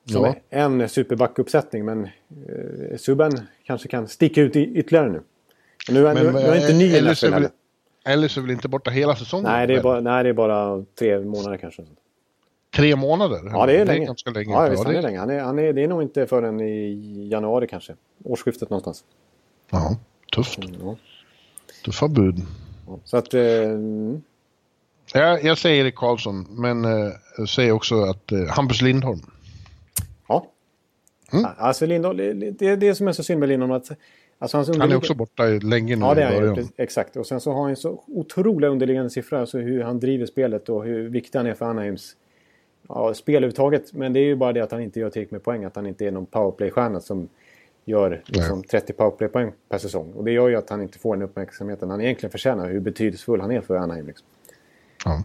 som 0.05 0.23
Ja. 0.25 0.35
en 0.49 0.89
superbackuppsättning. 0.89 1.85
Men 1.85 2.03
eh, 2.49 2.97
Subban 2.97 3.31
kanske 3.63 3.87
kan 3.87 4.07
sticka 4.07 4.41
ut 4.41 4.55
i, 4.55 4.59
ytterligare 4.63 5.09
nu. 5.11 5.17
Och 5.87 5.93
nu, 5.93 6.07
är- 6.07 6.13
nu, 6.13 6.31
nu 6.31 6.39
är 6.39 6.55
inte 6.61 6.73
ny 6.73 6.85
i 6.85 6.97
Ellis 6.97 7.23
är, 7.23 7.29
Nashville 7.31 7.33
väl, 7.35 7.41
heller. 7.43 7.51
Ellis 8.19 8.37
är 8.37 8.41
väl 8.41 8.51
inte 8.51 8.67
borta 8.67 8.91
hela 8.91 9.15
säsongen? 9.15 9.43
Nej, 9.51 9.67
det 9.67 9.75
är 9.75 9.83
bara, 9.83 9.99
nej, 10.01 10.23
det 10.23 10.29
är 10.29 10.33
bara 10.33 10.85
tre 10.99 11.19
månader 11.19 11.57
kanske. 11.57 11.83
Tre 12.75 12.95
månader? 12.95 13.41
Ja, 13.51 13.65
det 13.65 13.77
är 13.77 13.85
länge. 13.85 14.05
ganska 14.05 14.29
länge. 14.29 14.53
Ja, 14.53 14.69
visst, 14.69 14.83
det, 14.83 14.89
han 14.89 14.95
är 14.95 15.01
länge. 15.01 15.19
Han 15.19 15.29
är, 15.29 15.39
han 15.39 15.59
är, 15.59 15.73
det 15.73 15.83
är 15.83 15.87
nog 15.87 16.01
inte 16.01 16.27
förrän 16.27 16.61
i 16.61 17.27
januari 17.31 17.67
kanske. 17.67 17.95
Årsskiftet 18.23 18.69
någonstans. 18.69 19.03
Ja, 19.69 19.97
tufft. 20.35 20.59
Ja. 20.81 20.95
Tuffa 21.85 22.07
bud. 22.07 22.41
Ja. 22.87 22.99
Så 23.03 23.17
att... 23.17 23.33
Eh, 23.33 23.41
mm. 23.41 24.21
Jag, 25.13 25.43
jag 25.43 25.57
säger 25.57 25.83
Erik 25.85 25.95
Karlsson, 25.95 26.47
men 26.49 26.85
eh, 26.85 27.11
jag 27.37 27.49
säger 27.49 27.71
också 27.71 28.01
att 28.01 28.31
eh, 28.31 28.45
Hampus 28.47 28.81
Lindholm. 28.81 29.19
ja. 30.27 30.47
Mm. 31.33 31.45
Alltså 31.57 31.85
Lindholm, 31.85 32.17
det, 32.17 32.33
det 32.51 32.67
är 32.67 32.77
det 32.77 32.95
som 32.95 33.07
är 33.07 33.11
så 33.11 33.23
synd 33.23 33.39
med 33.39 33.49
Lindholm. 33.49 33.71
Att, 33.71 33.91
alltså 34.39 34.57
hans 34.57 34.77
Han 34.77 34.91
är 34.91 34.95
också 34.95 35.13
borta 35.13 35.43
länge 35.43 35.95
nu 35.95 36.05
Ja, 36.05 36.13
det 36.13 36.23
är 36.23 36.47
han 36.47 36.69
Exakt. 36.77 37.15
Och 37.15 37.27
sen 37.27 37.41
så 37.41 37.51
har 37.51 37.61
han 37.61 37.69
ju 37.69 37.75
så 37.75 38.03
otroliga 38.07 38.69
underliggande 38.69 39.09
siffror. 39.09 39.39
Alltså 39.39 39.57
hur 39.57 39.83
han 39.83 39.99
driver 39.99 40.25
spelet 40.25 40.69
och 40.69 40.83
hur 40.83 41.09
viktig 41.09 41.39
han 41.39 41.47
är 41.47 41.53
för 41.53 41.65
Anaheims 41.65 42.15
ja, 42.87 43.13
överhuvudtaget. 43.27 43.93
Men 43.93 44.13
det 44.13 44.19
är 44.19 44.23
ju 44.23 44.35
bara 44.35 44.53
det 44.53 44.61
att 44.61 44.71
han 44.71 44.81
inte 44.81 44.99
gör 44.99 45.09
tillräckligt 45.09 45.31
med 45.31 45.43
poäng. 45.43 45.65
Att 45.65 45.75
han 45.75 45.85
inte 45.87 46.05
är 46.05 46.11
någon 46.11 46.25
powerplay-stjärna 46.25 46.99
som 46.99 47.29
gör 47.85 48.21
liksom, 48.25 48.63
30 48.63 48.93
powerplay-poäng 48.93 49.51
per 49.69 49.77
säsong. 49.77 50.13
Och 50.13 50.23
det 50.23 50.31
gör 50.31 50.47
ju 50.47 50.55
att 50.55 50.69
han 50.69 50.81
inte 50.81 50.99
får 50.99 51.15
den 51.15 51.23
uppmärksamheten 51.23 51.89
han 51.89 52.01
egentligen 52.01 52.31
förtjänar. 52.31 52.69
Hur 52.69 52.79
betydelsefull 52.79 53.41
han 53.41 53.51
är 53.51 53.61
för 53.61 53.75
Anaheim. 53.75 54.07
Liksom. 54.07 54.27
Ja. 55.05 55.23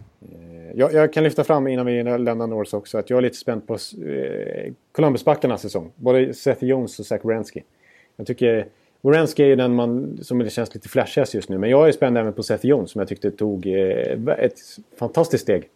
Jag, 0.75 0.93
jag 0.93 1.13
kan 1.13 1.23
lyfta 1.23 1.43
fram 1.43 1.67
innan 1.67 1.85
vi 1.85 2.03
lämnar 2.03 2.47
Norris 2.47 2.73
också 2.73 2.97
att 2.97 3.09
jag 3.09 3.17
är 3.17 3.21
lite 3.21 3.37
spänd 3.37 3.67
på 3.67 3.73
eh, 3.73 4.73
Columbus-backarnas 4.91 5.57
säsong. 5.57 5.91
Både 5.95 6.33
Seth 6.33 6.63
Jones 6.63 6.99
och 6.99 7.05
Zach 7.05 7.21
Wierenski. 7.23 7.63
Jag 8.15 8.27
tycker 8.27 8.67
Wierenski 9.01 9.43
är 9.43 9.47
ju 9.47 9.55
den 9.55 9.75
man, 9.75 10.19
som 10.21 10.39
det 10.39 10.49
känns 10.49 10.73
lite 10.73 10.89
flashigast 10.89 11.33
just 11.33 11.49
nu. 11.49 11.57
Men 11.57 11.69
jag 11.69 11.87
är 11.87 11.91
spänd 11.91 12.17
även 12.17 12.33
på 12.33 12.43
Seth 12.43 12.65
Jones 12.65 12.91
som 12.91 12.99
jag 12.99 13.07
tyckte 13.07 13.31
tog 13.31 13.67
eh, 13.67 14.35
ett 14.37 14.59
fantastiskt 14.99 15.43
steg 15.43 15.69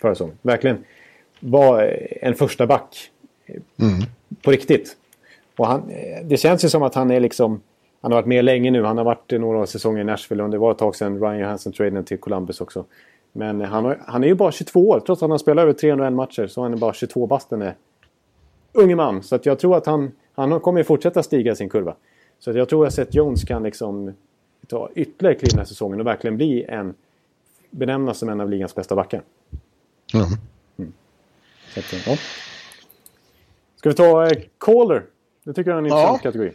förra 0.00 0.14
säsongen. 0.14 0.38
Verkligen 0.42 0.84
var 1.40 1.98
en 2.20 2.34
första 2.34 2.66
back 2.66 3.10
eh, 3.46 3.60
på 4.42 4.50
riktigt. 4.50 4.96
Och 5.56 5.66
han, 5.66 5.82
det 6.24 6.36
känns 6.36 6.64
ju 6.64 6.68
som 6.68 6.82
att 6.82 6.94
han 6.94 7.10
är 7.10 7.20
liksom... 7.20 7.60
Han 8.02 8.12
har 8.12 8.18
varit 8.18 8.26
med 8.26 8.44
länge 8.44 8.70
nu. 8.70 8.84
Han 8.84 8.98
har 8.98 9.04
varit 9.04 9.30
några 9.30 9.66
säsonger 9.66 10.00
i 10.00 10.04
Nashville. 10.04 10.42
Och 10.42 10.50
det 10.50 10.58
var 10.58 10.72
ett 10.72 10.78
tag 10.78 10.96
sedan 10.96 11.20
Ryan 11.20 11.38
Johansson-traden 11.38 12.04
till 12.04 12.18
Columbus 12.18 12.60
också. 12.60 12.84
Men 13.32 13.60
han, 13.60 13.84
har, 13.84 14.00
han 14.06 14.24
är 14.24 14.28
ju 14.28 14.34
bara 14.34 14.52
22 14.52 14.88
år. 14.88 15.00
Trots 15.00 15.18
att 15.18 15.20
han 15.20 15.30
har 15.30 15.38
spelat 15.38 15.62
över 15.62 15.72
301 15.72 16.12
matcher 16.12 16.46
så 16.46 16.64
är 16.64 16.68
han 16.68 16.78
bara 16.78 16.92
22 16.92 17.26
bast 17.26 17.50
den 17.50 17.62
är 17.62 17.74
unge 18.72 18.96
man. 18.96 19.22
Så 19.22 19.34
att 19.34 19.46
jag 19.46 19.58
tror 19.58 19.76
att 19.76 19.86
han, 19.86 20.12
han 20.34 20.60
kommer 20.60 20.82
fortsätta 20.82 21.22
stiga 21.22 21.54
sin 21.54 21.68
kurva. 21.68 21.94
Så 22.38 22.50
att 22.50 22.56
jag 22.56 22.68
tror 22.68 22.86
att 22.86 22.94
Seth 22.94 23.16
Jones 23.16 23.44
kan 23.44 23.62
liksom 23.62 24.14
ta 24.66 24.90
ytterligare 24.94 25.34
kliv 25.34 25.50
den 25.50 25.58
här 25.58 25.66
säsongen 25.66 26.00
och 26.00 26.06
verkligen 26.06 26.36
bli 26.36 26.64
en... 26.64 26.94
Benämnas 27.70 28.18
som 28.18 28.28
en 28.28 28.40
av 28.40 28.50
ligans 28.50 28.74
bästa 28.74 28.94
backar. 28.94 29.22
Ja. 30.12 30.26
Så 31.74 31.80
att, 31.80 32.06
ja. 32.06 32.16
Ska 33.76 33.88
vi 33.88 33.94
ta 33.94 34.26
eh, 34.26 34.38
Caller? 34.60 35.04
Det 35.44 35.52
tycker 35.52 35.70
jag 35.70 35.74
är 35.76 35.78
en 35.78 35.86
intressant 35.86 36.20
Ja. 36.24 36.30
kategori. 36.30 36.52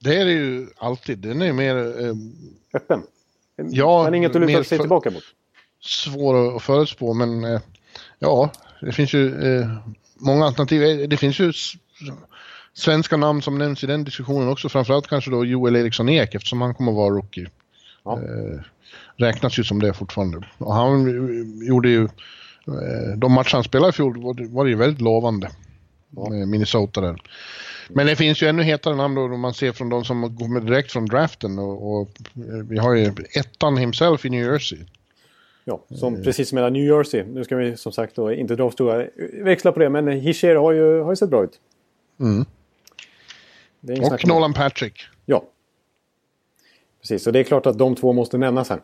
Det 0.00 0.16
är 0.16 0.24
det 0.24 0.32
ju 0.32 0.66
alltid. 0.76 1.18
Den 1.18 1.42
är 1.42 1.52
mer 1.52 1.76
eh, 1.76 2.14
Öppen. 2.74 3.02
Ja, 3.56 4.02
men 4.04 4.14
inget 4.14 4.36
att 4.36 4.40
luta 4.40 4.64
sig 4.64 4.78
för- 4.78 4.82
tillbaka 4.84 5.10
mot. 5.10 5.22
svår 5.80 6.56
att 6.56 6.62
förutspå, 6.62 7.14
men 7.14 7.44
eh, 7.44 7.60
ja, 8.18 8.50
det 8.80 8.92
finns 8.92 9.12
ju 9.12 9.56
eh, 9.60 9.68
många 10.14 10.44
alternativ. 10.46 10.82
Eh, 10.82 11.08
Det 11.08 11.16
finns 11.16 11.38
ju 11.40 11.52
svenska 12.72 13.16
namn 13.16 13.42
som 13.42 13.58
nämns 13.58 13.84
i 13.84 13.86
den 13.86 14.04
diskussionen 14.04 14.48
också, 14.48 14.68
framförallt 14.68 15.06
kanske 15.06 15.30
då 15.30 15.44
Joel 15.44 15.76
Eriksson 15.76 16.08
Ek 16.08 16.34
eftersom 16.34 16.60
han 16.60 16.74
kommer 16.74 16.92
att 16.92 16.96
vara 16.96 17.10
rookie. 17.14 17.48
Ja. 18.04 18.18
Eh, 18.22 18.60
räknas 19.16 19.58
ju 19.58 19.64
som 19.64 19.78
det 19.80 19.94
fortfarande. 19.94 20.46
Och 20.58 20.74
han 20.74 21.06
gjorde 21.66 21.88
ju, 21.88 22.08
de 23.16 23.32
matcher 23.32 23.52
han 23.52 23.64
spelade 23.64 23.90
i 23.90 23.92
fjol 23.92 24.22
var 24.50 24.64
det, 24.64 24.70
ju 24.70 24.76
väldigt 24.76 25.00
lovande. 25.00 25.50
Med 26.10 26.48
Minnesota 26.48 27.00
där. 27.00 27.22
Men 27.88 28.06
det 28.06 28.16
finns 28.16 28.42
ju 28.42 28.46
ännu 28.46 28.62
hetare 28.62 28.96
namn 28.96 29.14
då 29.14 29.28
man 29.28 29.54
ser 29.54 29.72
från 29.72 29.88
de 29.88 30.04
som 30.04 30.36
kommer 30.36 30.60
direkt 30.60 30.92
från 30.92 31.06
draften 31.06 31.58
och, 31.58 32.00
och 32.00 32.08
eh, 32.36 32.64
vi 32.68 32.78
har 32.78 32.94
ju 32.94 33.12
ettan 33.34 33.76
himself 33.76 34.24
i 34.24 34.30
New 34.30 34.52
Jersey. 34.52 34.78
Ja, 35.64 35.84
som 35.90 36.14
Eh. 36.14 36.22
precis 36.22 36.48
som 36.48 36.58
hela 36.58 36.70
New 36.70 36.84
Jersey. 36.84 37.24
Nu 37.24 37.44
ska 37.44 37.56
vi 37.56 37.76
som 37.76 37.92
sagt 37.92 38.16
då 38.16 38.32
inte 38.32 38.56
dra 38.56 38.70
stora 38.70 39.06
växlar 39.32 39.72
på 39.72 39.78
det, 39.78 39.88
men 39.88 40.08
Hischer 40.08 40.54
har 40.54 40.72
ju, 40.72 41.00
har 41.00 41.12
ju 41.12 41.16
sett 41.16 41.30
bra 41.30 41.44
ut. 41.44 41.60
Mm. 42.20 42.44
Och. 44.02 44.26
Nolan 44.26 44.52
Patrick. 44.52 45.02
Ja. 45.26 45.44
Precis, 47.00 47.26
och 47.26 47.32
det 47.32 47.38
är 47.38 47.44
klart 47.44 47.66
att 47.66 47.78
de 47.78 47.94
två 47.94 48.12
måste 48.12 48.38
nämnas 48.38 48.68
här. 48.70 48.80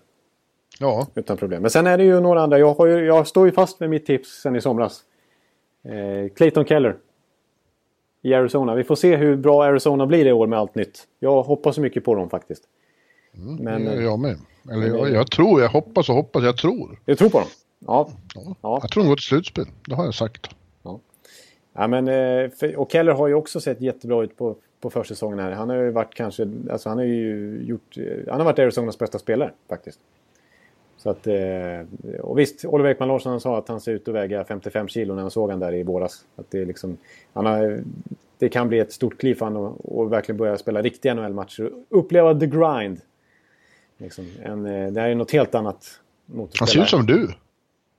Ja, 0.81 1.07
Utan 1.15 1.37
problem. 1.37 1.63
Men 1.63 1.71
sen 1.71 1.87
är 1.87 1.99
det 1.99 2.05
ju 2.05 2.21
några 2.21 2.43
andra. 2.43 2.59
Jag, 2.59 2.89
ju, 2.89 3.05
jag 3.05 3.27
står 3.27 3.47
ju 3.47 3.53
fast 3.53 3.81
med 3.81 3.91
mitt 3.91 4.07
tips 4.07 4.29
sen 4.43 4.57
i 4.57 4.61
somras. 4.61 5.03
Eh, 5.85 6.29
Clayton 6.35 6.65
Keller. 6.65 6.97
I 8.23 8.35
Arizona. 8.35 8.75
Vi 8.75 8.85
får 8.85 8.97
se 8.97 9.17
hur 9.17 9.37
bra 9.37 9.65
Arizona 9.65 10.07
blir 10.07 10.27
i 10.27 10.33
år 10.33 10.47
med 10.47 10.59
allt 10.59 10.75
nytt. 10.75 11.07
Jag 11.19 11.43
hoppas 11.43 11.75
så 11.75 11.81
mycket 11.81 12.05
på 12.05 12.15
dem 12.15 12.31
faktiskt. 12.31 12.63
Mm, 13.37 13.57
Men- 13.85 14.05
jag 14.05 14.19
med. 14.19 14.37
Eller 14.73 14.87
jag, 14.87 15.11
jag 15.11 15.31
tror, 15.31 15.61
jag 15.61 15.69
hoppas 15.69 16.09
och 16.09 16.15
hoppas, 16.15 16.45
jag 16.45 16.57
tror. 16.57 16.99
Jag 17.05 17.19
tror 17.19 17.29
på 17.29 17.39
dem. 17.39 17.49
Ja. 17.87 18.09
Ja. 18.35 18.57
Ja. 18.63 18.79
Jag 18.83 18.91
tror 18.91 19.03
de 19.03 19.09
går 19.09 19.17
till 19.17 19.25
slutspel, 19.25 19.67
det 19.89 19.95
har 19.95 20.05
jag 20.05 20.15
sagt. 20.15 20.47
Ja, 21.77 21.87
men, 21.87 22.09
eh, 22.09 22.51
och 22.77 22.93
Keller 22.93 23.13
har 23.13 23.29
ju 23.29 23.35
också 23.35 23.61
sett 23.61 23.81
jättebra 23.81 24.25
ut 24.25 24.37
på, 24.37 24.57
på 24.81 24.91
försäsongen 24.91 25.39
här. 25.39 25.51
Han 25.51 25.69
har 25.69 25.77
ju 25.77 25.91
varit 25.91 26.15
kanske, 26.15 26.49
alltså 26.71 26.89
han 26.89 26.99
har 26.99 27.05
ju 27.05 27.59
gjort, 27.65 27.97
eh, 27.97 28.05
han 28.31 28.41
har 28.41 28.45
varit 28.45 28.59
Arizonas 28.59 28.99
bästa 28.99 29.19
spelare 29.19 29.53
faktiskt. 29.69 30.01
Så 31.05 31.11
att, 31.11 31.27
eh, 31.27 32.21
och 32.21 32.39
visst, 32.39 32.65
Oliver 32.65 32.91
Ekman 32.91 33.09
Larsson 33.09 33.41
sa 33.41 33.59
att 33.59 33.69
han 33.69 33.81
ser 33.81 33.93
ut 33.93 34.09
att 34.09 34.15
väga 34.15 34.45
55 34.45 34.89
kilo 34.89 35.15
när 35.15 35.23
han 35.23 35.31
såg 35.31 35.51
han 35.51 35.61
där 35.61 35.75
i 35.75 35.83
våras. 35.83 36.25
Att 36.37 36.51
det, 36.51 36.59
är 36.59 36.67
liksom, 36.67 36.97
han 37.33 37.47
har, 37.47 37.83
det 38.39 38.49
kan 38.49 38.69
bli 38.69 38.79
ett 38.79 38.93
stort 38.93 39.19
kliv 39.19 39.35
för 39.35 39.45
honom 39.47 39.79
att- 39.85 40.11
verkligen 40.13 40.37
börja 40.37 40.59
spela 40.59 40.83
riktiga 40.83 41.15
NHL-matcher. 41.15 41.71
Uppleva 41.89 42.35
the 42.41 42.47
grind. 42.47 43.01
Liksom, 43.99 44.27
en, 44.43 44.67
eh, 44.67 44.93
det 44.93 45.01
här 45.01 45.09
är 45.09 45.15
något 45.15 45.31
helt 45.31 45.55
annat 45.55 46.01
Han 46.59 46.69
ser 46.69 46.83
ut 46.83 46.89
som 46.89 47.07
du. 47.07 47.29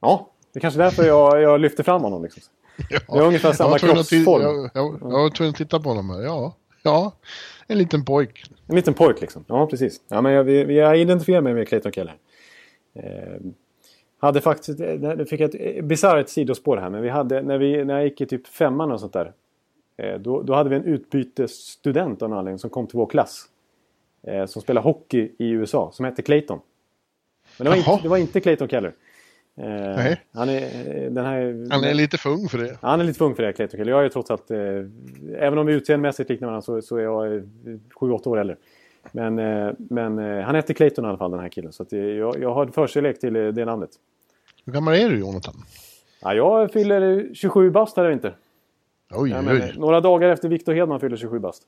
Ja, 0.02 0.30
det 0.54 0.60
är 0.60 0.62
kanske 0.62 0.80
därför 0.80 1.04
jag, 1.04 1.42
jag 1.42 1.60
lyfter 1.60 1.84
fram 1.84 2.02
honom. 2.02 2.24
Liksom. 2.24 2.44
Ja. 2.90 3.00
Det 3.08 3.20
är 3.20 3.28
ungefär 3.28 3.54
samma 3.54 3.72
Jag 3.72 3.80
kroppsform. 3.80 4.42
Jag, 4.42 4.70
jag, 4.74 4.98
jag 5.02 5.10
var 5.10 5.30
tvungen 5.30 5.50
att 5.50 5.58
titta 5.58 5.80
på 5.80 5.90
honom 5.90 6.10
här. 6.10 6.22
Ja, 6.22 6.54
ja. 6.84 7.12
En 7.68 7.78
liten 7.78 8.06
pojk. 8.06 8.44
En 8.68 8.76
liten 8.76 8.94
pojk 8.94 9.22
liksom. 9.22 9.46
Ja, 9.48 9.68
precis. 9.68 10.02
Ja, 10.08 10.22
men 10.22 10.32
jag, 10.32 10.44
vi, 10.44 10.80
har 10.80 10.96
identifierat 10.96 11.44
mig 11.44 11.54
med 11.54 11.68
Clayton 11.68 11.92
Keller. 11.92 12.16
Eh, 12.96 13.38
hade 14.18 14.42
faktiskt, 14.42 14.80
eh, 14.80 15.00
nu 15.00 15.26
fick 15.26 15.40
jag 15.40 15.56
ett 15.56 15.86
bisarrt 15.86 16.30
sidospår 16.30 16.78
här, 16.78 16.90
men 16.90 17.02
vi 17.02 17.10
hade, 17.10 17.42
när, 17.42 17.58
vi, 17.58 17.86
när 17.86 17.94
jag 17.94 18.04
gick 18.04 18.22
i 18.22 18.26
typ 18.26 18.48
femman 18.48 18.92
och 18.92 19.00
sånt 19.00 19.14
där. 19.14 19.34
Eh, 19.98 20.20
då, 20.20 20.42
då 20.42 20.54
hade 20.54 20.70
vi 20.70 20.76
en 20.76 20.84
utbytesstudent 20.84 22.22
av 22.22 22.30
någon 22.30 22.40
anledning 22.40 22.60
som 22.60 22.70
kom 22.70 22.88
till 22.88 22.98
vår 22.98 23.08
klass. 23.08 23.46
Eh, 24.28 24.46
som 24.46 24.62
spelade 24.62 24.84
hockey 24.84 25.32
i 25.38 25.50
USA, 25.50 25.92
som 25.94 26.06
hette 26.06 26.22
Clayton. 26.22 26.60
Men 27.58 27.66
det 27.66 27.70
var, 27.70 27.78
Jaha. 27.78 27.94
inte, 27.94 28.04
det 28.04 28.10
var 28.10 28.18
inte 28.18 28.40
Clayton 28.42 28.68
Keller. 28.68 28.94
Eh, 29.58 29.66
Nej. 29.68 30.22
han 30.34 30.50
är, 30.50 30.62
eh, 30.64 31.12
den 31.12 31.26
här, 31.26 31.68
Han 31.72 31.84
är 31.84 31.94
lite 31.94 32.18
för 32.18 32.30
ung 32.30 32.50
för 32.50 32.58
det. 32.58 32.78
han 32.82 33.00
är 33.00 33.04
lite 33.04 33.18
för 33.18 33.26
ung 33.26 33.36
för 33.36 33.44
det, 33.44 33.54
Clayton 33.54 33.78
Keller. 33.78 33.92
Jag 33.92 34.06
är 34.06 34.10
trots 34.10 34.32
allt... 34.32 34.52
Eh, 34.52 34.58
även 35.38 35.58
om 35.58 35.66
vi 35.66 35.74
utseendemässigt 35.74 36.30
liknar 36.30 36.48
varandra 36.48 36.62
så, 36.62 36.82
så 36.82 36.98
är 36.98 37.04
jag 37.04 37.36
eh, 37.36 37.42
7-8 38.00 38.28
år 38.28 38.40
äldre. 38.40 38.56
Men, 39.12 39.40
eh, 39.40 39.74
men 39.78 40.20
eh, 40.20 40.44
han 40.46 40.56
heter 40.56 40.74
Clayton 40.74 41.06
i 41.06 41.08
alla 41.08 41.18
fall, 41.18 41.32
den 41.32 41.40
här 41.40 41.50
killen. 41.50 41.74
Så 41.74 41.86
eh, 41.92 42.00
jag, 42.00 42.40
jag 42.40 42.54
har 42.54 42.68
förkärlek 42.68 43.20
till 43.20 43.34
det 43.34 43.66
namnet. 43.66 43.90
Hur 44.66 44.74
gammal 44.74 44.94
är 44.94 45.10
du 45.10 45.20
Jonathan? 45.20 45.56
Ja, 46.22 46.34
jag 46.34 46.72
fyller 46.72 47.18
eh, 47.18 47.34
27 47.34 47.70
bast 47.72 47.98
här 47.98 48.06
i 48.06 48.10
vinter. 48.10 48.36
Oj, 49.12 49.30
Ja, 49.30 49.42
men, 49.42 49.56
oj. 49.56 49.74
några 49.78 50.02
dagar 50.02 50.30
efter 50.30 50.50
Victor 50.50 50.74
Hedman 50.74 51.00
fyller 51.00 51.18
27 51.18 51.40
bast. 51.40 51.64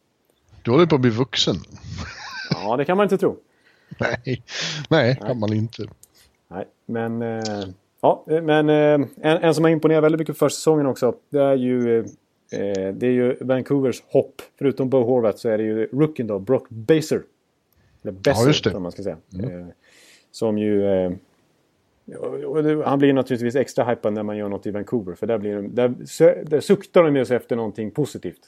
Du 0.64 0.72
håller 0.72 0.86
på 0.86 0.96
att 0.96 1.02
bli 1.02 1.10
vuxen. 1.10 1.56
Ja, 2.52 2.78
det 2.78 2.86
kan 2.86 2.98
man 2.98 3.04
inte 3.04 3.18
tro. 3.18 3.38
Nej, 4.00 4.44
nej, 4.90 5.16
kan 5.16 5.40
man 5.40 5.54
inte. 5.54 5.84
Nej, 6.48 6.66
men... 6.86 7.22
Ja, 8.02 8.24
men 8.28 8.70
en, 8.70 9.08
en 9.22 9.54
som 9.56 9.64
har 9.64 9.72
imponerat 9.72 10.04
väldigt 10.04 10.20
mycket 10.20 10.38
för 10.38 10.50
säsongen 10.50 10.86
också. 10.86 11.16
Det 11.30 11.40
är 11.42 11.56
ju... 11.56 12.06
Eh, 12.52 12.94
det 12.94 13.08
är 13.08 13.12
ju 13.12 13.36
Vancouvers 13.42 14.04
hopp. 14.08 14.42
Förutom 14.58 14.90
Bo 14.90 15.04
Horvath 15.04 15.38
så 15.38 15.50
är 15.50 15.58
det 15.58 15.64
ju 15.64 15.86
rookien 15.86 16.28
då, 16.28 16.40
Brock 16.40 16.70
Baser. 16.70 17.22
Eller 18.04 18.12
Besser, 18.12 18.42
Ja, 18.42 18.48
just 18.48 18.72
som 18.72 18.84
man 18.84 18.92
ska 18.92 19.04
säga. 19.04 19.18
Eh, 19.44 19.68
som 20.32 20.58
ju... 20.58 20.86
Eh, 20.86 21.12
han 22.86 23.00
blir 23.00 23.14
naturligtvis 23.14 23.56
extra 23.56 23.86
hypad 23.86 24.14
när 24.14 24.24
man 24.24 24.38
gör 24.38 24.50
något 24.50 24.66
i 24.66 24.72
Vancouver. 24.72 25.14
För 25.14 25.28
där, 25.28 25.38
blir 25.38 25.56
de, 25.56 25.76
där, 25.76 25.94
där 26.46 26.60
suktar 26.60 27.04
de 27.04 27.16
ju 27.16 27.26
sig 27.26 27.38
efter 27.38 27.56
någonting 27.56 27.92
positivt. 27.92 28.40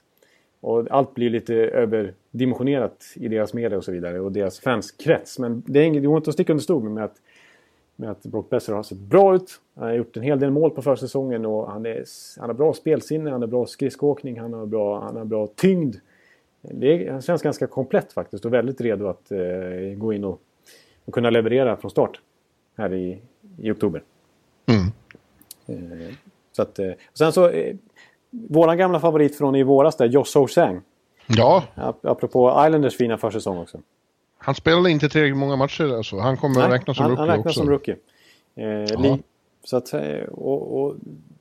Och 0.61 0.87
allt 0.91 1.13
blir 1.13 1.29
lite 1.29 1.55
överdimensionerat 1.55 3.05
i 3.15 3.27
deras 3.27 3.53
media 3.53 3.77
och 3.77 3.83
så 3.83 3.91
vidare. 3.91 4.19
Och 4.19 4.31
deras 4.31 4.59
fanskrets. 4.59 5.39
Men 5.39 5.63
det 5.65 5.79
är 5.79 5.83
inget, 5.83 6.03
det 6.03 6.07
går 6.07 6.17
inte 6.17 6.29
att 6.29 6.33
sticka 6.33 6.53
under 6.53 6.63
stol 6.63 6.89
med 6.89 7.03
att, 7.03 7.15
med 7.99 8.11
att 8.11 8.23
Brock 8.23 8.49
Besser 8.49 8.73
har 8.73 8.83
sett 8.83 8.97
bra 8.97 9.35
ut. 9.35 9.61
Han 9.75 9.87
har 9.87 9.93
gjort 9.93 10.17
en 10.17 10.23
hel 10.23 10.39
del 10.39 10.51
mål 10.51 10.71
på 10.71 10.81
försäsongen 10.81 11.45
och 11.45 11.71
han, 11.71 11.85
är, 11.85 12.03
han 12.39 12.49
har 12.49 12.53
bra 12.53 12.73
spelsinne, 12.73 13.29
han 13.31 13.41
har 13.41 13.47
bra 13.47 13.65
skridskoåkning, 13.65 14.39
han 14.39 14.53
har 14.53 14.65
bra, 14.65 14.99
han 15.01 15.15
har 15.17 15.25
bra 15.25 15.47
tyngd. 15.55 15.95
Det 16.61 17.11
han 17.11 17.21
känns 17.21 17.41
ganska 17.41 17.67
komplett 17.67 18.13
faktiskt 18.13 18.45
och 18.45 18.53
väldigt 18.53 18.81
redo 18.81 19.07
att 19.07 19.31
eh, 19.31 19.39
gå 19.97 20.13
in 20.13 20.23
och, 20.23 20.41
och 21.05 21.13
kunna 21.13 21.29
leverera 21.29 21.77
från 21.77 21.91
start 21.91 22.21
här 22.77 22.93
i, 22.93 23.21
i 23.57 23.71
oktober. 23.71 24.03
Mm. 24.65 24.91
Eh, 25.67 26.13
så 26.51 26.61
att, 26.61 26.79
eh, 26.79 26.91
sen 27.13 27.31
så, 27.33 27.49
eh, 27.49 27.75
våran 28.29 28.77
gamla 28.77 28.99
favorit 28.99 29.37
från 29.37 29.55
i 29.55 29.63
våras 29.63 29.95
där, 29.97 30.05
Josh 30.05 30.37
Ho-Sang. 30.37 30.81
Ja, 31.27 31.63
Ap- 31.75 32.05
Apropå 32.11 32.63
Islanders 32.67 32.97
fina 32.97 33.17
försäsong 33.17 33.57
också. 33.57 33.79
Han 34.49 34.55
spelade 34.55 34.91
inte 34.91 35.09
tillräckligt 35.09 35.37
många 35.37 35.55
matcher 35.55 35.95
alltså. 35.97 36.17
Han 36.17 36.37
kommer 36.37 36.61
att 36.61 36.71
räknas 36.71 36.97
som 36.97 37.03
han, 37.03 37.11
rookie 37.11 37.21
han 37.21 37.37
räknas 37.37 37.45
också. 37.45 37.59
som 37.59 37.69
rookie. 37.69 37.95
Eh, 38.55 39.01
li, 39.01 39.21
så 39.63 39.77
att, 39.77 39.93
eh, 39.93 40.23
och, 40.31 40.81
och 40.81 40.95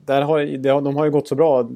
där 0.05 0.21
har, 0.21 0.81
de 0.81 0.95
har 0.95 1.05
ju 1.05 1.11
gått 1.11 1.27
så 1.27 1.35
bra, 1.35 1.69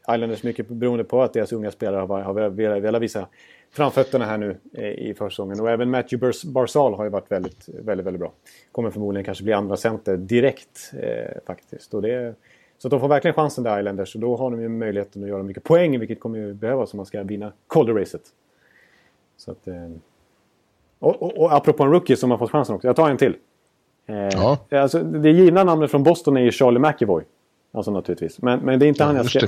Islanders, 0.00 0.42
mycket 0.42 0.68
beroende 0.68 1.04
på 1.04 1.22
att 1.22 1.32
deras 1.32 1.52
unga 1.52 1.70
spelare 1.70 2.00
har, 2.00 2.20
har 2.20 2.50
velat, 2.80 3.02
visa 3.02 3.26
framfötterna 3.70 4.24
här 4.24 4.38
nu 4.38 4.56
eh, 4.72 4.84
i 4.84 5.14
försäsongen. 5.18 5.60
Och 5.60 5.70
även 5.70 5.90
Matthew 5.90 6.26
Bars- 6.26 6.46
Barzal 6.46 6.94
har 6.94 7.04
ju 7.04 7.10
varit 7.10 7.30
väldigt, 7.32 7.68
väldigt, 7.68 8.06
väldigt 8.06 8.20
bra. 8.20 8.32
Kommer 8.72 8.90
förmodligen 8.90 9.24
kanske 9.24 9.44
bli 9.44 9.52
andra 9.52 9.76
center 9.76 10.16
direkt 10.16 10.92
eh, 11.00 11.42
faktiskt. 11.46 11.94
Och 11.94 12.02
det, 12.02 12.34
så 12.78 12.88
de 12.88 13.00
får 13.00 13.08
verkligen 13.08 13.34
chansen 13.34 13.64
där 13.64 13.78
Islanders. 13.78 14.14
Och 14.14 14.20
då 14.20 14.36
har 14.36 14.50
de 14.50 14.60
ju 14.60 14.68
möjligheten 14.68 15.22
att 15.22 15.28
göra 15.28 15.42
mycket 15.42 15.64
poäng, 15.64 15.98
vilket 15.98 16.20
kommer 16.20 16.38
ju 16.38 16.54
behövas 16.54 16.92
om 16.92 16.96
man 16.96 17.06
ska 17.06 17.22
vinna 17.22 17.52
Calder-racet. 17.68 18.22
Så 19.36 19.50
att... 19.50 19.68
Eh, 19.68 19.90
och, 21.04 21.22
och, 21.22 21.38
och 21.38 21.52
apropå 21.52 21.82
en 21.84 21.90
rookie 21.90 22.16
som 22.16 22.30
har 22.30 22.38
fått 22.38 22.50
chansen 22.50 22.74
också. 22.74 22.88
Jag 22.88 22.96
tar 22.96 23.10
en 23.10 23.16
till. 23.16 23.36
Eh, 24.06 24.16
Ja. 24.16 24.58
alltså, 24.70 24.98
det 25.02 25.30
givna 25.30 25.64
namnet 25.64 25.90
från 25.90 26.02
Boston 26.02 26.36
är 26.36 26.40
ju 26.40 26.50
Charlie 26.52 26.78
McAvoy. 26.78 27.24
Alltså 27.72 27.90
naturligtvis. 27.90 28.42
Men, 28.42 28.60
men 28.60 28.78
det, 28.78 28.86
är 28.86 28.88
inte 28.88 29.02
Ja, 29.02 29.06
han 29.06 29.16
jag 29.16 29.26
ska, 29.30 29.38
det. 29.40 29.46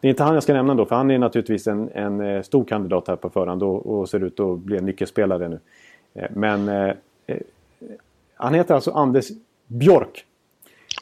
det. 0.00 0.08
är 0.08 0.10
inte 0.10 0.22
han 0.22 0.34
jag 0.34 0.42
ska 0.42 0.52
nämna 0.52 0.74
då. 0.74 0.86
För 0.86 0.96
han 0.96 1.10
är 1.10 1.18
naturligtvis 1.18 1.66
en, 1.66 1.88
en 1.94 2.20
eh, 2.20 2.42
stor 2.42 2.64
kandidat 2.64 3.08
här 3.08 3.16
på 3.16 3.30
förhand. 3.30 3.62
Och, 3.62 3.86
och 3.98 4.08
ser 4.08 4.24
ut 4.24 4.40
att 4.40 4.58
bli 4.58 4.76
en 4.78 4.86
nyckelspelare 4.86 5.48
nu. 5.48 5.58
Eh, 6.14 6.26
men 6.30 6.68
eh, 6.68 6.92
eh, 7.26 7.36
han 8.36 8.54
heter 8.54 8.74
alltså 8.74 8.90
Anders 8.90 9.28
Björk. 9.66 10.24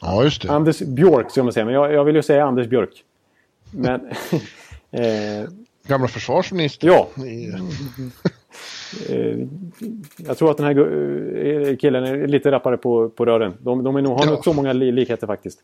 Ja, 0.01 0.23
just 0.23 0.41
det. 0.41 0.51
Anders 0.51 0.79
Björk 0.79 1.31
ska 1.31 1.43
man 1.43 1.53
säga. 1.53 1.65
Men 1.65 1.73
jag, 1.73 1.93
jag 1.93 2.03
vill 2.03 2.15
ju 2.15 2.23
säga 2.23 2.45
Anders 2.45 2.67
Björk. 2.67 3.03
Men... 3.71 4.01
eh, 4.91 5.49
Gamla 5.87 6.07
försvarsminister. 6.07 6.87
ja. 6.87 7.07
Eh, 9.09 9.37
jag 10.27 10.37
tror 10.37 10.51
att 10.51 10.57
den 10.57 10.65
här 10.65 10.77
eh, 11.69 11.75
killen 11.75 12.03
är 12.03 12.27
lite 12.27 12.51
rappare 12.51 12.77
på, 12.77 13.09
på 13.09 13.25
rören. 13.25 13.53
De, 13.59 13.83
de 13.83 13.95
är 13.95 14.01
nog, 14.01 14.13
har 14.13 14.25
Ja. 14.25 14.31
nog 14.31 14.43
så 14.43 14.53
många 14.53 14.73
li 14.73 14.91
likheter 14.91 15.27
faktiskt. 15.27 15.59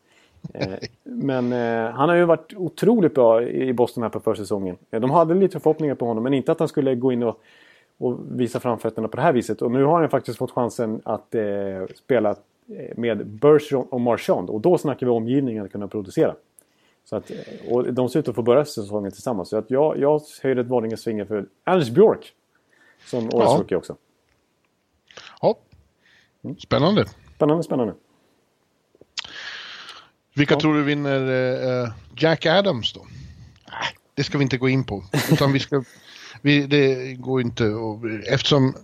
Eh, 0.53 0.67
men 1.03 1.51
han 1.93 2.09
har 2.09 2.15
ju 2.15 2.25
varit 2.25 2.53
otroligt 2.57 3.13
bra 3.15 3.43
i 3.43 3.73
Boston 3.73 4.03
här 4.03 4.09
på 4.09 4.19
försäsongen. 4.19 4.75
De 4.89 5.11
hade 5.11 5.33
lite 5.33 5.59
förhoppningar 5.59 5.95
på 5.95 6.05
honom 6.05 6.23
men 6.23 6.33
inte 6.33 6.51
att 6.51 6.59
han 6.59 6.67
skulle 6.67 6.95
gå 6.95 7.11
in 7.11 7.23
och, 7.23 7.39
och 7.97 8.19
visa 8.31 8.59
framfötterna 8.59 9.07
på 9.07 9.15
det 9.15 9.23
här 9.23 9.33
viset. 9.33 9.61
Och 9.61 9.71
nu 9.71 9.83
har 9.83 9.99
han 9.99 10.09
faktiskt 10.09 10.37
fått 10.37 10.51
chansen 10.51 11.01
att 11.03 11.35
eh, 11.35 11.43
spela 11.95 12.35
med 12.95 13.27
Bergeron 13.27 13.87
och 13.89 14.01
Marchand. 14.01 14.49
Och 14.49 14.61
då 14.61 14.77
snackar 14.77 15.05
vi 15.07 15.11
omgivningen 15.11 15.65
att 15.65 15.71
kunna 15.71 15.87
producera. 15.87 16.35
Så 17.05 17.15
att, 17.15 17.31
och 17.69 17.93
de 17.93 18.09
ser 18.09 18.19
ut 18.19 18.27
att 18.27 18.35
få 18.35 18.41
börja 18.41 18.65
säsongen 18.65 19.11
tillsammans. 19.11 19.49
Så 19.49 19.57
att 19.57 19.71
jag, 19.71 19.97
jag 19.99 20.21
höjer 20.43 20.55
ett 20.57 20.67
varningens 20.67 21.03
finger 21.03 21.25
för 21.25 21.45
Anders 21.63 21.89
Björk. 21.89 22.33
Som 23.05 23.23
årets 23.25 23.33
Ja. 23.51 23.57
rookie 23.59 23.77
också. 23.77 23.97
Ja. 25.41 25.57
Spännande. 26.59 27.05
Spännande, 27.35 27.63
spännande. 27.63 27.93
Vilka 30.35 30.53
Ja. 30.53 30.59
tror 30.59 30.73
du 30.75 30.83
vinner 30.83 31.21
eh, 31.83 31.89
Jack 32.17 32.45
Adams 32.45 32.93
då? 32.93 32.99
Nej, 33.71 33.95
det 34.13 34.23
ska 34.23 34.37
vi 34.37 34.43
inte 34.43 34.57
gå 34.57 34.69
in 34.69 34.83
på. 34.83 35.03
Utan 35.31 35.51
vi 35.53 35.59
ska, 35.59 35.83
vi, 36.41 36.67
det 36.67 37.13
går 37.13 37.41
inte 37.41 37.63
att- 37.65 38.27
eftersom 38.27 38.75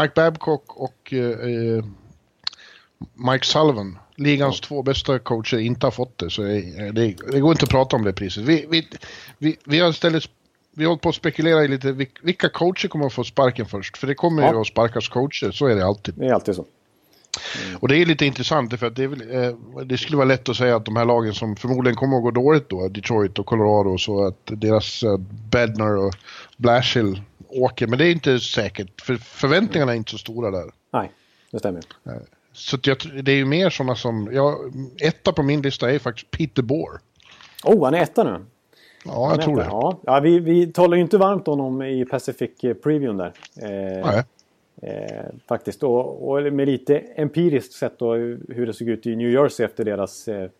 Mike 0.00 0.12
Babcock 0.14 0.76
och 0.76 1.12
eh, 1.12 1.84
Mike 3.14 3.46
Sullivan, 3.46 3.98
ligans 4.16 4.60
två 4.60 4.82
bästa 4.82 5.18
coacher, 5.18 5.58
inte 5.58 5.86
har 5.86 5.90
fått 5.90 6.18
det. 6.18 6.30
Så 6.30 6.42
det, 6.42 7.14
det 7.32 7.40
går 7.40 7.52
inte 7.52 7.64
att 7.64 7.70
prata 7.70 7.96
om 7.96 8.04
det 8.04 8.12
priset. 8.12 8.44
Vi, 8.44 8.66
vi, 8.70 8.88
vi, 9.38 9.56
vi 9.64 9.78
har 9.80 9.90
istället 9.90 10.24
vi 10.72 10.84
har 10.84 10.88
hållit 10.88 11.02
på 11.02 11.08
att 11.08 11.14
spekulera 11.14 11.64
i 11.64 11.68
lite 11.68 11.92
vil- 11.92 12.18
vilka 12.22 12.48
coacher 12.48 12.88
kommer 12.88 13.06
att 13.06 13.12
få 13.12 13.24
sparken 13.24 13.66
först. 13.66 13.96
För 13.98 14.06
det 14.06 14.14
kommer 14.14 14.42
Ja. 14.42 14.52
ju 14.52 14.60
att 14.60 14.66
sparkas 14.66 15.08
coacher, 15.08 15.50
så 15.50 15.66
är 15.66 15.74
det 15.76 15.84
alltid. 15.86 16.14
Det 16.14 16.26
är 16.26 16.32
alltid 16.32 16.54
så. 16.54 16.64
Och 17.80 17.88
det 17.88 17.96
är 17.96 18.06
lite 18.06 18.26
intressant 18.26 18.78
för 18.78 18.86
att 18.86 18.96
det, 18.96 19.04
är 19.04 19.44
eh, 19.48 19.54
det 19.84 19.98
skulle 19.98 20.16
vara 20.16 20.26
lätt 20.28 20.48
att 20.48 20.56
säga 20.56 20.76
att 20.76 20.84
de 20.84 20.96
här 20.96 21.04
lagen 21.04 21.34
som 21.34 21.56
förmodligen 21.56 21.96
kommer 21.96 22.16
att 22.16 22.22
gå 22.22 22.30
dåligt 22.30 22.68
då, 22.68 22.88
Detroit 22.88 23.38
och 23.38 23.46
Colorado, 23.46 23.98
så 23.98 24.26
att 24.26 24.36
deras 24.44 25.02
eh, 25.02 25.16
Bednar 25.50 25.96
och 25.96 26.14
Blashill 26.56 27.22
åker. 27.48 27.86
Men 27.86 27.98
det 27.98 28.06
är 28.06 28.10
inte 28.12 28.40
säkert, 28.40 29.00
för 29.00 29.16
förväntningarna 29.16 29.92
är 29.92 29.96
inte 29.96 30.10
så 30.10 30.18
stora 30.18 30.50
där. 30.50 30.70
Nej, 30.92 31.12
det 31.50 31.58
stämmer. 31.58 31.82
Så 32.52 32.76
att 32.76 32.86
jag, 32.86 32.96
det 33.22 33.32
är 33.32 33.36
ju 33.36 33.44
mer 33.44 33.70
sådana 33.70 33.96
som, 33.96 34.28
ja, 34.32 34.58
etta 35.00 35.32
på 35.32 35.42
min 35.42 35.62
lista 35.62 35.90
är 35.90 35.98
faktiskt 35.98 36.30
Peter 36.30 36.62
Bohr. 36.62 37.00
Oh, 37.64 37.84
han 37.84 37.94
är 37.94 38.02
etta 38.02 38.24
nu. 38.24 38.44
Ja, 39.04 39.30
jag 39.30 39.42
tror 39.42 39.56
det. 39.56 39.64
Ja, 39.64 39.98
ja 40.02 40.20
vi, 40.20 40.38
vi 40.38 40.66
talar 40.66 40.96
ju 40.96 41.02
inte 41.02 41.18
varmt 41.18 41.48
om 41.48 41.60
honom 41.60 41.82
i 41.82 42.04
Pacific 42.04 42.50
Previewn 42.82 43.16
där. 43.16 43.32
Eh. 43.62 44.22
Eh, 44.82 45.24
faktiskt. 45.48 45.82
Och, 45.82 46.30
och 46.30 46.52
med 46.52 46.68
lite 46.68 46.98
empiriskt 46.98 47.72
sett 47.72 47.98
då 47.98 48.14
hur 48.14 48.66
det 48.66 48.72
såg 48.72 48.88
ut 48.88 49.06
i 49.06 49.16
New 49.16 49.30
Jersey 49.30 49.66
efter 49.66 49.84
deras 49.84 50.28
eh, 50.28 50.50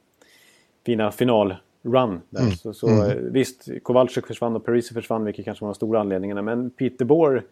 fina 0.86 1.12
finalrun. 1.12 2.20
Där. 2.30 2.41
Mm. 2.41 2.53
Så, 2.53 2.74
så 2.74 2.88
eh, 2.88 3.14
visst, 3.14 3.68
Kowalczyk 3.82 4.26
försvann 4.26 4.57
och 4.57 4.64
Parisi 4.64 4.95
försvann, 4.95 5.24
vilket 5.24 5.45
kanske 5.45 5.64
var 5.64 5.70
de 5.70 5.74
stora 5.74 6.01
anledningarna. 6.01 6.43
Men 6.43 6.70
Peter 6.70 7.05
Bohr 7.05 7.45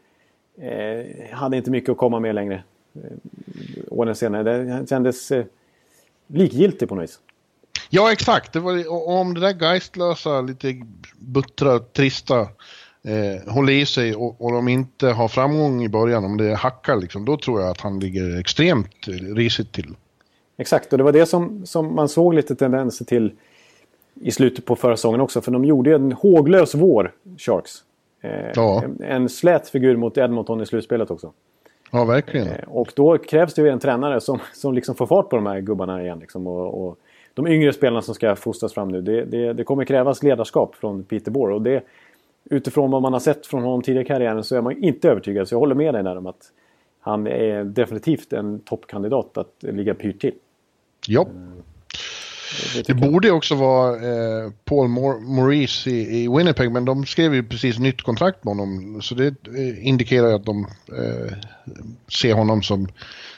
eh, 0.58 1.06
hade 1.32 1.56
inte 1.56 1.70
mycket 1.70 1.90
att 1.90 1.96
komma 1.96 2.20
med 2.20 2.34
längre. 2.34 2.62
Eh, 2.94 3.02
åren 3.90 4.14
senare. 4.14 4.42
Det 4.42 4.88
kändes 4.88 5.32
eh, 5.32 5.44
likgiltig 6.26 6.88
på 6.88 6.94
något 6.94 7.04
vis. 7.04 7.20
Ja, 7.90 8.12
exakt. 8.12 8.52
Det 8.52 8.60
var, 8.60 8.92
om 9.08 9.34
det 9.34 9.40
där 9.40 9.54
geistlösa, 9.60 10.40
lite 10.40 10.74
buttra, 11.18 11.78
trista 11.78 12.40
eh, 13.02 13.52
håller 13.52 13.72
i 13.72 13.86
sig 13.86 14.14
och, 14.14 14.40
och 14.44 14.52
de 14.52 14.68
inte 14.68 15.06
har 15.08 15.28
framgång 15.28 15.82
i 15.84 15.88
början, 15.88 16.24
om 16.24 16.36
det 16.36 16.54
hackar 16.54 16.96
liksom, 16.96 17.24
då 17.24 17.36
tror 17.36 17.60
jag 17.60 17.70
att 17.70 17.80
han 17.80 18.00
ligger 18.00 18.40
extremt 18.40 19.08
risigt 19.36 19.72
till. 19.72 19.94
Exakt, 20.56 20.92
och 20.92 20.98
det 20.98 21.04
var 21.04 21.12
det 21.12 21.26
som, 21.26 21.66
som 21.66 21.94
man 21.94 22.08
såg 22.08 22.34
lite 22.34 22.56
tendenser 22.56 23.04
till 23.04 23.32
i 24.20 24.30
slutet 24.30 24.64
på 24.64 24.76
förra 24.76 24.96
säsongen 24.96 25.20
också. 25.20 25.40
För 25.40 25.52
de 25.52 25.64
gjorde 25.64 25.94
en 25.94 26.12
håglös 26.12 26.74
vår, 26.74 27.12
Sharks. 27.38 27.70
Eh, 28.22 28.30
Ja. 28.54 28.82
en, 28.84 29.02
en 29.02 29.28
slät 29.28 29.68
figur 29.68 29.96
mot 29.96 30.18
Edmonton 30.18 30.60
i 30.60 30.66
slutspelet 30.66 31.10
också. 31.10 31.32
Ja, 31.90 32.04
verkligen. 32.04 32.46
Eh, 32.48 32.68
och 32.68 32.92
då 32.96 33.18
krävs 33.18 33.54
det 33.54 33.62
ju 33.62 33.68
en 33.68 33.78
tränare 33.78 34.20
som, 34.20 34.38
som 34.54 34.74
liksom 34.74 34.94
får 34.94 35.06
fart 35.06 35.28
på 35.30 35.36
de 35.36 35.46
här 35.46 35.60
gubbarna 35.60 36.02
igen. 36.02 36.18
Liksom, 36.18 36.46
och, 36.46 36.86
och 36.88 36.98
de 37.34 37.46
yngre 37.46 37.72
spelarna 37.72 38.02
som 38.02 38.14
ska 38.14 38.36
fostras 38.36 38.74
fram 38.74 38.88
nu. 38.88 39.00
Det, 39.02 39.24
det, 39.24 39.52
det 39.52 39.64
kommer 39.64 39.84
krävas 39.84 40.22
ledarskap 40.22 40.74
från 40.74 41.04
Peter 41.04 41.30
Bohr. 41.30 41.50
Och 41.50 41.62
det, 41.62 41.82
utifrån 42.50 42.90
vad 42.90 43.02
man 43.02 43.12
har 43.12 43.20
sett 43.20 43.46
från 43.46 43.62
honom 43.62 43.82
tidigare 43.82 44.04
i 44.04 44.08
karriären 44.08 44.44
så 44.44 44.56
är 44.56 44.62
man 44.62 44.84
inte 44.84 45.08
övertygad. 45.10 45.48
Så 45.48 45.54
jag 45.54 45.60
håller 45.60 45.74
med 45.74 45.94
dig 45.94 46.02
där 46.02 46.16
om 46.16 46.26
att 46.26 46.52
han 47.00 47.26
är 47.26 47.64
definitivt 47.64 48.32
en 48.32 48.60
toppkandidat 48.60 49.38
att 49.38 49.54
ligga 49.60 49.94
pyrt 49.94 50.20
till. 50.20 50.34
Ja. 51.06 51.26
Det 52.74 52.86
Det 52.86 53.00
jag. 53.00 53.12
borde 53.12 53.30
också 53.30 53.54
vara 53.54 53.94
eh, 53.94 54.50
Paul 54.64 54.88
Maurice 54.88 55.90
i, 55.90 56.22
i 56.24 56.28
Winnipeg, 56.28 56.72
men 56.72 56.84
de 56.84 57.06
skrev 57.06 57.34
ju 57.34 57.42
precis 57.42 57.78
nytt 57.78 58.02
kontrakt 58.02 58.44
med 58.44 58.56
honom. 58.56 59.02
Så 59.02 59.14
det 59.14 59.26
eh, 59.26 59.86
indikerar 59.86 60.28
ju 60.28 60.34
att 60.34 60.46
de 60.46 60.66
eh, 60.98 61.32
ser 62.20 62.34
honom 62.34 62.62
som 62.62 62.82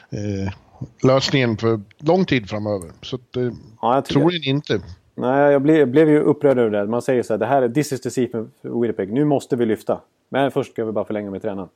eh, 0.09 0.53
lösningen 1.03 1.57
för 1.57 1.81
lång 1.97 2.25
tid 2.25 2.49
framöver. 2.49 2.91
Så 3.01 3.15
att, 3.15 3.37
eh, 3.37 3.49
Ja, 3.81 3.95
jag 3.95 4.05
troligen 4.05 4.55
inte. 4.55 4.81
Nej, 5.15 5.51
jag 5.51 5.61
blev, 5.61 5.87
blev 5.87 6.09
ju 6.09 6.19
upprörd 6.19 6.57
över 6.59 6.69
det. 6.69 6.85
Man 6.87 7.01
säger 7.01 7.23
så 7.23 7.33
här, 7.33 7.37
det 7.37 7.45
här 7.45 7.61
är 7.61 7.69
this 7.69 7.93
is 7.93 8.01
the 8.01 8.09
season 8.11 8.51
för 8.61 8.81
Winnipeg. 8.81 9.13
Nu 9.13 9.25
måste 9.25 9.55
vi 9.55 9.65
lyfta. 9.65 10.01
Men 10.29 10.51
först 10.51 10.71
ska 10.71 10.85
vi 10.85 10.91
bara 10.91 11.05
förlänga 11.05 11.31
med 11.31 11.41
tränaren. 11.41 11.69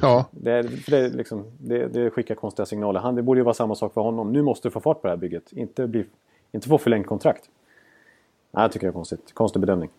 Ja, 0.00 0.26
Det, 0.30 0.68
för 0.84 0.90
det, 0.90 0.98
är 0.98 1.10
liksom, 1.10 1.44
det, 1.58 1.86
det 1.86 2.10
skickar 2.10 2.34
konstiga 2.34 2.66
signaler. 2.66 3.00
Han, 3.00 3.14
det 3.14 3.22
borde 3.22 3.40
ju 3.40 3.44
vara 3.44 3.54
samma 3.54 3.74
sak 3.74 3.94
för 3.94 4.00
honom. 4.00 4.32
Nu 4.32 4.42
måste 4.42 4.68
du 4.68 4.72
få 4.72 4.80
fart 4.80 5.00
på 5.02 5.06
det 5.06 5.12
här 5.12 5.16
bygget. 5.16 5.52
Inte, 5.52 5.86
bli, 5.86 6.04
inte 6.52 6.68
få 6.68 6.78
förlängt 6.78 7.06
kontrakt. 7.06 7.42
Nej, 8.52 8.62
jag 8.64 8.72
tycker 8.72 8.86
det 8.86 8.90
är 8.90 8.92
konstigt. 8.92 9.30
Konstig 9.34 9.60
bedömning. 9.60 9.90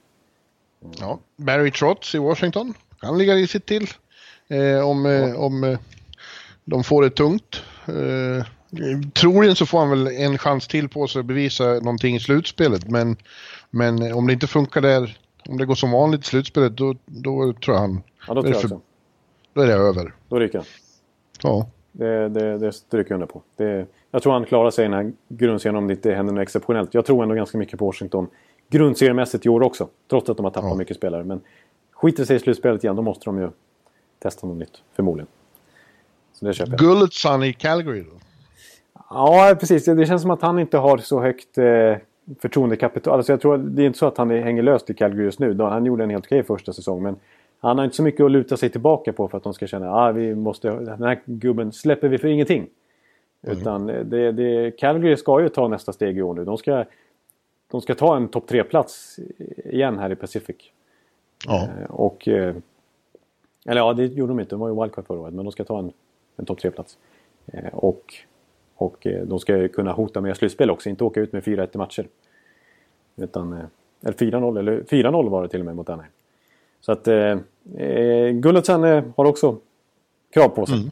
ja. 0.99 1.19
Barry 1.35 1.71
Trotz 1.71 2.15
i 2.15 2.17
Washington 2.17 2.73
kan 2.99 3.17
ligga 3.17 3.33
i 3.33 3.47
sitt 3.47 3.65
till. 3.65 3.87
Eh, 4.47 4.87
om 4.89 5.05
eh, 5.05 5.35
om 5.35 5.63
eh, 5.63 5.79
de 6.65 6.83
får 6.83 7.03
det 7.03 7.09
tungt. 7.09 7.61
Eh, 7.87 8.45
troligen 9.21 9.55
så 9.55 9.65
får 9.65 9.79
han 9.79 9.89
väl 9.89 10.07
en 10.07 10.37
chans 10.37 10.67
till 10.67 10.89
på 10.89 11.07
sig 11.07 11.19
att 11.19 11.25
bevisa 11.25 11.63
någonting 11.73 12.15
i 12.15 12.19
slutspelet. 12.19 12.89
Men, 12.89 13.17
men 13.69 14.13
om 14.13 14.27
det 14.27 14.33
inte 14.33 14.47
funkar 14.47 14.81
där, 14.81 15.17
om 15.49 15.57
det 15.57 15.65
går 15.65 15.75
som 15.75 15.91
vanligt 15.91 16.21
i 16.21 16.23
slutspelet, 16.23 16.77
då, 16.77 16.95
då 17.05 17.53
tror 17.53 17.75
jag 17.75 17.81
han... 17.81 18.01
Ja, 18.27 18.33
då 18.33 18.41
tror 18.41 18.53
jag 18.53 18.61
för- 18.61 18.67
också. 18.67 18.81
Då 19.53 19.61
är 19.61 19.67
det 19.67 19.73
över. 19.73 20.13
Då 20.29 20.39
ryker 20.39 20.57
han. 20.57 20.67
Ja. 21.43 21.67
Det, 21.91 22.29
det, 22.29 22.57
det 22.57 22.73
stryker 22.73 23.11
jag 23.11 23.15
under 23.15 23.27
på. 23.27 23.41
Det, 23.55 23.85
jag 24.11 24.23
tror 24.23 24.33
han 24.33 24.45
klarar 24.45 24.71
sig 24.71 24.85
i 24.85 24.87
den 24.87 24.93
här 24.93 25.13
grundserien 25.27 25.75
om 25.75 25.87
det 25.87 25.93
inte 25.93 26.11
händer 26.13 26.33
något 26.33 26.41
exceptionellt. 26.41 26.93
Jag 26.93 27.05
tror 27.05 27.23
ändå 27.23 27.35
ganska 27.35 27.57
mycket 27.57 27.79
på 27.79 27.85
Washington. 27.85 28.27
Grundseriemässigt 28.69 29.45
i 29.45 29.49
år 29.49 29.61
också. 29.63 29.87
Trots 30.09 30.29
att 30.29 30.37
de 30.37 30.43
har 30.43 30.51
tappat 30.51 30.69
Ja. 30.69 30.75
mycket 30.75 30.97
spelare. 30.97 31.23
Men 31.23 31.41
skiter 31.91 32.25
sig 32.25 32.35
i 32.35 32.39
slutspelet 32.39 32.83
igen, 32.83 32.95
då 32.95 33.01
måste 33.01 33.25
de 33.25 33.39
ju 33.39 33.49
testa 34.19 34.47
något 34.47 34.57
nytt. 34.57 34.81
Förmodligen. 34.95 35.27
Det 36.45 36.53
köper 36.53 36.71
jag. 36.71 36.79
Gulletson 36.79 37.43
i 37.43 37.53
Calgary 37.53 38.01
då? 38.01 38.11
Ja, 39.09 39.55
precis. 39.59 39.85
Det, 39.85 40.05
känns 40.05 40.21
som 40.21 40.31
att 40.31 40.41
han 40.41 40.59
inte 40.59 40.77
har 40.77 40.97
så 40.97 41.21
högt 41.21 41.57
eh, 41.57 41.95
förtroendekapital. 42.39 43.13
Alltså 43.13 43.31
jag 43.31 43.41
tror, 43.41 43.57
det 43.57 43.81
är 43.83 43.87
inte 43.87 43.99
så 43.99 44.05
att 44.05 44.17
han 44.17 44.31
är- 44.31 44.41
hänger 44.41 44.63
löst 44.63 44.89
i 44.89 44.93
Calgary 44.93 45.23
just 45.23 45.39
nu. 45.39 45.57
Han 45.61 45.85
gjorde 45.85 46.03
en 46.03 46.09
helt 46.09 46.25
okej 46.25 46.43
första 46.43 46.73
säsong. 46.73 47.03
Men 47.03 47.15
han 47.59 47.77
har 47.77 47.85
inte 47.85 47.95
så 47.95 48.03
mycket 48.03 48.25
att 48.25 48.31
luta 48.31 48.57
sig 48.57 48.69
tillbaka 48.69 49.13
på 49.13 49.27
för 49.27 49.37
att 49.37 49.43
de 49.43 49.53
ska 49.53 49.67
känna 49.67 49.87
att 49.89 49.95
ah, 49.95 50.11
vi 50.11 50.35
måste, 50.35 50.69
den 50.69 51.03
här 51.03 51.19
gubben 51.25 51.71
släpper 51.71 52.07
vi 52.07 52.17
för 52.17 52.27
ingenting. 52.27 52.67
Utan 53.41 53.89
eh, 53.89 53.99
det, 54.05 54.31
det, 54.31 54.71
Calgary 54.79 55.17
ska 55.17 55.41
ju 55.41 55.49
ta 55.49 55.67
nästa 55.67 55.93
steg 55.93 56.17
i 56.17 56.21
år 56.21 56.33
nu. 56.33 56.45
De 56.45 56.57
ska, 56.57 56.85
de 57.71 57.81
ska 57.81 57.95
ta 57.95 58.15
en 58.17 58.27
topp 58.27 58.49
3-plats 58.49 59.19
igen 59.65 59.99
här 59.99 60.11
i 60.11 60.15
Pacific. 60.15 60.55
Ja. 61.47 61.63
Eh, 61.63 61.89
Och, 61.91 62.27
eh, 62.27 62.55
eller 63.67 63.81
ja, 63.81 63.93
det 63.93 64.05
gjorde 64.05 64.31
de 64.31 64.39
inte. 64.39 64.49
De 64.55 64.59
var 64.59 64.69
ju 64.69 64.81
wildcard 64.81 65.05
förra 65.07 65.19
året. 65.19 65.33
Men 65.33 65.45
de 65.45 65.51
ska 65.51 65.63
ta 65.63 65.79
en, 65.79 65.91
en 66.35 66.45
topp 66.45 66.59
3-plats. 66.59 66.97
Eh, 67.45 67.73
Och, 67.73 68.13
och 68.75 69.07
eh, 69.07 69.23
de 69.25 69.39
ska 69.39 69.67
kunna 69.67 69.91
hota 69.93 70.21
med 70.21 70.37
slutspel 70.37 70.69
också. 70.71 70.89
Inte 70.89 71.03
åka 71.03 71.19
ut 71.19 71.33
med 71.33 71.43
4-1 71.43 71.69
i 71.73 71.77
matcher. 71.77 72.07
Utan, 73.15 73.53
eh, 73.53 73.65
eller 74.03 74.17
4-0, 74.17 74.59
eller 74.59 74.83
4-0 74.89 75.29
var 75.29 75.43
det 75.43 75.49
till 75.49 75.59
och 75.59 75.65
med 75.65 75.75
mot 75.75 75.89
Anaheim. 75.89 76.11
Så 76.81 76.91
att 76.91 77.07
eh, 77.07 77.37
Gulletsen 78.31 78.83
eh, 78.83 79.03
har 79.17 79.25
också 79.25 79.57
krav 80.33 80.49
på 80.49 80.65
sig. 80.65 80.75
Mm. 80.77 80.91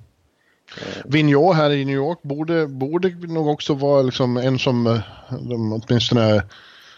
Vigneault 1.06 1.56
här 1.58 1.72
i 1.72 1.86
New 1.86 1.96
York 1.96 2.20
borde, 2.22 2.68
borde 2.68 3.10
nog 3.10 3.48
också 3.48 3.74
vara 3.74 4.02
liksom 4.02 4.38
en 4.38 4.60
som 4.60 4.88
eh, 4.88 5.00
de 5.50 5.74
åtminstone 5.74 6.44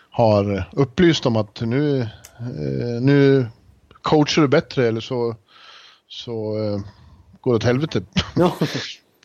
har 0.09 0.69
upplyst 0.73 1.25
om 1.25 1.35
att 1.35 1.61
nu, 1.61 1.99
eh, 1.99 3.01
nu 3.01 3.45
coachar 4.01 4.41
du 4.41 4.47
bättre 4.47 4.87
eller 4.87 5.01
så, 5.01 5.35
så 6.07 6.55
går 7.45 7.55
åt 7.55 7.63
helvete. 7.63 8.01
Ja. 8.35 8.57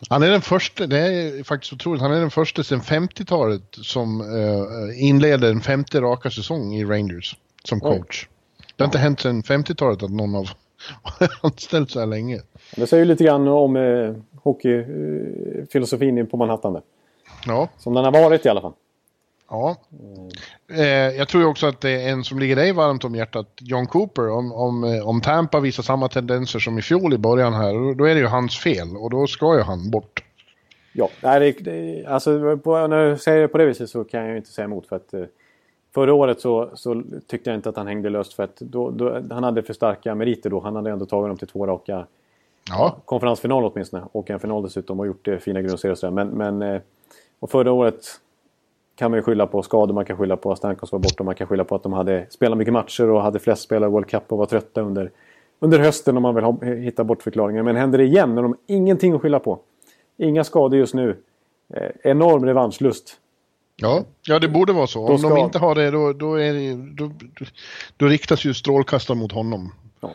Han 0.09 0.23
är 0.23 0.31
den 0.31 0.41
första, 0.41 0.87
det 0.87 0.99
är 0.99 1.45
faktiskt 1.45 1.73
otroligt, 1.73 2.03
han 2.03 2.13
är 2.13 2.21
den 2.21 2.31
första 2.31 2.63
sedan 2.63 2.81
50-talet 2.81 3.63
som 3.71 4.21
eh, 4.21 5.09
inleder 5.09 5.51
en 5.51 5.61
femte 5.61 6.01
raka 6.01 6.31
säsong 6.31 6.75
i 6.75 6.85
Rangers 6.85 7.37
som 7.65 7.81
Oj. 7.83 7.99
coach. 7.99 8.29
Det 8.77 8.83
har 8.83 8.87
inte 8.89 8.99
hänt 8.99 9.21
sedan 9.21 9.43
50-talet 9.43 10.03
att 10.03 10.11
någon 10.11 10.35
har 11.03 11.31
anställt 11.43 11.91
så 11.91 12.01
här 12.01 12.07
länge. 12.07 12.41
Det 12.77 12.87
säger 12.87 13.05
ju 13.05 13.09
lite 13.09 13.25
grann 13.25 13.49
om 13.49 13.77
eh, 13.77 14.15
hockeyfilosofin 14.43 16.27
på 16.27 16.37
Manhattan. 16.37 16.73
Där. 16.73 16.83
Ja, 17.47 17.69
Som 17.79 17.95
den 17.95 18.05
har 18.05 18.13
varit 18.13 18.47
i 18.47 18.49
alla 18.49 18.61
fall. 18.61 18.73
Ja. 19.51 19.77
Eh, 20.73 20.85
jag 21.17 21.29
tror 21.29 21.47
också 21.47 21.67
att 21.67 21.81
det 21.81 21.91
är 21.91 22.13
en 22.13 22.25
som 22.25 22.39
ligger 22.39 22.57
dig 22.57 22.73
varmt 22.73 23.05
om 23.05 23.15
hjärtat, 23.15 23.47
John 23.61 23.87
Cooper. 23.87 24.31
Om, 24.31 24.53
om, 24.53 24.85
eh, 24.85 25.09
om 25.09 25.21
Tampa 25.21 25.61
visar 25.61 25.83
samma 25.83 26.09
tendenser 26.09 26.59
som 26.59 26.79
i 26.79 26.83
fjol 26.83 27.15
i 27.15 27.19
början 27.19 27.53
här, 27.55 27.95
då- 27.95 28.05
är 28.05 28.15
det 28.15 28.21
ju 28.21 28.27
hans 28.27 28.59
fel 28.59 28.97
och 28.97 29.11
då 29.11 29.27
ska 29.27 29.57
ju 29.57 29.63
han 29.63 29.91
bort. 29.91 30.25
Ja, 30.93 31.09
nej, 31.23 31.41
det, 31.41 31.71
det, 31.71 32.07
alltså, 32.07 32.57
på, 32.57 32.87
när 32.87 32.97
jag 32.97 33.21
säger 33.21 33.41
det 33.41 33.49
på 33.49 33.59
det 33.59 33.67
viset 33.67 33.91
så 33.91 34.05
kan 34.05 34.21
jag 34.21 34.31
ju 34.31 34.37
inte 34.37 34.51
säga 34.51 34.65
emot. 34.65 34.87
För 34.87 34.97
att, 34.97 35.15
eh, 35.15 35.23
förra 35.95 36.15
året 36.15 36.41
så, 36.41 36.71
så 36.75 37.03
tyckte 37.27 37.51
jag 37.51 37.59
inte 37.59 37.69
att 37.69 37.77
han 37.77 37.87
hängde 37.87 38.11
löst. 38.11 38.35
För 38.35 38.43
att 38.43 38.57
då, 38.57 38.91
då, 38.91 39.23
han 39.31 39.45
hade 39.45 39.63
för 39.63 39.73
starka 39.75 40.15
meriter 40.15 40.51
då. 40.51 40.61
Han 40.61 40.77
hade 40.77 40.91
ändå 40.91 41.07
tagit 41.07 41.31
dem 41.31 41.37
till 41.37 41.49
två 41.49 41.67
raka 41.67 42.07
Ja, 42.69 42.97
konferensfinal 43.05 43.65
åtminstone. 43.65 44.03
Och 44.13 44.31
en 44.31 44.41
final 44.41 44.63
dessutom 44.63 45.01
och 45.01 45.07
gjort 45.07 45.29
eh, 45.29 45.37
fina 45.37 45.63
grundserier 45.63 45.93
och 45.93 45.99
sådär. 45.99 46.25
Men, 46.25 46.29
men 46.29 46.63
eh, 46.63 46.81
och 47.41 47.51
förra 47.51 47.73
året 47.73 48.05
kan 49.01 49.11
man 49.11 49.19
ju 49.19 49.23
skylla 49.23 49.47
på 49.47 49.63
skador, 49.63 49.95
man 49.95 50.05
kan 50.05 50.17
skylla 50.17 50.37
på 50.37 50.53
att 50.53 50.59
Stamkos 50.59 50.93
var 50.93 50.99
borta, 50.99 51.25
man 51.25 51.35
kan 51.35 51.47
skylla 51.47 51.65
på 51.65 51.75
att 51.75 51.83
de 51.83 51.93
hade 51.93 52.27
spelat 52.31 52.59
mycket 52.59 52.73
matcher 52.73 53.11
och 53.11 53.23
hade 53.23 53.39
flest 53.39 53.63
spelare 53.63 53.91
i 53.91 53.93
World 53.93 54.07
Cup 54.09 54.33
och 54.33 54.39
var 54.39 54.47
trötta 54.47 54.81
under, 54.81 55.11
under 55.61 55.79
hösten 55.79 56.17
om 56.17 56.23
man 56.23 56.35
vill 56.35 56.45
ha, 56.45 56.65
hitta 56.65 57.05
bortförklaringar. 57.05 57.63
Men 57.63 57.77
händer 57.77 57.99
det 57.99 58.05
igen 58.05 58.35
när 58.35 58.43
de 58.43 58.51
har 58.51 58.59
ingenting 58.67 59.13
att 59.13 59.23
skylla 59.23 59.39
på. 59.39 59.59
Inga 60.17 60.45
skador 60.45 60.79
just 60.79 60.95
nu. 60.95 61.17
Eh, 61.75 61.91
enorm 62.11 62.45
revanschlust. 62.45 63.17
ja. 63.77 64.05
ja 64.23 64.39
det 64.39 64.49
borde 64.49 64.73
vara 64.73 64.87
så. 64.87 65.09
Om 65.09 65.19
ska- 65.19 65.29
de 65.29 65.39
inte 65.39 65.59
har 65.59 65.75
det, 65.75 65.91
då, 65.91 66.13
då, 66.13 66.35
är 66.35 66.55
det, 66.55 66.75
då, 66.75 67.07
då, 67.07 67.45
då 67.97 68.07
riktas 68.07 68.45
ju 68.45 68.55
strålkastaren 68.55 69.19
mot 69.19 69.33
honom. 69.33 69.73
Ja. 70.01 70.15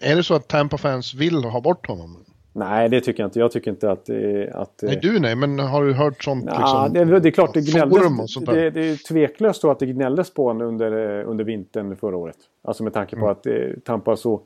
Är 0.00 0.16
det 0.16 0.22
så 0.22 0.34
att 0.34 0.48
Tampa-fans 0.48 1.14
vill 1.14 1.44
ha 1.44 1.60
bort 1.60 1.86
honom? 1.86 2.16
Nej, 2.58 2.88
det 2.88 3.00
tycker 3.00 3.22
jag 3.22 3.26
inte. 3.28 3.38
Jag 3.38 3.52
tycker 3.52 3.70
inte 3.70 3.90
att... 3.90 4.08
eh, 4.08 4.16
att 4.54 4.82
eh, 4.82 4.86
Nej, 4.86 4.98
du 5.02 5.20
nej, 5.20 5.36
men 5.36 5.58
har 5.58 5.84
du 5.84 5.92
hört 5.92 6.24
sånt? 6.24 6.44
Ja, 6.46 6.58
liksom, 6.86 7.08
det, 7.08 7.16
är- 7.16 7.20
det 7.20 7.28
är 7.28 7.30
klart 7.30 7.54
det 7.54 7.60
gnälldes. 7.72 8.34
Det, 8.34 8.70
det 8.70 8.80
är 8.90 8.96
tveklöst 9.08 9.60
så 9.60 9.70
att 9.70 9.78
det 9.78 9.86
gnälldes 9.86 10.30
på 10.34 10.44
honom 10.46 10.66
under, 10.68 11.18
eh, 11.20 11.30
under 11.30 11.44
vintern 11.44 11.96
förra 11.96 12.16
året. 12.16 12.36
Alltså 12.62 12.84
med 12.84 12.92
tanke 12.92 13.16
på 13.16 13.22
Mm. 13.22 13.30
att 13.32 13.46
eh, 13.46 13.54
Tampa 13.84 14.16
så 14.16 14.40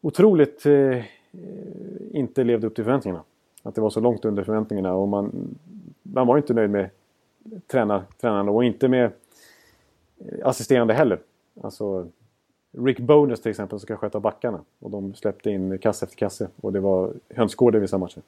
otroligt 0.00 0.66
eh, 0.66 0.72
eh, 0.72 1.02
inte 2.12 2.44
levde 2.44 2.66
upp 2.66 2.74
till 2.74 2.84
förväntningarna. 2.84 3.22
Att 3.62 3.74
det 3.74 3.80
var 3.80 3.90
så 3.90 4.00
långt 4.00 4.24
under 4.24 4.42
förväntningarna 4.44 4.94
och 4.94 5.08
man, 5.08 5.56
man 6.02 6.26
var 6.26 6.36
inte 6.36 6.54
nöjd 6.54 6.70
med 6.70 6.90
tränar, 7.66 8.02
tränarna 8.20 8.50
och 8.50 8.64
inte 8.64 8.88
med 8.88 9.10
assisterande 10.44 10.94
heller. 10.94 11.18
Alltså 11.62 12.06
Rick 12.72 12.98
Bonus 12.98 13.40
till 13.40 13.50
exempel 13.50 13.78
som 13.78 13.86
ska 13.86 13.96
sköta 13.96 14.20
backarna. 14.20 14.60
Och 14.78 14.90
de 14.90 15.14
släppte 15.14 15.50
in 15.50 15.78
kasse 15.78 16.04
efter 16.04 16.16
kasse. 16.16 16.48
Och 16.60 16.72
det 16.72 16.80
var 16.80 17.12
hönsgård 17.34 17.76
i 17.76 17.78
vissa 17.78 17.98
matcher. 17.98 18.22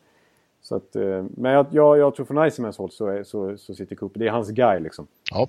Så 0.62 0.76
att, 0.76 0.96
eh, 0.96 1.24
men 1.36 1.52
jag, 1.52 1.66
jag, 1.70 1.98
jag 1.98 2.14
tror 2.14 2.26
från 2.26 2.46
Icemans 2.46 2.78
håll 2.78 2.90
så, 2.90 3.06
är, 3.06 3.24
så, 3.24 3.58
så 3.58 3.74
sitter 3.74 3.96
Cooper. 3.96 4.20
Det 4.20 4.26
är 4.26 4.30
hans 4.30 4.50
guy 4.50 4.80
liksom. 4.80 5.06
Ja. 5.30 5.48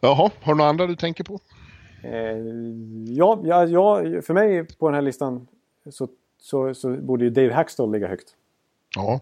Jaha, 0.00 0.30
har 0.40 0.52
du 0.52 0.58
några 0.58 0.70
andra 0.70 0.86
du 0.86 0.96
tänker 0.96 1.24
på? 1.24 1.40
Eh, 2.02 2.38
ja, 3.06 3.40
ja, 3.44 3.66
ja, 3.66 4.22
för 4.22 4.34
mig 4.34 4.64
på 4.64 4.88
den 4.88 4.94
här 4.94 5.02
listan 5.02 5.48
så, 5.90 6.08
så, 6.40 6.74
så 6.74 6.90
borde 6.90 7.24
ju 7.24 7.30
Dave 7.30 7.52
Hackstall 7.52 7.92
ligga 7.92 8.08
högt. 8.08 8.28
Ja, 8.96 9.20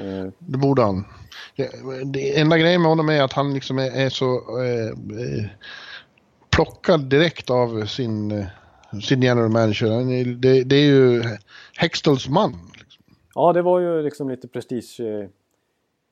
eh. 0.00 0.28
det 0.38 0.58
borde 0.58 0.82
han. 0.82 1.04
Det, 1.56 1.70
det 2.04 2.40
enda 2.40 2.58
grejen 2.58 2.82
med 2.82 2.90
honom 2.90 3.08
är 3.08 3.22
att 3.22 3.32
han 3.32 3.54
liksom 3.54 3.78
är, 3.78 3.90
är 3.90 4.08
så 4.08 4.60
eh, 4.62 4.88
eh 4.88 5.46
plockad 6.54 7.00
direkt 7.00 7.50
av 7.50 7.86
sin, 7.86 8.46
sin 9.02 9.22
general 9.22 9.48
manager. 9.48 10.34
Det, 10.34 10.64
det 10.64 10.76
är 10.76 10.86
ju 10.86 11.22
Hextalls 11.76 12.28
man. 12.28 12.52
Liksom. 12.78 13.04
Ja, 13.34 13.52
det 13.52 13.62
var 13.62 13.80
ju 13.80 14.02
liksom 14.02 14.30
lite 14.30 14.48
prestige 14.48 15.00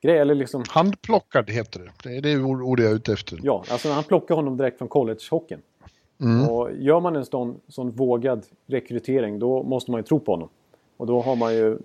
grej. 0.01 0.17
Eller 0.17 0.35
liksom... 0.35 0.63
Handplockad 0.69 1.49
heter 1.49 1.79
det. 1.79 2.09
Det 2.09 2.17
är 2.17 2.21
det 2.21 2.43
ordet 2.43 2.83
jag 2.83 2.91
är 2.91 2.95
ute 2.95 3.13
efter. 3.13 3.39
Ja, 3.43 3.63
alltså 3.69 3.91
han 3.91 4.03
plockar 4.03 4.35
honom 4.35 4.57
direkt 4.57 4.77
från 4.77 4.87
collegehockeyn. 4.87 5.61
Mm. 6.21 6.49
Och 6.49 6.69
gör 6.73 6.99
man 6.99 7.15
en 7.15 7.25
sån, 7.25 7.59
sån 7.67 7.91
vågad 7.91 8.45
rekrytering 8.67 9.39
då 9.39 9.63
måste 9.63 9.91
man 9.91 9.99
ju 9.99 10.03
tro 10.03 10.19
på 10.19 10.31
honom. 10.31 10.49
Och 10.97 11.07
då, 11.07 11.21
har 11.21 11.35
man 11.35 11.53
ju, 11.53 11.77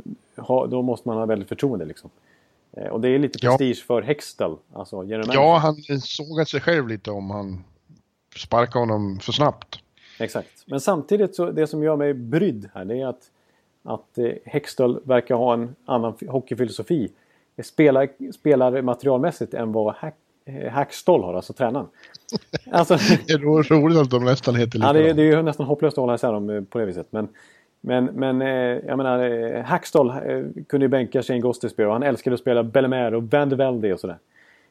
då 0.71 0.83
måste 0.83 1.09
man 1.09 1.19
ha 1.19 1.27
väldigt 1.27 1.49
förtroende 1.49 1.85
liksom. 1.85 2.11
Eh, 2.73 2.87
och 2.87 3.01
det 3.01 3.09
är 3.09 3.19
lite 3.19 3.39
prestige 3.39 3.79
ja. 3.79 3.87
för 3.87 4.03
Hextall. 4.03 4.57
Alltså, 4.73 5.05
ja, 5.05 5.59
han 5.59 6.01
sågat 6.01 6.49
sig 6.49 6.61
själv 6.61 6.89
lite 6.89 7.11
om 7.11 7.31
han 7.31 7.65
sparkar 8.37 8.81
honom 8.81 9.19
för 9.21 9.33
snabbt. 9.33 9.79
Exakt. 10.19 10.65
Men 10.67 10.81
samtidigt 10.81 11.35
så 11.35 11.51
det 11.51 11.67
som 11.67 11.83
gör 11.83 11.97
mig 11.97 12.15
brydd 12.15 12.71
här 12.75 12.85
det 12.85 13.01
är 13.01 13.07
att, 13.07 13.31
att 13.83 14.19
eh, 14.19 14.33
Hextall 14.45 15.01
verkar 15.05 15.35
ha 15.35 15.55
en 15.55 15.75
annan 15.85 16.15
hockeyfilosofi. 16.29 17.11
Spelar, 17.63 18.33
spelar 18.33 18.83
materialmässigt 18.83 19.55
än 19.55 19.73
vad 19.73 19.95
Hack, 19.95 20.15
eh, 20.45 20.73
Hackstall 20.73 21.23
har, 21.23 21.35
alltså 21.35 21.53
tränaren. 21.53 21.87
Alltså, 22.71 22.95
det 23.27 23.33
är 23.33 23.39
roligt 23.81 23.99
att 23.99 24.11
de 24.11 24.25
nästan 24.25 24.57
heter 24.57 24.79
likadant. 24.79 24.97
Ja, 24.97 25.03
det 25.03 25.11
är, 25.11 25.15
det 25.15 25.23
är 25.23 25.37
ju 25.37 25.43
nästan 25.43 25.67
hopplöst 25.67 25.99
att 25.99 26.03
hålla 26.03 26.15
isär 26.15 26.33
dem 26.33 26.51
eh, 26.51 26.63
på 26.63 26.79
det 26.79 26.87
viset. 26.87 27.07
Men, 27.11 27.29
men, 27.81 28.05
men 28.05 28.41
jag 28.87 28.97
menar, 28.97 29.63
Hackstall 29.63 30.13
kunde 30.69 30.85
ju 30.85 30.89
bänka 30.89 31.23
Shane 31.23 31.41
Gostisbehere 31.41 31.89
och 31.89 31.93
han 31.93 32.03
älskade 32.03 32.35
att 32.35 32.41
spela 32.41 32.63
Bellemare 32.63 33.17
och 33.17 33.23
Van 33.23 33.49
de 33.49 33.57
Velde 33.57 33.93
och 33.93 34.01
sådär. 34.01 34.19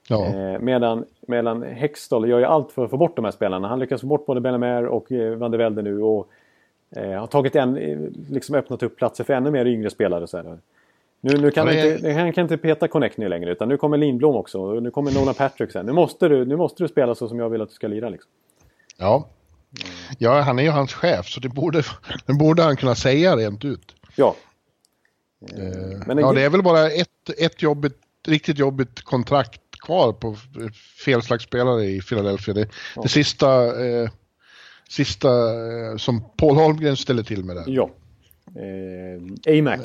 Ja. 0.07 0.25
Eh, 0.25 0.59
medan, 0.59 1.05
medan 1.27 1.63
Hextall 1.63 2.29
gör 2.29 2.39
ju 2.39 2.45
allt 2.45 2.71
för 2.71 2.85
att 2.85 2.89
få 2.89 2.97
bort 2.97 3.15
de 3.15 3.25
här 3.25 3.31
spelarna. 3.31 3.67
Han 3.67 3.79
lyckas 3.79 4.01
få 4.01 4.07
bort 4.07 4.25
både 4.25 4.41
Bellemare 4.41 4.87
och 4.87 5.11
eh, 5.11 5.35
Van 5.35 5.51
de 5.51 5.57
Velde 5.57 5.81
nu. 5.81 6.01
Och 6.01 6.29
eh, 6.95 7.19
har 7.19 7.27
tagit 7.27 7.55
en, 7.55 7.77
eh, 7.77 7.99
liksom 8.29 8.55
öppnat 8.55 8.83
upp 8.83 8.97
platser 8.97 9.23
för 9.23 9.33
ännu 9.33 9.51
mer 9.51 9.65
yngre 9.65 9.89
spelare. 9.89 10.27
Så 10.27 10.37
här. 10.37 10.57
Nu, 11.21 11.37
nu 11.37 11.51
kan, 11.51 11.67
ja, 11.67 11.73
är... 11.73 11.95
inte, 11.95 12.11
han 12.11 12.33
kan 12.33 12.41
inte 12.41 12.57
peta 12.57 12.87
Connectny 12.87 13.27
längre 13.27 13.51
utan 13.51 13.69
nu 13.69 13.77
kommer 13.77 13.97
Lindblom 13.97 14.35
också. 14.35 14.79
Nu 14.79 14.91
kommer 14.91 15.11
Nolan 15.11 15.33
Patrick 15.33 15.71
sen. 15.71 15.85
Nu 15.85 15.91
måste, 15.91 16.27
du, 16.27 16.45
nu 16.45 16.55
måste 16.55 16.83
du 16.83 16.87
spela 16.87 17.15
så 17.15 17.27
som 17.27 17.39
jag 17.39 17.49
vill 17.49 17.61
att 17.61 17.69
du 17.69 17.75
ska 17.75 17.87
lira. 17.87 18.09
Liksom. 18.09 18.31
Ja. 18.97 19.27
ja, 20.17 20.39
han 20.41 20.59
är 20.59 20.63
ju 20.63 20.69
hans 20.69 20.93
chef 20.93 21.25
så 21.27 21.39
det 21.39 21.49
borde, 21.49 21.83
det 22.25 22.33
borde 22.33 22.63
han 22.63 22.77
kunna 22.77 22.95
säga 22.95 23.35
rent 23.35 23.65
ut. 23.65 23.95
Ja. 24.15 24.35
Eh, 25.41 26.07
Men 26.07 26.17
ja, 26.17 26.33
det 26.33 26.41
är 26.41 26.49
väl 26.49 26.63
bara 26.63 26.89
ett, 26.89 27.29
ett 27.37 27.61
jobbigt, 27.61 27.97
riktigt 28.27 28.57
jobbigt 28.57 29.01
kontrakt 29.01 29.61
kvar 29.87 30.13
på 30.13 30.35
fel 31.05 31.21
slags 31.21 31.43
spelare 31.43 31.85
i 31.85 32.01
Philadelphia. 32.01 32.53
Det, 32.53 32.69
ja. 32.95 33.01
det 33.01 33.09
sista, 33.09 33.65
eh, 33.85 34.09
sista 34.89 35.29
eh, 35.29 35.97
som 35.97 36.23
Paul 36.37 36.55
Holmgren 36.55 36.97
ställer 36.97 37.23
till 37.23 37.43
med 37.43 37.55
där. 37.55 37.63
Ja. 37.67 37.89
Eh, 38.55 39.59
AMAC. 39.59 39.79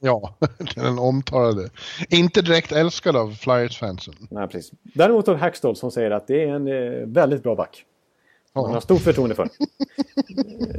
Ja, 0.00 0.34
den 0.74 0.98
omtalade. 0.98 1.70
Inte 2.08 2.42
direkt 2.42 2.72
älskad 2.72 3.16
av 3.16 3.34
Flyers-fansen. 3.34 4.14
Nej, 4.30 4.48
precis. 4.48 4.72
Däremot 4.82 5.28
av 5.28 5.36
Hackstall 5.36 5.76
som 5.76 5.90
säger 5.90 6.10
att 6.10 6.26
det 6.26 6.44
är 6.44 6.48
en 6.48 6.68
eh, 6.68 7.06
väldigt 7.06 7.42
bra 7.42 7.54
back. 7.54 7.84
Man 8.54 8.72
har 8.72 8.80
stort 8.80 9.02
förtroende 9.02 9.34
för. 9.34 9.48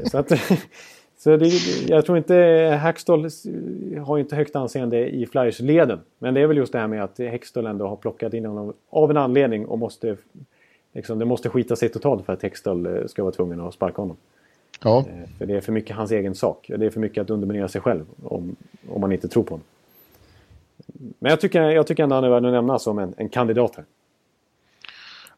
Så 0.09 0.17
att, 0.17 0.31
så 1.27 1.37
det, 1.37 1.47
jag 1.87 2.05
tror 2.05 2.17
inte 2.17 2.35
Hackstall 2.81 3.29
har 4.05 4.17
inte 4.17 4.35
högt 4.35 4.55
anseende 4.55 5.09
i 5.09 5.25
Flyers-leden. 5.25 5.99
Men 6.19 6.33
det 6.33 6.41
är 6.41 6.47
väl 6.47 6.57
just 6.57 6.73
det 6.73 6.79
här 6.79 6.87
med 6.87 7.03
att 7.03 7.17
Hextall 7.17 7.65
ändå 7.65 7.87
har 7.87 7.95
plockat 7.95 8.33
in 8.33 8.45
honom 8.45 8.73
av 8.89 9.11
en 9.11 9.17
anledning 9.17 9.65
och 9.65 9.79
måste... 9.79 10.17
Liksom, 10.93 11.19
det 11.19 11.25
måste 11.25 11.49
skita 11.49 11.75
sig 11.75 11.89
totalt 11.89 12.25
för 12.25 12.33
att 12.33 12.43
Hextall 12.43 12.85
eh, 12.85 13.05
ska 13.07 13.23
vara 13.23 13.31
tvungen 13.31 13.61
att 13.61 13.73
sparka 13.73 14.01
honom. 14.01 14.17
Ja. 14.83 14.99
Eh, 14.99 15.29
för 15.37 15.45
det 15.45 15.55
är 15.55 15.61
för 15.61 15.71
mycket 15.71 15.95
hans 15.95 16.11
egen 16.11 16.35
sak. 16.35 16.71
Det 16.77 16.85
är 16.85 16.89
för 16.89 16.99
mycket 16.99 17.21
att 17.21 17.29
underminera 17.29 17.67
sig 17.67 17.81
själv 17.81 18.05
om, 18.23 18.55
om 18.89 19.01
man 19.01 19.11
inte 19.11 19.27
tror 19.27 19.43
på 19.43 19.53
honom. 19.53 19.65
Men 21.19 21.29
jag 21.29 21.41
tycker, 21.41 21.61
jag 21.61 21.87
tycker 21.87 22.03
ändå 22.03 22.15
han 22.15 22.23
är 22.23 22.29
värd 22.29 22.45
att 22.45 22.51
nämna 22.51 22.79
som 22.79 22.99
en, 22.99 23.13
en 23.17 23.29
kandidat 23.29 23.75
här. 23.75 23.85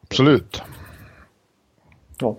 Absolut. 0.02 0.62
Ja. 2.20 2.36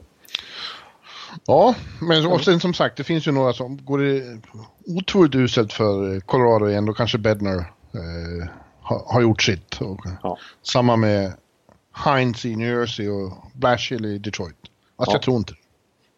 Ja, 1.47 1.75
men 2.01 2.27
och 2.27 2.41
sen 2.41 2.61
som 2.61 2.75
sagt, 2.75 2.97
det 2.97 3.05
finns 3.05 3.29
ju 3.29 3.33
några 3.33 3.53
som 3.53 3.85
går 3.85 3.99
det 3.99 4.41
otroligt 4.87 5.35
uselt 5.35 5.73
för 5.73 6.21
Colorado 6.21 6.69
igen. 6.69 6.87
Då 6.87 6.93
kanske 6.93 7.19
Bednar 7.19 7.59
eh, 7.59 8.49
har, 8.81 9.03
har, 9.07 9.21
gjort 9.21 9.43
sitt. 9.43 9.81
Och, 9.81 10.01
ja. 10.23 10.39
Samma 10.63 10.97
med 10.97 11.33
Heinz 11.93 12.45
i 12.45 12.57
New 12.57 12.79
Jersey 12.79 13.09
och 13.09 13.33
Blashill 13.53 14.05
i 14.05 14.19
Detroit. 14.19 14.57
Fast 14.97 15.09
ja. 15.09 15.15
jag 15.15 15.23
tror 15.23 15.37
inte 15.37 15.55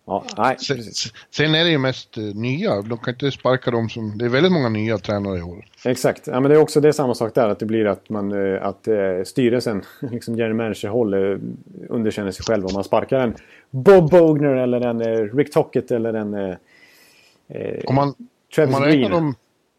Ja, 0.07 0.25
nej, 0.37 0.57
sen, 0.59 0.79
sen, 1.31 1.55
är 1.55 1.65
det 1.65 1.71
ju 1.71 1.79
mest 1.79 2.19
uh, 2.19 2.35
nya. 2.35 2.83
De 2.83 2.99
kan 2.99 3.15
inte 3.15 3.31
sparka 3.31 3.71
dem 3.71 3.89
som... 3.89 4.19
Det 4.19 4.25
är 4.25 4.29
väldigt 4.29 4.53
många 4.53 4.69
nya 4.69 4.99
tränare 4.99 5.39
i 5.39 5.43
år. 5.43 5.65
Exakt. 5.85 6.27
Ja, 6.27 6.41
men 6.41 6.51
det 6.51 6.57
är 6.57 6.61
också 6.61 6.81
det 6.81 6.89
är 6.89 6.93
samma 6.93 7.15
sak 7.15 7.35
där. 7.35 7.49
Att 7.49 7.59
det 7.59 7.67
blir 7.67 7.87
att, 7.87 8.09
man, 8.09 8.33
uh, 8.33 8.67
att 8.67 8.89
uh, 8.89 9.25
styrelsen, 9.25 9.83
liksom 10.01 10.37
general 10.37 10.57
manager-håll, 10.57 11.15
underkänner 11.89 12.31
sig 12.31 12.45
själv. 12.45 12.67
Om 12.67 12.75
man 12.75 12.85
sparkar 12.85 13.19
en 13.19 13.35
Bob 13.73 14.11
Bogner 14.11 14.55
eller 14.55 14.81
en 14.81 15.29
Rick 15.37 15.53
Tockett 15.53 15.91
eller 15.91 16.15
en 16.15 16.57
om 17.87 17.95
man, 17.95 18.15
Travis 18.55 18.75
om 18.75 18.81
man 18.81 18.91
Green. 18.91 19.11
Dem, 19.11 19.35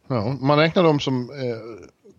ja, 0.07 0.37
man 0.41 0.57
räknar 0.57 0.83
dem 0.83 0.99
som 0.99 1.29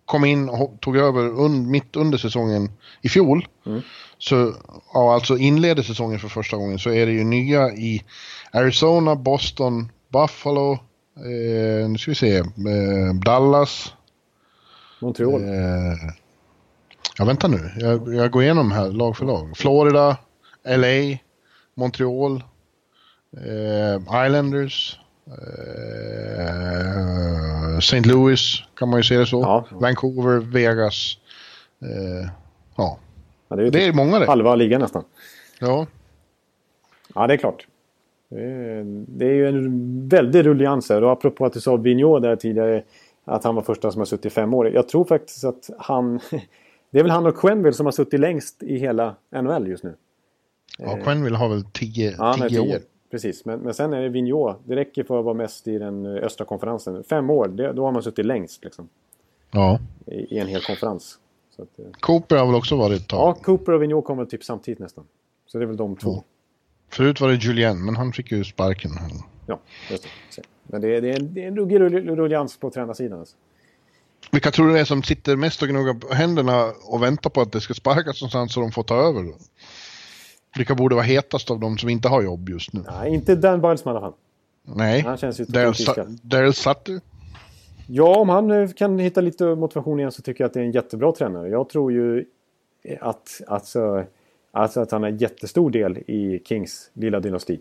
kom 0.05 0.25
in 0.25 0.49
och 0.49 0.81
tog 0.81 0.97
över 0.97 1.41
un, 1.41 1.71
mitt 1.71 1.97
under 1.97 2.19
säsongen 2.19 2.71
i 3.03 3.09
fjol. 3.09 3.49
Mm. 3.67 3.81
Så, 4.19 4.55
ja, 4.93 5.15
alltså 5.15 5.37
inleder 5.37 5.83
säsongen 5.83 6.19
för 6.19 6.29
första 6.29 6.57
gången 6.57 6.79
så 6.79 6.91
är 6.91 7.07
det 7.07 7.13
ju 7.13 7.25
nya 7.25 7.73
i 7.73 8.05
Arizona, 8.53 9.17
Boston, 9.17 9.93
Buffalo, 10.09 10.73
eh, 11.17 11.89
nu 11.89 11.99
ska 11.99 12.11
vi 12.11 12.15
se, 12.15 12.37
eh, 12.37 13.15
Dallas. 13.25 13.95
Montreal. 15.01 15.43
Eh, 15.43 16.13
ja, 17.19 17.25
vänta 17.25 17.49
nu, 17.49 17.71
jag, 17.77 18.15
jag 18.15 18.31
går 18.31 18.43
igenom 18.43 18.73
här 18.73 18.91
lag 18.91 19.17
för 19.17 19.27
lag. 19.27 19.57
Florida, 19.57 20.17
LA, 20.65 21.19
Montreal, 21.75 22.43
eh, 23.37 24.27
Islanders, 24.27 24.99
eh, 25.27 26.75
St. 27.79 28.01
Louis 28.01 28.63
kan 28.75 28.89
man 28.89 28.99
ju 28.99 29.05
se 29.05 29.17
det 29.17 29.27
så. 29.27 29.41
Ja. 29.41 29.65
Vancouver, 29.71 30.39
Vegas. 30.39 31.19
Eh, 31.83 32.29
ja. 32.77 32.99
Ja, 33.49 33.57
det, 33.57 33.67
är 33.67 33.71
det 33.71 33.85
är 33.85 33.93
många 33.93 34.19
det. 34.19 34.27
Halva 34.27 34.55
ligan 34.55 34.81
nästan. 34.81 35.05
Ja. 35.61 35.87
Ja, 37.15 37.27
det 37.27 37.35
är 37.35 37.39
klart. 37.39 37.67
Det 38.29 39.27
är, 39.27 39.35
ju 39.35 39.49
en 39.49 40.09
väldig 40.09 40.47
rullians 40.47 40.89
här. 40.89 41.05
Och 41.05 41.13
apropå 41.13 41.47
att 41.47 41.53
du 41.53 41.61
sa 41.61 41.77
Vigneault 41.77 42.23
där 42.23 42.37
tidigare. 42.37 42.83
Att 43.25 43.45
han 43.45 43.55
var 43.55 43.63
första 43.63 43.91
som 43.91 44.01
har 44.01 44.07
suttit 44.07 44.33
fem 44.33 44.55
år. 44.55 44.71
Jag 44.71 44.89
tror 44.89 45.05
faktiskt 45.05 45.45
att 45.45 45.71
han... 45.79 46.21
Det 46.91 47.01
är 47.01 47.03
väl 47.03 47.13
han 47.13 47.27
och 47.27 47.37
Quenville 47.37 47.73
som 47.73 47.87
har 47.87 47.93
suttit 47.93 48.21
längst 48.21 48.63
i 48.63 48.79
hela 48.79 49.15
NHL 49.31 49.69
just 49.69 49.85
nu. 49.85 49.95
Ja, 50.79 50.99
Quenville 51.05 51.37
har 51.37 51.49
väl 51.49 51.65
tio, 51.65 52.15
ja, 52.19 52.35
tio, 52.35 52.49
tio 52.49 52.61
år. 52.61 52.81
Precis, 53.11 53.45
men, 53.45 53.61
men 53.61 53.75
sen 53.75 53.93
är 53.93 54.03
det 54.03 54.09
Vigneault. 54.09 54.59
Det 54.65 54.77
räcker 54.77 55.05
för 55.05 55.19
att 55.19 55.25
vara 55.25 55.35
mest 55.35 55.69
i 55.69 55.79
den 55.79 56.07
östra 56.07 56.45
konferensen. 56.45 57.05
Fem 57.05 57.31
år, 57.31 57.49
det, 57.49 57.73
då 57.73 57.85
har 57.85 57.93
man 57.93 58.03
suttit 58.03 58.27
längst 58.27 58.65
liksom. 58.65 58.89
Ja. 59.51 59.79
I, 60.07 60.15
i 60.15 60.39
en 60.39 60.47
hel 60.47 60.63
konferens. 60.63 61.19
Att, 61.59 61.79
eh, 61.79 61.85
Cooper 62.01 62.37
har 62.37 62.47
väl 62.47 62.55
också 62.55 62.77
varit 62.77 63.01
ett 63.01 63.09
tag? 63.09 63.37
Ja, 63.39 63.43
Cooper 63.43 63.73
och 63.73 63.83
Vigneault 63.83 64.07
kommer 64.07 64.25
typ 64.25 64.45
samtidigt 64.45 64.79
nästan. 64.79 65.05
Så 65.47 65.59
det 65.59 65.65
är 65.65 65.67
väl 65.67 65.77
de 65.77 65.97
två. 65.97 66.13
Ja. 66.13 66.25
Förut 66.89 67.21
var 67.21 67.29
det 67.29 67.35
Julien, 67.35 67.85
men 67.85 67.97
han 67.97 68.13
fick 68.13 68.33
ju 68.33 68.45
sparken. 68.45 68.91
Ja, 69.47 69.61
just 69.91 70.03
det. 70.37 70.43
Men 70.63 70.81
det 70.81 70.97
är, 70.97 71.01
det 71.01 71.11
är 71.11 71.21
en, 71.21 71.35
det 71.35 71.43
är 71.43 71.49
en 71.49 71.57
ruggig 71.57 71.81
rullians 71.81 72.57
på 72.57 72.71
tränarsidan. 72.71 73.19
Alltså. 73.19 73.37
Vilka 74.33 74.51
tror 74.51 74.67
du 74.67 74.73
det 74.73 74.81
är 74.81 74.85
som 74.85 75.03
sitter 75.03 75.37
mest 75.37 75.63
och 75.63 75.69
gnuggar 75.69 76.15
händerna 76.15 76.73
och 76.85 77.03
väntar 77.03 77.31
på 77.31 77.41
att 77.41 77.53
det 77.53 77.61
ska 77.61 77.75
sparkas 77.75 78.21
någonstans 78.21 78.55
så 78.55 78.61
de 78.61 78.73
får 78.73 78.83
ta 78.83 78.97
över? 78.97 79.33
Vilka 80.57 80.75
borde 80.75 80.95
vara 80.95 81.05
hetast 81.05 81.51
av 81.51 81.61
de 81.61 81.79
som 81.79 81.89
inte 81.89 82.09
har 82.09 82.23
jobb 82.23 82.49
just 82.49 82.73
nu? 82.73 82.81
Nej, 83.01 83.15
inte 83.15 83.35
Dan 83.35 83.61
Bilesman 83.61 83.95
i 83.95 83.99
alla 83.99 84.07
fall. 84.07 84.15
Nej, 84.63 85.01
Han 85.01 85.17
känns 85.17 85.41
ju 85.41 85.45
Daryl 85.45 86.55
Sutter. 86.55 87.01
Ja, 87.87 88.17
om 88.17 88.29
han 88.29 88.51
eh, 88.51 88.69
kan 88.69 88.99
hitta 88.99 89.21
lite 89.21 89.45
motivation 89.45 89.99
igen 89.99 90.13
så 90.13 90.23
tycker 90.23 90.45
jag 90.45 90.49
att 90.49 90.55
det 90.55 90.61
är 90.61 90.65
en 90.65 90.73
jättebra 90.73 91.13
tränare. 91.13 91.49
Jag 91.49 91.69
tror 91.69 91.93
ju 91.93 92.25
att 93.01 93.41
alltså, 93.47 94.05
Alltså 94.57 94.81
att 94.81 94.91
han 94.91 95.05
är 95.05 95.09
jättestor 95.09 95.71
del 95.71 95.99
i 95.99 96.43
Kings 96.45 96.91
lilla 96.93 97.21
dynasti. 97.21 97.61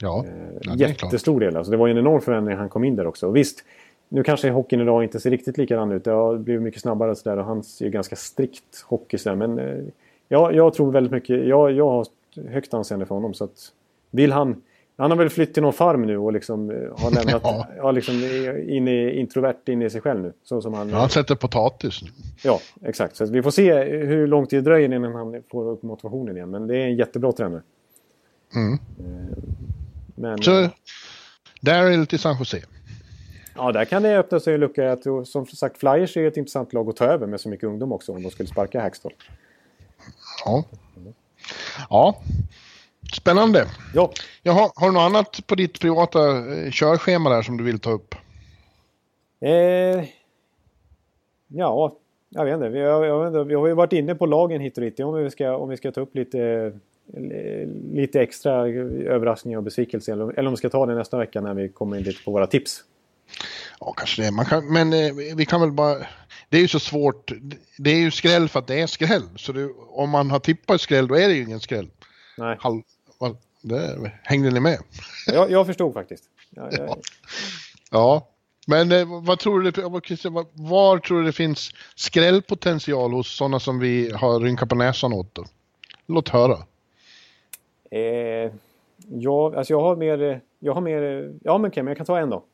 Ja, 0.00 0.24
Eh. 0.68 0.76
Jättestor 0.76 1.40
del. 1.40 1.56
Alltså 1.56 1.70
det 1.70 1.76
var 1.76 1.86
ju 1.86 1.90
en 1.90 1.98
enorm 1.98 2.20
förändring 2.20 2.56
han 2.56 2.68
kom 2.68 2.84
in 2.84 2.96
där 2.96 3.06
också. 3.06 3.26
Och 3.26 3.36
visst, 3.36 3.64
nu 4.08 4.22
kanske 4.22 4.50
hockeyn 4.50 4.80
idag 4.80 5.04
inte 5.04 5.20
ser 5.20 5.30
riktigt 5.30 5.58
likadan 5.58 5.92
ut. 5.92 6.04
Det 6.04 6.10
har 6.10 6.36
blivit 6.36 6.62
mycket 6.62 6.80
snabbare 6.80 7.10
och 7.10 7.18
sådär. 7.18 7.36
Och 7.36 7.44
han 7.44 7.58
är 7.58 7.84
ju 7.84 7.90
ganska 7.90 8.16
strikt 8.16 8.84
hockey 8.86 9.18
sådär. 9.18 9.36
Men 9.36 9.58
eh, 9.58 9.84
ja, 10.28 10.52
jag 10.52 10.74
tror 10.74 10.92
väldigt 10.92 11.12
mycket. 11.12 11.46
Jag, 11.46 11.72
jag 11.72 11.88
har 11.90 12.06
högt 12.48 12.74
anseende 12.74 13.06
för 13.06 13.14
honom. 13.14 13.34
Så 13.34 13.44
att 13.44 13.72
vill 14.10 14.32
han... 14.32 14.62
Han 14.96 15.10
har 15.10 15.18
väl 15.18 15.30
flytt 15.30 15.54
till 15.54 15.62
någon 15.62 15.72
farm 15.72 16.02
nu 16.02 16.18
och 16.18 16.32
liksom 16.32 16.70
eh, 16.70 16.76
har 16.76 17.10
lämnat... 17.10 17.42
Ja. 17.44 17.66
ja. 17.76 17.90
liksom 17.90 18.14
är 18.14 18.70
in 18.70 18.88
i, 18.88 19.18
introvert 19.20 19.56
in 19.66 19.82
i 19.82 19.90
sig 19.90 20.00
själv 20.00 20.20
nu. 20.22 20.32
Så 20.42 20.62
som 20.62 20.74
han... 20.74 20.92
Han 20.92 21.10
sätter 21.10 21.34
potatis. 21.34 22.00
Ja, 22.44 22.60
exakt. 22.82 23.16
Så 23.16 23.26
vi 23.26 23.42
får 23.42 23.50
se 23.50 23.84
hur 23.84 24.26
lång 24.26 24.46
tid 24.46 24.58
det 24.58 24.70
dröjer 24.70 24.92
innan 24.92 25.14
han 25.14 25.42
får 25.50 25.70
upp 25.70 25.82
motivationen 25.82 26.36
igen. 26.36 26.50
Men 26.50 26.66
det 26.66 26.76
är 26.76 26.86
en 26.86 26.96
jättebra 26.96 27.32
tränare. 27.32 27.62
Mm. 28.54 28.72
Eh, 28.72 29.38
Men, 30.14 30.42
Så, 30.42 30.68
Daryl 31.60 32.06
till 32.06 32.18
San 32.18 32.38
Jose. 32.38 32.62
Ja, 33.56 33.72
där 33.72 33.84
kan 33.84 34.02
det 34.02 34.18
öppna 34.18 34.40
sig 34.40 34.54
en 34.54 34.60
lucka. 34.60 34.82
Jag 34.82 35.02
tror, 35.02 35.24
som 35.24 35.46
sagt, 35.46 35.78
Flyers 35.78 36.16
är 36.16 36.26
ett 36.28 36.36
intressant 36.36 36.72
lag 36.72 36.88
att 36.88 36.96
ta 36.96 37.04
över 37.04 37.26
med 37.26 37.40
så 37.40 37.48
mycket 37.48 37.66
ungdom 37.66 37.92
också 37.92 38.12
om 38.12 38.22
de 38.22 38.30
skulle 38.30 38.48
sparka 38.48 38.80
Hackstall. 38.80 39.12
Ja. 40.44 40.64
Ja. 41.90 42.16
Spännande. 43.12 43.66
Ja, 43.94 44.12
Jaha, 44.42 44.70
har 44.74 44.86
du 44.86 44.92
något 44.92 45.00
annat 45.00 45.46
på 45.46 45.54
ditt 45.54 45.80
privata 45.80 46.28
eh, 46.28 46.70
körschema 46.70 47.30
där 47.30 47.42
som 47.42 47.56
du 47.56 47.64
vill 47.64 47.78
ta 47.78 47.90
upp? 47.90 48.14
eh, 49.40 50.04
ja 51.48 51.96
jag 52.34 52.44
vet 52.44 52.54
inte. 52.54 52.68
Vi 52.68 52.80
har, 52.80 53.04
jag 53.04 53.18
vet 53.20 53.26
inte. 53.26 53.44
Vi 53.44 53.54
har 53.54 53.66
ju 53.66 53.74
varit 53.74 53.92
inne 53.92 54.14
på 54.14 54.26
lagen 54.26 54.60
hit 54.60 54.78
och 54.78 54.84
dit. 54.84 55.00
Om 55.00 55.14
vi 55.14 55.30
ska, 55.30 55.56
om 55.56 55.68
vi 55.68 55.76
ska 55.76 55.92
ta 55.92 56.00
upp 56.00 56.14
lite, 56.14 56.72
lite 57.92 58.20
extra 58.20 58.68
överraskningar 59.06 59.58
och 59.58 59.64
besvikelser. 59.64 60.12
Eller, 60.12 60.38
eller 60.38 60.46
om 60.46 60.52
vi 60.52 60.56
ska 60.56 60.70
ta 60.70 60.86
det 60.86 60.94
nästa 60.94 61.18
vecka 61.18 61.40
när 61.40 61.54
vi 61.54 61.68
kommer 61.68 61.96
in 61.96 62.02
lite 62.02 62.24
på 62.24 62.30
våra 62.30 62.46
tips. 62.46 62.84
Ja, 63.80 63.92
kanske 63.96 64.22
det. 64.22 64.44
Kan, 64.48 64.72
men 64.72 64.92
eh, 64.92 65.36
vi 65.36 65.46
kan 65.46 65.60
väl 65.60 65.72
bara... 65.72 65.96
Det 66.48 66.56
är 66.56 66.60
ju 66.60 66.68
så 66.68 66.80
svårt. 66.80 67.32
Det 67.78 67.90
är 67.90 67.96
ju 67.98 68.10
skräll 68.10 68.48
för 68.48 68.58
att 68.58 68.66
det 68.66 68.80
är 68.80 68.86
skräll. 68.86 69.22
Så 69.36 69.52
det, 69.52 69.68
om 69.88 70.10
man 70.10 70.30
har 70.30 70.38
tippat 70.38 70.80
skräll, 70.80 71.06
då 71.08 71.14
är 71.14 71.28
det 71.28 71.34
ju 71.34 71.42
ingen 71.42 71.60
skräll. 71.60 71.88
Nej, 72.38 72.56
Halv, 72.60 72.82
det, 73.62 74.12
hängde 74.22 74.50
ni 74.50 74.60
med? 74.60 74.78
jag, 75.26 75.50
jag 75.50 75.66
förstod 75.66 75.94
faktiskt. 75.94 76.24
Ja, 76.50 76.68
jag, 76.72 76.96
Ja. 77.90 78.28
Men 78.66 78.92
eh, 78.92 79.22
vad 79.22 79.38
tror 79.38 79.60
du, 79.60 80.00
Christian, 80.00 80.32
vad- 80.32 80.46
var 80.52 80.98
tror 80.98 81.18
du 81.20 81.24
det 81.26 81.32
finns 81.32 81.70
skrällpotential 81.94 83.12
hos 83.12 83.36
sådana 83.36 83.60
som 83.60 83.78
vi 83.78 84.10
har 84.12 84.40
rynkat 84.40 84.68
på 84.68 84.74
näsan 84.74 85.12
åt? 85.12 85.34
Då? 85.34 85.44
Låt 86.06 86.28
höra. 86.28 86.58
Eh, 87.90 88.52
ja, 89.08 89.54
alltså 89.56 89.72
jag 89.72 89.80
har 89.80 89.96
mer... 89.96 90.40
Jag 90.58 90.74
har 90.74 90.80
mer 90.80 91.32
ja, 91.42 91.58
men 91.58 91.68
okej, 91.70 91.82
men 91.82 91.90
jag 91.90 91.96
kan 91.96 92.06
ta 92.06 92.18
en 92.18 92.30
då. 92.30 92.44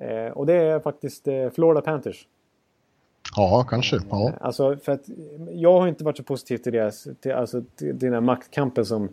Eh, 0.00 0.32
och 0.32 0.46
det 0.46 0.54
är 0.54 0.80
faktiskt 0.80 1.28
eh, 1.28 1.50
Florida 1.54 1.80
Panthers. 1.80 2.26
Ja, 3.36 3.66
kanske. 3.70 3.96
Ja. 4.10 4.28
Eh, 4.28 4.34
alltså, 4.40 4.76
för 4.76 4.92
att 4.92 5.08
eh, 5.08 5.14
jag 5.52 5.80
har 5.80 5.88
inte 5.88 6.04
varit 6.04 6.16
så 6.16 6.22
positiv 6.22 6.56
till, 6.58 6.72
deras, 6.72 7.08
till, 7.20 7.32
alltså, 7.32 7.62
till 7.76 7.98
den 7.98 8.12
här 8.12 8.20
maktkampen 8.20 8.84
som, 8.86 9.08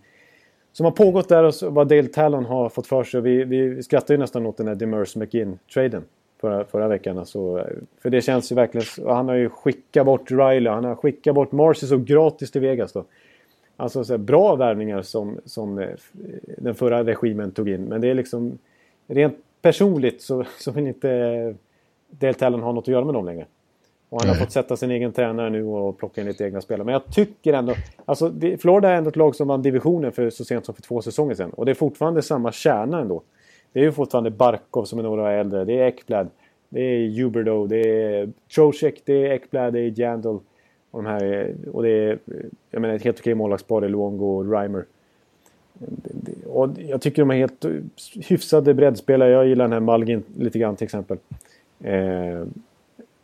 som 0.72 0.84
har 0.84 0.92
pågått 0.92 1.30
där 1.30 1.44
och 1.44 1.56
så- 1.56 1.70
vad 1.70 1.88
Dale 1.88 2.04
Talon 2.08 2.46
har 2.46 2.70
fått 2.70 2.88
för 2.88 3.04
sig. 3.04 3.22
Vi, 3.22 3.44
vi 3.44 3.84
skrattade 3.84 4.14
ju 4.14 4.18
nästan 4.18 4.46
åt 4.46 4.58
den 4.58 4.68
här 4.68 4.76
Demers 4.76 5.16
McGinn-traden 5.16 6.02
förra, 6.42 6.66
förra 6.66 6.88
veckan. 6.88 7.18
Alltså, 7.18 7.60
eh, 7.60 7.66
för 8.02 8.10
det 8.10 8.22
känns 8.22 8.52
ju 8.52 8.56
verkligen... 8.56 9.06
och 9.06 9.16
Han 9.16 9.28
har 9.28 9.36
ju 9.36 9.50
skickat 9.50 10.06
bort 10.06 10.32
Riley, 10.32 10.68
han 10.74 10.84
har 10.84 10.96
skickat 10.96 11.36
bort 11.36 11.52
Marcy 11.52 11.88
så 11.88 11.98
gratis 11.98 12.52
till 12.52 12.62
Vegas 12.62 12.94
då. 12.94 13.04
Alltså 13.78 14.04
så 14.04 14.14
här, 14.14 14.18
bra 14.18 14.56
värvningar 14.56 15.02
som, 15.02 15.40
som 15.46 15.88
den 16.58 16.76
förra 16.76 17.04
regimen 17.04 17.52
tog 17.52 17.70
in. 17.70 17.84
Men 17.84 18.02
det 18.02 18.08
är 18.08 18.14
liksom... 18.14 18.58
Rent 19.08 19.38
personligt 19.62 20.22
så, 20.22 20.44
så 20.60 20.72
vill 20.72 20.88
inte 20.88 21.56
Dale 22.10 22.34
Talon 22.34 22.62
ha 22.64 22.72
något 22.72 22.84
att 22.84 22.88
göra 22.88 23.06
med 23.06 23.14
dem 23.14 23.26
längre. 23.26 23.46
Och 24.14 24.22
han 24.22 24.30
har 24.30 24.36
Nej. 24.36 24.44
fått 24.44 24.52
sätta 24.52 24.78
sin 24.78 24.92
egen 24.92 25.12
tränare 25.12 25.50
nu 25.50 25.64
och 25.64 25.98
plocka 25.98 26.22
in 26.22 26.28
lite 26.28 26.44
egna 26.46 26.62
spelare. 26.62 26.86
Men 26.86 26.94
jag 26.94 27.06
tycker 27.06 27.54
ändå... 27.54 27.74
Alltså, 28.06 28.30
det, 28.30 28.58
Florida 28.62 28.90
är 28.90 28.96
ändå 28.96 29.10
ett 29.10 29.16
lag 29.16 29.36
som 29.36 29.48
vann 29.48 29.62
divisionen 29.62 30.12
för 30.12 30.30
så 30.30 30.46
sent 30.46 30.66
som 30.66 30.76
för 30.76 30.82
två 30.82 31.02
säsonger 31.02 31.36
sedan. 31.36 31.50
Och 31.50 31.66
det 31.66 31.72
är 31.72 31.76
fortfarande 31.76 32.22
samma 32.22 32.52
kärna 32.52 33.02
ändå. 33.02 33.22
Det 33.72 33.80
är 33.80 33.84
ju 33.84 33.92
fortfarande 33.92 34.32
Barkov 34.32 34.86
som 34.86 35.00
är 35.00 35.04
några 35.04 35.22
år 35.22 35.30
äldre. 35.30 35.66
Det 35.66 35.74
är 35.80 35.88
Ekblad. 35.88 36.30
Det 36.70 36.82
är 36.82 37.24
Huberdo. 37.24 37.68
Det 37.68 37.80
är 37.80 38.30
Trocek. 38.56 39.02
Det 39.06 39.14
är 39.14 39.34
Ekblad. 39.34 39.74
Det 39.74 39.80
är 39.80 40.00
Jandal. 40.00 40.40
Och, 40.92 41.04
de 41.04 41.06
här, 41.06 41.24
är- 41.24 41.56
och 41.74 41.84
det 41.84 41.90
är 41.90 42.20
jag 42.72 42.82
menar, 42.82 42.96
ett 42.96 43.04
helt 43.04 43.20
okej 43.20 43.36
målvaktspar. 43.36 43.82
Det 43.82 43.88
är 43.88 43.90
Luongo 43.90 44.26
och 44.26 44.52
Reimer. 44.52 44.86
Och 46.48 46.70
jag 46.78 47.02
tycker 47.02 47.22
de 47.22 47.32
är 47.32 47.36
helt 47.36 47.66
hyfsade 48.28 48.74
breddspelare. 48.74 49.32
Jag 49.32 49.48
gillar 49.48 49.66
den 49.66 49.74
här 49.74 49.80
Malgin 49.80 50.24
lite 50.38 50.60
grann 50.60 50.76
till 50.76 50.86
exempel. 50.86 51.18
Eh, 51.84 52.44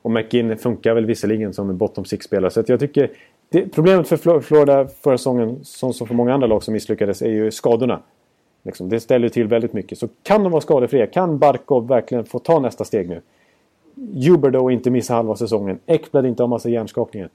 och 0.02 0.12
McGinn 0.12 0.58
funkar 0.58 0.94
väl 0.94 1.06
visserligen 1.06 1.54
som 1.54 1.70
en 1.70 1.78
bottom 1.78 2.06
six-spelare. 2.06 2.52
Så 2.52 2.60
att 2.60 2.70
jag 2.70 2.80
tycker... 2.80 3.12
Det, 3.50 3.68
problemet 3.68 4.08
för 4.08 4.40
Florida 4.40 4.88
förra 4.88 5.18
säsongen, 5.18 5.60
som, 5.64 5.94
som 5.94 6.08
för 6.08 6.16
många 6.16 6.34
andra 6.34 6.48
lag 6.48 6.64
som 6.64 6.74
misslyckades, 6.74 7.22
är 7.22 7.30
ju 7.30 7.52
skadorna. 7.52 8.00
Liksom, 8.64 8.90
det 8.90 9.00
ställer 9.00 9.30
till 9.30 9.48
väldigt 9.48 9.74
mycket. 9.74 9.98
Så 9.98 10.08
kan 10.24 10.44
de 10.44 10.52
vara 10.52 10.62
skadefria, 10.62 11.08
kan 11.08 11.40
Barkov 11.40 11.88
verkligen 11.88 12.26
få 12.26 12.40
ta 12.40 12.60
nästa 12.60 12.86
steg 12.86 13.10
nu? 13.10 13.22
Huberdo 14.28 14.70
inte 14.70 14.92
missa 14.92 15.14
halva 15.14 15.36
säsongen. 15.36 15.80
Ekblad 15.86 16.26
inte 16.26 16.44
ha 16.44 16.48
massa 16.48 16.70
hjärnskakningar. 16.70 17.30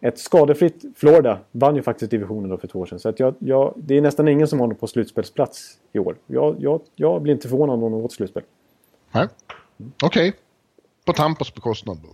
Ett 0.00 0.18
skadefritt 0.18 0.84
Florida 0.96 1.38
vann 1.52 1.76
ju 1.76 1.82
faktiskt 1.82 2.10
divisionen 2.10 2.50
då 2.50 2.56
för 2.56 2.68
två 2.68 2.78
år 2.78 2.86
sedan. 2.86 2.98
Så 2.98 3.08
att 3.08 3.20
jag, 3.20 3.34
jag, 3.38 3.74
det 3.76 3.96
är 3.96 4.00
nästan 4.00 4.28
ingen 4.28 4.48
som 4.48 4.58
har 4.58 4.64
honom 4.64 4.76
på 4.76 4.86
slutspelsplats 4.86 5.78
i 5.92 5.98
år. 5.98 6.16
Jag, 6.26 6.56
jag, 6.58 6.80
jag 6.96 7.22
blir 7.22 7.34
inte 7.34 7.48
förvånad 7.48 7.74
om 7.74 7.80
de 7.80 7.92
har 7.92 8.08
till 8.08 8.16
slutspel. 8.16 8.42
Nej. 9.12 9.28
Okej. 10.04 10.32
På 11.04 11.12
Tampas 11.12 11.54
bekostnad 11.54 11.98
då. 12.02 12.08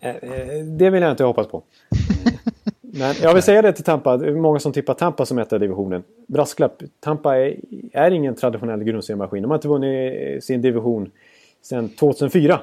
Eh, 0.00 0.16
eh, 0.16 0.64
Det 0.64 0.90
vill 0.90 1.02
jag 1.02 1.10
inte 1.10 1.24
hoppas 1.24 1.46
på. 1.46 1.62
Men 2.80 3.14
jag 3.22 3.34
vill 3.34 3.42
säga 3.42 3.62
det 3.62 3.72
till 3.72 3.84
Tampa. 3.84 4.16
Det 4.16 4.26
är 4.26 4.32
många 4.34 4.58
som 4.58 4.72
tippar 4.72 4.94
Tampa 4.94 5.26
som 5.26 5.38
etta 5.38 5.56
i 5.56 5.58
divisionen. 5.58 6.02
Brasklapp. 6.26 6.82
Tampa 7.00 7.36
är, 7.36 7.56
är 7.92 8.10
ingen 8.10 8.34
traditionell 8.34 8.84
grundseriemaskin. 8.84 9.42
De 9.42 9.50
har 9.50 9.54
inte 9.58 9.68
vunnit 9.68 10.44
sin 10.44 10.62
division 10.62 11.10
sedan 11.62 11.88
2004. 11.88 12.60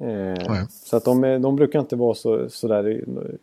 Eh, 0.00 0.64
så 0.70 0.96
att 0.96 1.04
de, 1.04 1.20
de 1.42 1.56
brukar 1.56 1.80
inte 1.80 1.96
vara 1.96 2.14
så, 2.14 2.48
så 2.50 2.68
där 2.68 2.90
eh, 2.90 2.96
Men 3.06 3.38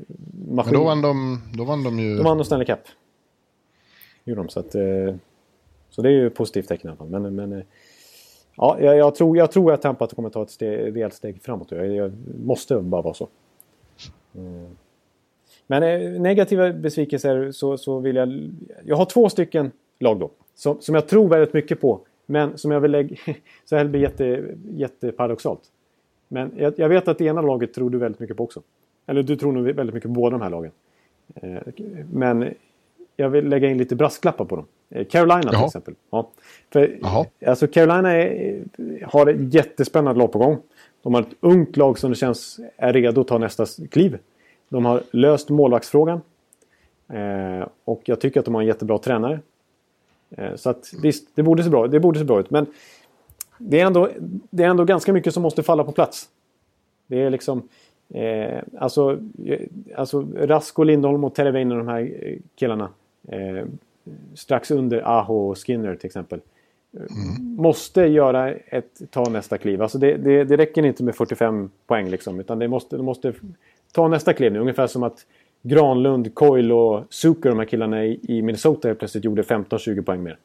maskin. 0.55 0.73
då 0.73 0.83
vann 0.83 1.01
de, 1.01 1.41
då 1.53 1.63
vann 1.63 1.83
de 1.83 1.99
ju... 1.99 2.15
De 2.17 2.23
vann 2.23 2.37
nog 2.37 2.45
Stanley 2.45 2.65
Cup. 2.65 2.79
Gjorde 4.23 4.41
de. 4.41 4.49
Så, 4.49 4.59
att, 4.59 4.75
eh, 4.75 5.15
så 5.89 6.01
det 6.01 6.09
är 6.09 6.13
ju 6.13 6.27
ett 6.27 6.35
positivt 6.35 6.67
tecken 6.67 6.87
i 6.87 6.89
alla 6.89 6.97
fall. 6.97 7.21
Men, 7.21 7.35
men 7.35 7.53
eh, 7.53 7.63
ja, 8.59 8.77
jag, 8.79 8.97
jag, 8.97 9.15
tror, 9.15 9.37
jag 9.37 9.51
tror 9.51 9.73
att 9.73 9.81
Tampa 9.81 10.07
kommer 10.07 10.29
ta 10.29 10.43
ett 10.43 10.49
steg, 10.49 10.95
rejält 10.95 11.13
steg 11.13 11.41
framåt. 11.41 11.71
Jag, 11.71 11.87
jag 11.87 12.11
måste 12.45 12.79
bara 12.79 13.01
vara 13.01 13.13
så. 13.13 13.27
Mm. 14.35 14.67
Men 15.67 15.83
eh, 15.83 16.21
negativa 16.21 16.73
besvikelser 16.73 17.51
så, 17.51 17.77
så 17.77 17.99
vill 17.99 18.15
jag... 18.15 18.49
Jag 18.85 18.95
har 18.95 19.05
två 19.05 19.29
stycken 19.29 19.71
lag 19.99 20.19
då. 20.19 20.31
Som, 20.55 20.81
som 20.81 20.95
jag 20.95 21.07
tror 21.07 21.29
väldigt 21.29 21.53
mycket 21.53 21.81
på. 21.81 21.99
Men 22.25 22.57
som 22.57 22.71
jag 22.71 22.79
vill 22.79 22.91
lägga... 22.91 23.15
Så 23.65 23.75
här 23.75 23.85
blir 23.85 24.01
jätte, 24.01 24.55
jätteparadoxalt. 24.69 25.61
Men 26.27 26.51
jag, 26.57 26.73
jag 26.77 26.89
vet 26.89 27.07
att 27.07 27.17
det 27.17 27.25
ena 27.25 27.41
laget 27.41 27.73
tror 27.73 27.89
du 27.89 27.97
väldigt 27.97 28.19
mycket 28.19 28.37
på 28.37 28.43
också. 28.43 28.61
Eller 29.05 29.23
du 29.23 29.35
tror 29.35 29.51
nog 29.51 29.63
väldigt 29.65 29.93
mycket 29.93 30.09
på 30.09 30.13
båda 30.13 30.37
de 30.37 30.41
här 30.41 30.49
lagen. 30.49 30.71
Eh, 31.35 31.57
Men 32.11 32.53
jag 33.15 33.29
vill 33.29 33.49
lägga 33.49 33.69
in 33.69 33.77
lite 33.77 33.95
brasklappar 33.95 34.45
på 34.45 34.55
dem. 34.55 34.65
Eh, 34.89 35.05
Carolina 35.05 35.41
till 35.41 35.49
Jaha. 35.53 35.65
exempel. 35.65 35.93
Ja. 36.09 36.29
För, 36.69 36.97
Jaha. 37.01 37.25
alltså 37.45 37.67
Carolina 37.67 38.11
är, 38.11 38.63
har 39.03 39.27
ett 39.27 39.53
jättespännande 39.53 40.19
lag 40.19 40.31
på 40.31 40.39
gång. 40.39 40.57
De 41.01 41.13
har 41.13 41.21
ett 41.21 41.35
ungt 41.39 41.77
lag 41.77 41.99
som 41.99 42.09
det 42.09 42.15
känns 42.15 42.59
är 42.77 42.93
redo 42.93 43.21
att 43.21 43.27
ta 43.27 43.37
nästa 43.37 43.65
kliv. 43.91 44.17
De 44.69 44.85
har 44.85 45.03
löst 45.11 45.49
målvaktsfrågan. 45.49 46.21
Eh, 47.09 47.67
och 47.85 48.01
jag 48.05 48.21
tycker 48.21 48.39
att 48.39 48.45
de 48.45 48.55
har 48.55 48.61
en 48.61 48.67
jättebra 48.67 48.97
tränare. 48.97 49.39
Eh, 50.29 50.55
så 50.55 50.69
att 50.69 50.91
visst, 51.01 51.27
det 51.35 51.43
borde 51.43 51.63
se 51.63 51.69
bra, 51.69 51.87
det 51.87 51.99
borde 51.99 52.19
se 52.19 52.25
bra 52.25 52.39
ut. 52.39 52.49
Men 52.49 52.65
det 53.57 53.79
är, 53.79 53.85
ändå, 53.85 54.09
det 54.49 54.63
är 54.63 54.67
ändå 54.67 54.83
ganska 54.83 55.13
mycket 55.13 55.33
som 55.33 55.43
måste 55.43 55.63
falla 55.63 55.83
på 55.83 55.91
plats. 55.91 56.29
Det 57.07 57.21
är 57.21 57.29
liksom... 57.29 57.69
Eh, 58.13 58.61
alltså, 58.77 59.19
eh, 59.45 59.59
alltså 59.95 60.27
Rask 60.35 60.79
och 60.79 60.85
Lindholm 60.85 61.23
och 61.23 61.35
Terveinen, 61.35 61.77
de 61.77 61.87
här 61.87 62.11
eh, 62.21 62.37
killarna. 62.55 62.89
Strax 64.35 64.71
under 64.71 65.01
Aho 65.01 65.49
och 65.49 65.57
Skinner 65.65 65.95
till 65.95 66.05
exempel. 66.05 66.39
eh, 66.97 67.01
Måste 67.57 68.01
göra 68.01 68.53
ett, 68.53 69.01
ta 69.11 69.23
nästa 69.29 69.57
kliv. 69.57 69.81
Alltså 69.81 69.97
det, 69.97 70.17
det, 70.17 70.43
det 70.43 70.57
räcker 70.57 70.85
inte 70.85 71.03
med 71.03 71.15
45 71.15 71.69
poäng 71.87 72.09
liksom. 72.09 72.39
Utan 72.39 72.59
det 72.59 72.67
måste, 72.67 72.97
de 72.97 73.05
måste 73.05 73.33
ta 73.93 74.07
nästa 74.07 74.33
kliv 74.33 74.51
nu. 74.53 74.59
Ungefär 74.59 74.87
som 74.87 75.03
att 75.03 75.25
Granlund, 75.61 76.35
Coyle 76.35 76.73
och 76.73 77.03
Zucker, 77.09 77.49
de 77.49 77.59
här 77.59 77.65
killarna 77.65 78.05
i, 78.05 78.19
i 78.23 78.41
Minnesota 78.41 78.95
plötsligt 78.95 79.23
gjorde 79.23 79.41
15-20 79.41 80.01
poäng 80.01 80.23
mer. 80.23 80.37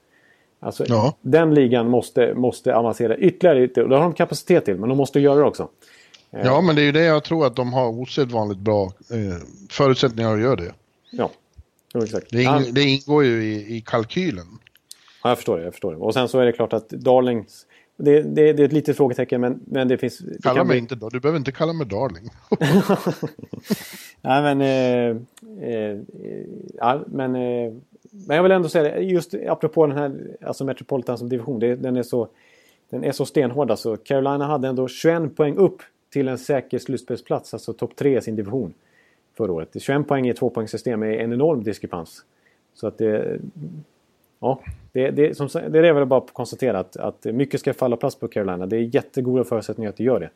Alltså, 0.60 0.84
Ja. 0.88 1.14
Den 1.20 1.54
ligan 1.54 1.88
måste, 1.90 2.34
måste 2.34 2.74
avancera 2.76 3.16
ytterligare 3.16 3.60
lite. 3.60 3.82
Och 3.82 3.88
det 3.88 3.96
har 3.96 4.02
de 4.02 4.12
kapacitet 4.12 4.64
till, 4.64 4.76
men 4.76 4.88
de 4.88 4.98
måste 4.98 5.20
göra 5.20 5.36
det 5.36 5.44
också. 5.44 5.68
Ja, 6.30 6.60
men 6.60 6.76
det 6.76 6.82
är 6.82 6.84
ju 6.84 6.92
det 6.92 7.04
jag 7.04 7.24
tror 7.24 7.46
att 7.46 7.56
de 7.56 7.72
har 7.72 7.88
osedvanligt 7.88 8.60
bra 8.60 8.84
eh, 8.84 9.42
förutsättningar 9.70 10.34
att 10.34 10.40
göra 10.40 10.56
det. 10.56 10.72
Ja. 11.10 11.30
Jo, 11.94 12.02
exakt. 12.02 12.26
Det, 12.30 12.42
ing, 12.42 12.74
det 12.74 12.82
ingår 12.82 13.24
ju 13.24 13.44
i, 13.44 13.76
i 13.76 13.80
kalkylen. 13.80 14.46
Ja, 15.22 15.30
jag 15.30 15.38
förstår 15.38 15.58
det. 15.58 15.64
Jag 15.64 15.72
förstår 15.72 15.92
det. 15.92 15.98
Och 15.98 16.14
sen 16.14 16.28
så 16.28 16.38
är 16.38 16.46
det 16.46 16.52
klart 16.52 16.72
att 16.72 16.88
Darlings... 16.88 17.66
Det, 17.96 18.22
det, 18.22 18.52
det 18.52 18.62
är 18.62 18.66
ett 18.66 18.72
litet 18.72 18.96
frågetecken 18.96 19.40
men, 19.40 19.60
men 19.64 19.88
det 19.88 19.98
finns... 19.98 20.18
Det 20.18 20.42
Kalla 20.42 20.64
mig 20.64 20.74
bli- 20.74 20.78
inte 20.78 20.94
då. 20.94 21.08
Du 21.08 21.20
behöver 21.20 21.38
inte 21.38 21.52
kalla 21.52 21.72
mig 21.72 21.86
darling. 21.86 22.30
Nej 24.20 24.54
men... 24.54 24.60
Eh, 24.60 25.16
eh, 25.68 25.98
ja, 26.74 27.02
men, 27.06 27.34
eh, 27.34 27.72
men 28.10 28.36
jag 28.36 28.42
vill 28.42 28.52
ändå 28.52 28.68
säga 28.68 28.94
det. 28.94 29.00
Just 29.02 29.34
apropå 29.48 29.86
den 29.86 29.96
här 29.96 30.36
alltså 30.46 30.64
Metropolitan 30.64 31.18
som 31.18 31.28
division. 31.28 31.60
Det, 31.60 31.76
den, 31.76 31.96
är 31.96 32.02
så, 32.02 32.28
den 32.90 33.04
är 33.04 33.12
så 33.12 33.26
stenhård. 33.26 33.70
Alltså, 33.70 33.96
Carolina 33.96 34.46
hade 34.46 34.68
ändå 34.68 34.88
21 34.88 35.36
poäng 35.36 35.56
upp 35.56 35.82
till 36.12 36.28
en 36.28 36.38
säker 36.38 36.78
slutspelsplats. 36.78 37.54
Alltså 37.54 37.72
topp 37.72 37.96
3 37.96 38.18
i 38.18 38.22
sin 38.22 38.36
division. 38.36 38.74
Förra 39.36 39.52
året. 39.52 39.82
21 39.82 40.08
poäng 40.08 40.26
i 40.26 40.30
ett 40.30 40.36
tvåpoängssystem 40.36 41.02
är 41.02 41.06
en 41.12 41.32
enorm 41.32 41.62
diskrepans. 41.64 42.24
Så 42.74 42.86
att 42.86 42.98
det... 42.98 43.38
Ja, 44.40 44.60
det, 44.92 45.10
det, 45.10 45.36
som, 45.36 45.48
det 45.68 45.78
är 45.88 45.92
väl 45.92 46.06
bara 46.06 46.20
att 46.20 46.32
konstatera 46.32 46.78
att, 46.78 46.96
att 46.96 47.24
mycket 47.24 47.60
ska 47.60 47.74
falla 47.74 47.96
plats 47.96 48.16
på 48.16 48.28
Carolina. 48.28 48.66
Det 48.66 48.76
är 48.76 48.94
jättegoda 48.94 49.44
förutsättningar 49.44 49.90
att 49.90 49.96
det 49.96 50.04
gör 50.04 50.20
det. 50.20 50.30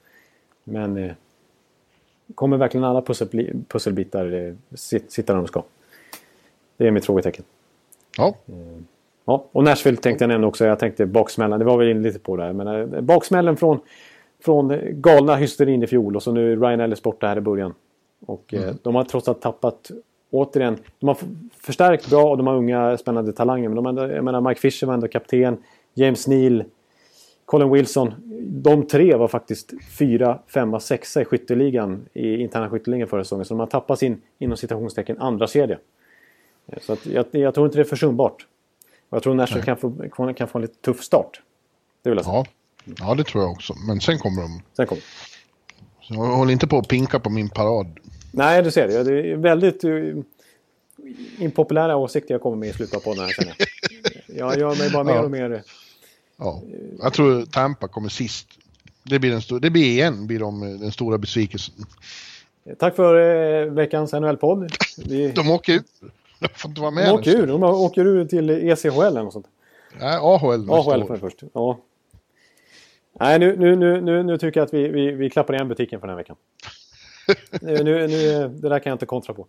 Men 0.65 0.97
eh, 0.97 1.13
kommer 2.35 2.57
verkligen 2.57 2.85
alla 2.85 3.01
pusselbli- 3.01 3.63
pusselbitar 3.69 4.33
eh, 4.33 4.55
sit- 4.71 5.09
sitta 5.09 5.33
där 5.33 5.41
de 5.41 5.47
ska? 5.47 5.63
Det 6.77 6.87
är 6.87 6.91
mitt 6.91 7.07
frågetecken. 7.07 7.45
Ja, 8.19 8.35
Ja, 9.25 9.45
och 9.53 9.65
Nashville 9.65 9.97
tänkte 9.97 10.25
jag 10.25 10.29
nämna 10.29 10.47
också. 10.47 10.65
Jag 10.65 10.79
tänkte 10.79 11.07
baksmällan. 11.07 11.59
Det 11.59 11.65
var 11.65 11.77
vi 11.79 11.91
inne 11.91 12.01
lite 12.01 12.19
på 12.19 12.37
där. 12.37 12.53
Men 12.53 12.93
eh, 12.95 13.01
baksmällen 13.01 13.57
från, 13.57 13.81
från 14.45 14.71
eh, 14.71 14.79
galna 14.91 15.37
hysterin 15.37 15.83
i 15.83 15.87
fjol 15.87 16.17
och 16.17 16.23
så 16.23 16.33
nu 16.33 16.57
Ryan 16.57 16.81
Ellis 16.81 17.03
borta 17.03 17.27
här 17.29 17.37
i 17.37 17.41
början. 17.41 17.75
Och 18.27 18.55
eh, 18.55 18.75
de 18.83 18.95
har 18.95 19.05
trots 19.05 19.29
allt 19.29 19.41
tappat 19.41 19.91
återigen. 20.31 20.79
De 21.01 21.09
har 21.09 21.17
förstärkt 21.61 22.11
bra 22.11 22.31
och 22.31 22.37
de 22.37 22.47
har 22.47 22.55
unga 22.57 22.99
spännande 22.99 23.33
talanger. 23.33 23.69
Men 23.69 23.77
de 23.77 23.87
ändå, 23.87 24.03
jag 24.03 24.25
menar 24.25 24.41
Mike 24.41 24.61
Fisher 24.61 24.87
var 24.87 24.95
ändå 24.95 25.09
kapten. 25.09 25.57
James 25.95 26.27
Neal. 26.27 26.65
Colin 27.45 27.71
Wilson. 27.71 28.15
De 28.63 28.87
tre 28.87 29.17
var 29.17 29.29
faktiskt 29.29 29.73
fyra, 29.99 30.39
femma, 30.47 30.81
sexa 30.81 31.23
i 31.23 31.25
skytteligan 31.25 32.07
i 32.13 32.37
interna 32.37 32.71
skytteligan 32.71 33.09
förra 33.09 33.25
säsongen. 33.25 33.45
Så 33.45 33.55
de 33.55 33.61
har 33.61 33.67
tappat 33.67 33.99
sin, 33.99 34.23
inom 34.39 34.57
citationstecken, 34.57 35.19
andra 35.19 35.47
kedja. 35.47 35.79
Eh, 36.67 36.79
Så 36.83 36.93
att 36.93 37.07
jag, 37.07 37.27
jag 37.31 37.55
tror 37.55 37.67
inte 37.67 37.79
det 37.79 37.83
är 37.83 37.85
försumbart. 37.85 38.47
Och 39.09 39.17
jag 39.17 39.23
tror 39.23 39.35
Nashville 39.35 39.65
kan 39.65 39.77
få, 39.77 39.93
kan 40.37 40.49
få 40.49 40.59
en 40.59 40.63
lite 40.63 40.81
tuff 40.81 41.03
start. 41.03 41.43
Det 42.03 42.11
vill 42.11 42.17
jag 42.17 42.25
säga. 42.27 42.45
ja. 42.85 42.93
ja, 43.09 43.15
det 43.15 43.25
tror 43.25 43.43
jag 43.45 43.53
också. 43.53 43.75
Men 43.89 44.01
sen 44.01 44.19
kommer 44.19 44.43
de. 44.43 44.63
Sen 44.77 44.87
kommer. 44.87 45.03
Så 46.09 46.15
jag 46.15 46.37
håller 46.37 46.53
inte 46.53 46.67
på 46.67 46.79
att 46.79 46.89
pinka 46.89 47.21
på 47.21 47.31
min 47.31 47.49
parad. 47.49 47.87
Nej, 48.33 48.63
du 48.63 48.71
ser 48.71 48.89
det. 48.89 49.03
Det 49.03 49.31
är 49.33 49.37
väldigt 49.37 49.85
uh, 49.85 50.23
impopulära 51.39 51.97
åsikter 51.97 52.35
jag 52.35 52.41
kommer 52.41 52.57
med 52.57 52.69
i 52.69 52.73
slutet 52.73 52.95
av 52.97 53.01
podden 53.01 53.25
här 53.25 53.33
känner 53.33 53.55
jag. 53.59 53.69
Jag 54.37 54.59
gör 54.59 54.77
mig 54.77 54.91
bara 54.91 55.05
mer 55.05 55.15
Ja. 55.15 55.23
och 55.23 55.31
mer... 55.31 55.63
Ja. 56.37 56.63
Jag 57.03 57.13
tror 57.13 57.43
Tampa 57.47 57.89
kommer 57.89 58.09
sist. 58.09 58.47
Det 59.03 59.19
blir, 59.19 59.31
den 59.31 59.61
det 59.61 59.71
blir 59.71 59.85
igen 59.85 60.27
blir 60.27 60.39
de, 60.39 60.63
eh, 60.63 60.69
den 60.69 60.93
stora 60.93 61.19
besvikelsen. 61.19 61.75
Tack 62.79 62.97
för 62.97 63.15
uh, 63.67 63.73
veckans 63.73 64.13
NHL-podd. 64.13 64.73
Vi 65.07 65.29
De 65.35 65.51
åker 65.51 65.73
ur. 65.73 65.83
De 66.39 66.49
får 66.55 66.69
inte 66.69 66.81
vara 66.81 66.91
med. 66.91 67.07
de 67.07 67.11
åker 67.11 67.31
ur. 67.31 67.47
De 67.47 67.63
åker 67.63 68.05
ur 68.07 68.25
till 68.25 68.51
ECHL 68.51 69.03
eller 69.03 69.23
något 69.23 69.33
sånt. 69.33 69.47
Nej, 70.01 70.19
AHL 70.21 70.71
AHL 70.71 71.19
först. 71.21 71.43
Ja. 71.53 71.79
Nej, 73.21 73.39
nu, 73.39 73.57
nu, 73.57 73.77
nu, 73.77 74.01
nu, 74.01 74.23
nu 74.23 74.39
tycker 74.39 74.61
jag 74.61 74.67
att 74.67 74.75
vi, 74.75 74.89
vi, 74.89 75.13
vi 75.13 75.31
klappar 75.31 75.55
igen 75.55 75.69
butiken 75.69 76.01
för 76.01 76.07
den 76.07 76.17
här 76.17 76.23
veckan. 76.23 76.37
nu, 77.61 77.85
nu, 77.85 78.07
nu, 78.07 78.49
det 78.49 78.69
där 78.69 78.79
kan 78.79 78.91
jag 78.91 78.95
inte 78.95 79.07
kontra 79.07 79.35
på. 79.35 79.47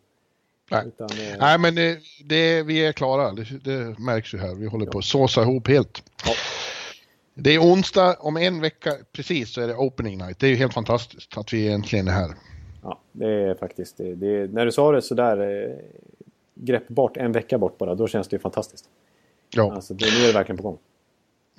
Nej. 0.72 0.88
Utan, 0.88 1.10
eh, 1.10 1.38
Nej, 1.40 1.58
men 1.58 1.76
det, 1.76 2.00
det, 2.26 2.64
vi 2.64 2.86
är 2.86 2.92
klara. 2.92 3.32
Det, 3.32 3.44
det 3.64 4.00
märks 4.00 4.34
ju 4.34 4.38
här. 4.38 4.56
Vi 4.56 4.68
håller 4.68 4.86
på 4.86 4.98
att 4.98 5.06
såsa 5.06 5.42
ihop 5.42 5.68
helt. 5.68 6.04
Ja. 6.26 6.32
Det 7.34 7.56
är 7.56 7.60
onsdag 7.60 8.16
om 8.20 8.38
en 8.38 8.62
vecka 8.62 8.92
precis 9.12 9.54
så 9.54 9.62
är 9.62 9.68
det 9.68 9.76
opening 9.76 10.18
night. 10.18 10.40
Det 10.40 10.48
är 10.48 10.50
ju 10.50 10.56
helt 10.56 10.74
fantastiskt 10.74 11.38
att 11.38 11.54
vi 11.54 11.72
äntligen 11.72 12.08
är 12.08 12.12
här. 12.12 12.32
Ja, 12.84 13.00
det 13.12 13.28
är 13.28 13.56
faktiskt... 13.56 13.98
Det, 13.98 14.16
det, 14.16 14.54
när 14.54 14.66
du 14.66 14.72
sa 14.72 14.92
det 14.92 15.02
sådär 15.02 15.38
eh, 15.38 15.76
greppbart 16.56 17.18
en 17.18 17.32
vecka 17.32 17.58
bort 17.58 17.78
bara, 17.78 17.96
då 17.96 18.08
känns 18.08 18.28
det 18.28 18.36
ju 18.36 18.40
fantastiskt. 18.40 18.86
Ja. 19.50 19.74
Alltså, 19.74 19.94
det, 19.94 20.06
nu 20.06 20.24
är 20.24 20.28
det 20.28 20.34
verkligen 20.34 20.58
på 20.58 20.64
gång. 20.64 20.78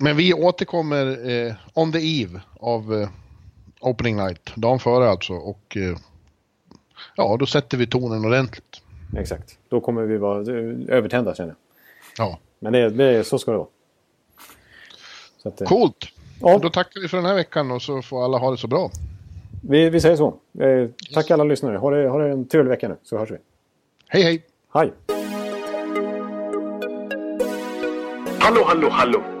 Men 0.01 0.17
vi 0.17 0.33
återkommer 0.33 1.29
eh, 1.29 1.53
on 1.73 1.91
the 1.91 2.21
eve 2.21 2.41
av 2.59 2.93
eh, 2.93 3.09
opening 3.79 4.15
night. 4.15 4.55
Dagen 4.55 4.79
före 4.79 5.09
alltså. 5.09 5.33
Och 5.33 5.77
eh, 5.77 5.97
ja, 7.15 7.37
då 7.39 7.45
sätter 7.45 7.77
vi 7.77 7.87
tonen 7.87 8.25
ordentligt. 8.25 8.81
Exakt. 9.17 9.57
Då 9.69 9.81
kommer 9.81 10.01
vi 10.01 10.17
vara 10.17 10.39
eh, 10.41 10.95
övertända 10.97 11.35
känner 11.35 11.49
jag. 11.49 12.27
Ja, 12.27 12.39
Men 12.59 12.73
det, 12.73 12.89
det, 12.89 13.23
så 13.23 13.39
ska 13.39 13.51
det 13.51 13.57
vara. 13.57 13.67
Så 15.37 15.49
att, 15.49 15.61
eh, 15.61 15.67
coolt. 15.67 16.07
Ja. 16.41 16.59
Då 16.61 16.69
tackar 16.69 17.01
vi 17.01 17.07
för 17.07 17.17
den 17.17 17.25
här 17.25 17.35
veckan 17.35 17.71
och 17.71 17.81
så 17.81 18.01
får 18.01 18.25
alla 18.25 18.37
ha 18.37 18.51
det 18.51 18.57
så 18.57 18.67
bra. 18.67 18.91
vi, 19.61 19.89
vi 19.89 20.01
säger 20.01 20.15
så. 20.15 20.27
Eh, 20.59 20.89
tack 21.13 21.31
alla 21.31 21.43
lyssnare. 21.43 21.77
Ha, 21.77 21.91
det, 21.91 22.09
ha 22.09 22.17
det 22.17 22.31
en 22.31 22.47
trevlig 22.47 22.69
vecka 22.69 22.87
nu, 22.87 22.97
så 23.03 23.17
hörs 23.17 23.31
vi. 23.31 23.37
Hej 24.07 24.23
hej! 24.23 24.45
Hej! 24.73 24.93
Hallå, 28.39 28.63
hallå, 28.65 28.89
hallå. 28.89 29.40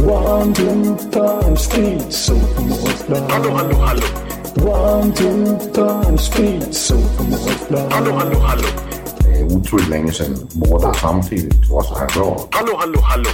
One, 0.00 0.54
two, 0.54 0.96
punch, 1.12 1.58
speed, 1.58 2.12
so 2.12 2.34
Hallå, 3.28 3.50
hallå, 3.56 3.76
hallå. 3.86 4.06
One, 4.62 5.12
two, 5.12 5.58
punch, 5.74 6.20
speed, 6.20 6.74
so 6.74 6.96
Hallå, 7.90 8.12
hallå, 8.18 8.38
hallå. 8.38 8.68
Det 9.18 9.40
er 9.40 9.44
utroligt 9.44 9.90
længe 9.90 10.12
siden 10.12 10.50
mor, 10.54 10.78
der 10.78 10.92
samtidig 10.92 11.52
også 11.72 11.94
har 11.94 12.06
råd. 12.16 12.48
Hallå, 12.52 12.76
hallå, 12.78 13.00
hallå. 13.00 13.30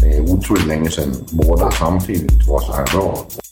Det 0.00 0.16
er 0.16 0.20
utroligt 0.32 0.66
længe 0.66 0.90
siden 0.90 1.28
mor, 1.32 1.56
der 1.56 1.70
samtidig 1.70 2.30
også 2.48 2.72
har 2.72 2.84
råd. 2.98 3.43